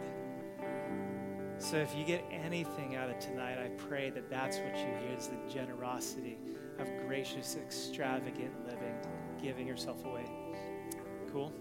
So 1.60 1.78
if 1.78 1.96
you 1.96 2.06
get 2.06 2.24
anything 2.32 2.96
out 2.96 3.10
of 3.10 3.20
tonight, 3.20 3.58
I 3.58 3.70
pray 3.78 4.10
that 4.12 4.30
that's 4.30 4.58
what 4.58 4.78
you 4.78 4.86
hear 4.86 5.18
is 5.18 5.28
the 5.28 5.54
generosity 5.54 6.38
of 6.80 6.88
gracious, 7.08 7.56
extravagant 7.56 8.54
living, 8.66 8.96
giving 9.42 9.68
yourself 9.68 10.06
away. 10.06 10.26
Cool? 11.32 11.52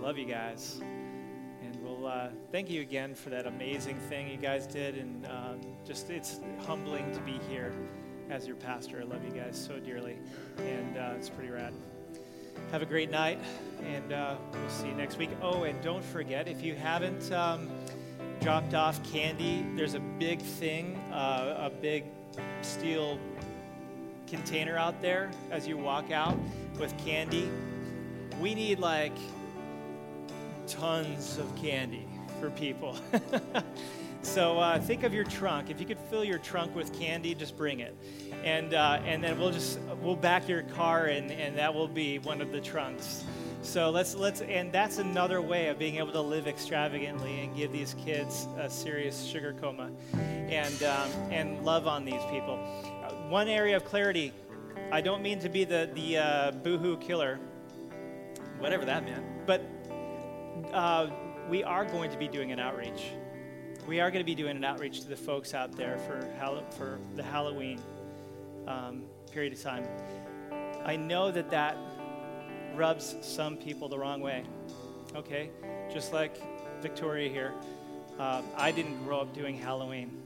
Love 0.00 0.16
you 0.16 0.24
guys. 0.24 0.80
And 0.80 1.76
we'll 1.82 2.06
uh, 2.06 2.28
thank 2.50 2.70
you 2.70 2.80
again 2.80 3.14
for 3.14 3.30
that 3.30 3.46
amazing 3.46 3.96
thing 4.08 4.28
you 4.28 4.38
guys 4.38 4.66
did. 4.66 4.96
And 4.96 5.26
um, 5.26 5.60
just, 5.86 6.08
it's 6.08 6.40
humbling 6.66 7.12
to 7.12 7.20
be 7.20 7.38
here 7.50 7.74
as 8.30 8.46
your 8.46 8.56
pastor. 8.56 9.00
I 9.00 9.04
love 9.04 9.24
you 9.24 9.30
guys 9.30 9.62
so 9.62 9.78
dearly. 9.78 10.16
And 10.56 10.96
uh, 10.96 11.12
it's 11.16 11.28
pretty 11.28 11.50
rad. 11.50 11.74
Have 12.72 12.82
a 12.82 12.86
great 12.86 13.10
night. 13.10 13.38
And 13.84 14.12
uh, 14.12 14.36
we'll 14.52 14.70
see 14.70 14.88
you 14.88 14.94
next 14.94 15.18
week. 15.18 15.30
Oh, 15.42 15.64
and 15.64 15.80
don't 15.82 16.04
forget, 16.04 16.48
if 16.48 16.62
you 16.62 16.74
haven't 16.74 17.30
um, 17.32 17.68
dropped 18.48 18.72
off 18.72 19.12
candy, 19.12 19.62
there's 19.74 19.92
a 19.92 20.00
big 20.00 20.40
thing, 20.40 20.96
uh, 21.12 21.66
a 21.66 21.68
big 21.68 22.04
steel 22.62 23.18
container 24.26 24.78
out 24.78 25.02
there 25.02 25.30
as 25.50 25.68
you 25.68 25.76
walk 25.76 26.10
out 26.10 26.34
with 26.80 26.96
candy. 26.96 27.50
We 28.40 28.54
need 28.54 28.78
like 28.78 29.12
tons 30.66 31.36
of 31.36 31.54
candy 31.56 32.08
for 32.40 32.48
people. 32.48 32.96
so 34.22 34.58
uh, 34.58 34.80
think 34.80 35.02
of 35.02 35.12
your 35.12 35.24
trunk. 35.24 35.68
If 35.68 35.78
you 35.78 35.84
could 35.84 36.00
fill 36.08 36.24
your 36.24 36.38
trunk 36.38 36.74
with 36.74 36.98
candy, 36.98 37.34
just 37.34 37.54
bring 37.54 37.80
it, 37.80 37.94
and 38.44 38.72
uh, 38.72 39.02
and 39.04 39.22
then 39.22 39.38
we'll 39.38 39.52
just 39.52 39.78
we'll 40.00 40.16
back 40.16 40.48
your 40.48 40.62
car, 40.62 41.04
and 41.04 41.30
and 41.30 41.54
that 41.58 41.74
will 41.74 41.86
be 41.86 42.18
one 42.20 42.40
of 42.40 42.50
the 42.50 42.62
trunks. 42.62 43.24
So 43.60 43.90
let's 43.90 44.14
let's 44.14 44.40
and 44.40 44.72
that's 44.72 44.98
another 44.98 45.42
way 45.42 45.68
of 45.68 45.78
being 45.78 45.96
able 45.96 46.12
to 46.12 46.20
live 46.20 46.46
extravagantly 46.46 47.40
and 47.40 47.56
give 47.56 47.72
these 47.72 47.94
kids 48.04 48.46
a 48.56 48.70
serious 48.70 49.24
sugar 49.24 49.54
coma, 49.60 49.90
and 50.14 50.82
um, 50.84 51.10
and 51.30 51.64
love 51.64 51.86
on 51.86 52.04
these 52.04 52.22
people. 52.30 52.58
Uh, 53.04 53.12
one 53.28 53.48
area 53.48 53.76
of 53.76 53.84
clarity. 53.84 54.32
I 54.90 55.00
don't 55.00 55.22
mean 55.22 55.38
to 55.40 55.48
be 55.48 55.64
the 55.64 55.90
the 55.92 56.18
uh, 56.18 56.50
boohoo 56.52 56.96
killer, 56.98 57.38
whatever 58.58 58.84
that 58.84 59.04
meant, 59.04 59.24
but 59.44 59.60
uh, 60.72 61.08
we 61.48 61.64
are 61.64 61.84
going 61.84 62.10
to 62.10 62.16
be 62.16 62.28
doing 62.28 62.52
an 62.52 62.60
outreach. 62.60 63.12
We 63.86 64.00
are 64.00 64.10
going 64.10 64.20
to 64.20 64.26
be 64.26 64.34
doing 64.34 64.56
an 64.56 64.64
outreach 64.64 65.00
to 65.00 65.08
the 65.08 65.16
folks 65.16 65.52
out 65.52 65.72
there 65.72 65.98
for 65.98 66.26
Hall- 66.38 66.64
for 66.70 66.98
the 67.16 67.22
Halloween 67.22 67.80
um, 68.66 69.04
period 69.32 69.52
of 69.52 69.62
time. 69.62 69.86
I 70.84 70.96
know 70.96 71.30
that 71.30 71.50
that 71.50 71.76
rubs 72.74 73.16
some 73.20 73.56
people 73.56 73.88
the 73.88 73.98
wrong 73.98 74.20
way. 74.20 74.44
Okay, 75.14 75.50
just 75.92 76.12
like 76.12 76.36
Victoria 76.80 77.28
here, 77.28 77.54
uh, 78.18 78.42
I 78.56 78.70
didn't 78.72 79.02
grow 79.04 79.20
up 79.20 79.34
doing 79.34 79.56
Halloween. 79.56 80.22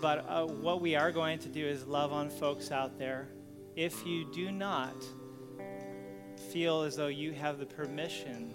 But 0.00 0.26
uh, 0.28 0.46
what 0.46 0.80
we 0.80 0.96
are 0.96 1.12
going 1.12 1.38
to 1.40 1.48
do 1.48 1.64
is 1.64 1.86
love 1.86 2.12
on 2.12 2.30
folks 2.30 2.70
out 2.70 2.98
there. 2.98 3.28
If 3.76 4.06
you 4.06 4.30
do 4.32 4.52
not 4.52 4.94
feel 6.50 6.82
as 6.82 6.96
though 6.96 7.08
you 7.08 7.32
have 7.32 7.58
the 7.58 7.66
permission 7.66 8.54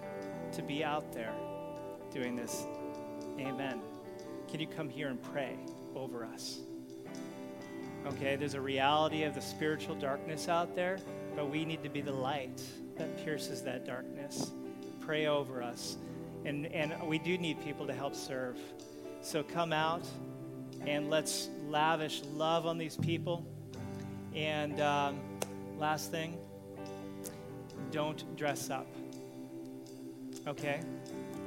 to 0.54 0.62
be 0.62 0.84
out 0.84 1.12
there 1.14 1.34
doing 2.12 2.36
this, 2.36 2.66
amen. 3.40 3.82
Can 4.50 4.60
you 4.60 4.68
come 4.68 4.90
here 4.90 5.10
and 5.10 5.22
pray 5.22 5.58
over 5.96 6.26
us? 6.26 6.60
Okay, 8.08 8.36
there's 8.36 8.54
a 8.54 8.62
reality 8.62 9.24
of 9.24 9.36
the 9.36 9.42
spiritual 9.42 9.96
darkness 9.96 10.48
out 10.48 10.76
there, 10.76 11.00
but 11.40 11.50
we 11.50 11.64
need 11.64 11.82
to 11.82 11.90
be 11.90 12.02
the 12.02 12.12
light 12.12 12.62
that 12.98 13.24
pierces 13.24 13.62
that 13.62 13.86
darkness. 13.86 14.52
Pray 15.00 15.28
over 15.28 15.64
us. 15.64 15.96
And, 16.44 16.66
and 16.66 16.94
we 17.08 17.18
do 17.18 17.38
need 17.38 17.64
people 17.64 17.88
to 17.88 17.94
help 17.94 18.14
serve. 18.14 18.60
So 19.22 19.42
come 19.42 19.72
out 19.72 20.06
and 20.86 21.10
let's 21.10 21.48
lavish 21.70 22.24
love 22.34 22.66
on 22.66 22.78
these 22.78 22.98
people. 22.98 23.46
And 24.36 24.82
um, 24.82 25.22
last 25.78 26.12
thing, 26.12 26.38
don't 27.90 28.36
dress 28.36 28.70
up. 28.70 28.88
Okay? 30.46 30.82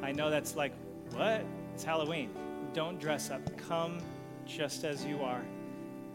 I 0.03 0.11
know 0.11 0.30
that's 0.30 0.57
like, 0.57 0.72
what? 1.11 1.45
It's 1.74 1.84
Halloween. 1.84 2.30
Don't 2.72 2.99
dress 2.99 3.30
up. 3.30 3.43
Come 3.68 3.99
just 4.47 4.84
as 4.84 5.05
you 5.05 5.20
are. 5.20 5.45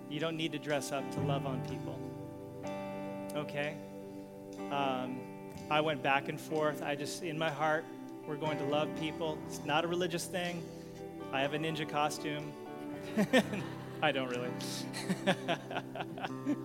You 0.09 0.19
don't 0.19 0.35
need 0.35 0.51
to 0.53 0.59
dress 0.59 0.91
up 0.91 1.11
to 1.11 1.19
love 1.19 1.45
on 1.45 1.61
people. 1.69 2.06
Okay? 3.37 3.75
Um, 4.71 5.19
I 5.69 5.79
went 5.81 6.01
back 6.01 6.27
and 6.27 6.39
forth. 6.39 6.81
I 6.81 6.95
just, 6.95 7.23
in 7.23 7.37
my 7.37 7.49
heart, 7.49 7.85
we're 8.27 8.35
going 8.35 8.57
to 8.57 8.65
love 8.65 8.89
people. 8.99 9.37
It's 9.47 9.63
not 9.63 9.85
a 9.85 9.87
religious 9.87 10.25
thing. 10.25 10.63
I 11.31 11.41
have 11.41 11.53
a 11.53 11.57
ninja 11.57 11.87
costume. 11.87 12.51
I 14.01 14.11
don't 14.11 14.29
really. 14.29 14.49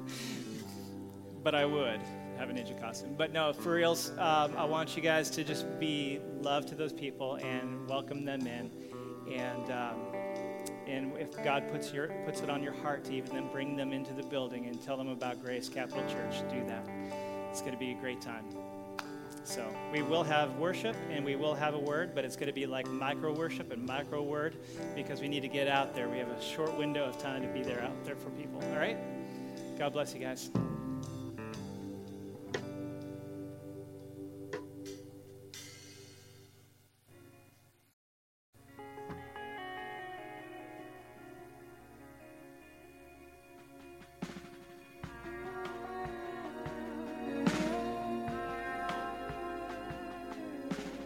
but 1.45 1.55
I 1.55 1.65
would 1.65 2.01
have 2.39 2.51
a 2.51 2.53
ninja 2.53 2.81
costume. 2.81 3.15
But 3.17 3.33
no, 3.33 3.53
for 3.53 3.73
reals, 3.73 4.11
um, 4.13 4.57
I 4.57 4.65
want 4.65 4.97
you 4.97 5.03
guys 5.03 5.31
to 5.31 5.45
just 5.45 5.67
be 5.79 6.21
love 6.41 6.67
to 6.67 6.75
those 6.75 6.93
people 6.93 7.37
and 7.37 7.89
welcome 7.89 8.25
them 8.25 8.47
in. 8.47 8.71
And 9.33 9.71
um, 9.71 10.12
and 10.93 11.17
if 11.19 11.43
God 11.43 11.69
puts 11.71 11.93
your 11.93 12.09
puts 12.27 12.43
it 12.43 12.51
on 12.51 12.63
your 12.63 12.75
heart 12.75 13.05
to 13.05 13.15
even 13.15 13.35
then 13.35 13.49
bring 13.51 13.77
them 13.77 13.93
into 13.93 14.13
the 14.13 14.23
building 14.23 14.67
and 14.67 14.81
tell 14.81 14.97
them 14.97 15.09
about 15.09 15.43
Grace 15.43 15.69
Capital 15.69 16.03
Church, 16.09 16.41
do 16.51 16.65
that. 16.67 16.87
It's 17.51 17.61
going 17.61 17.73
to 17.73 17.79
be 17.79 17.93
a 17.93 17.95
great 17.95 18.21
time. 18.21 18.45
So 19.45 19.67
we 19.91 20.03
will 20.03 20.23
have 20.23 20.57
worship 20.57 20.97
and 21.11 21.25
we 21.25 21.35
will 21.35 21.55
have 21.55 21.75
a 21.75 21.79
word, 21.79 22.15
but 22.15 22.25
it's 22.25 22.37
going 22.37 22.47
to 22.47 22.53
be 22.53 22.67
like 22.67 22.87
micro 22.89 23.35
worship 23.35 23.73
and 23.73 23.85
micro 23.85 24.23
word 24.23 24.57
because 24.95 25.21
we 25.21 25.29
need 25.29 25.41
to 25.41 25.49
get 25.49 25.67
out 25.67 25.95
there. 25.95 26.09
We 26.09 26.19
have 26.19 26.29
a 26.29 26.41
short 26.41 26.77
window 26.79 27.05
of 27.05 27.19
time 27.19 27.43
to 27.43 27.49
be 27.49 27.63
there 27.63 27.83
out 27.83 28.05
there 28.05 28.17
for 28.17 28.31
people. 28.31 28.63
All 28.63 28.79
right? 28.79 28.97
God 29.79 29.93
bless 29.93 30.15
you 30.15 30.21
guys. 30.21 30.51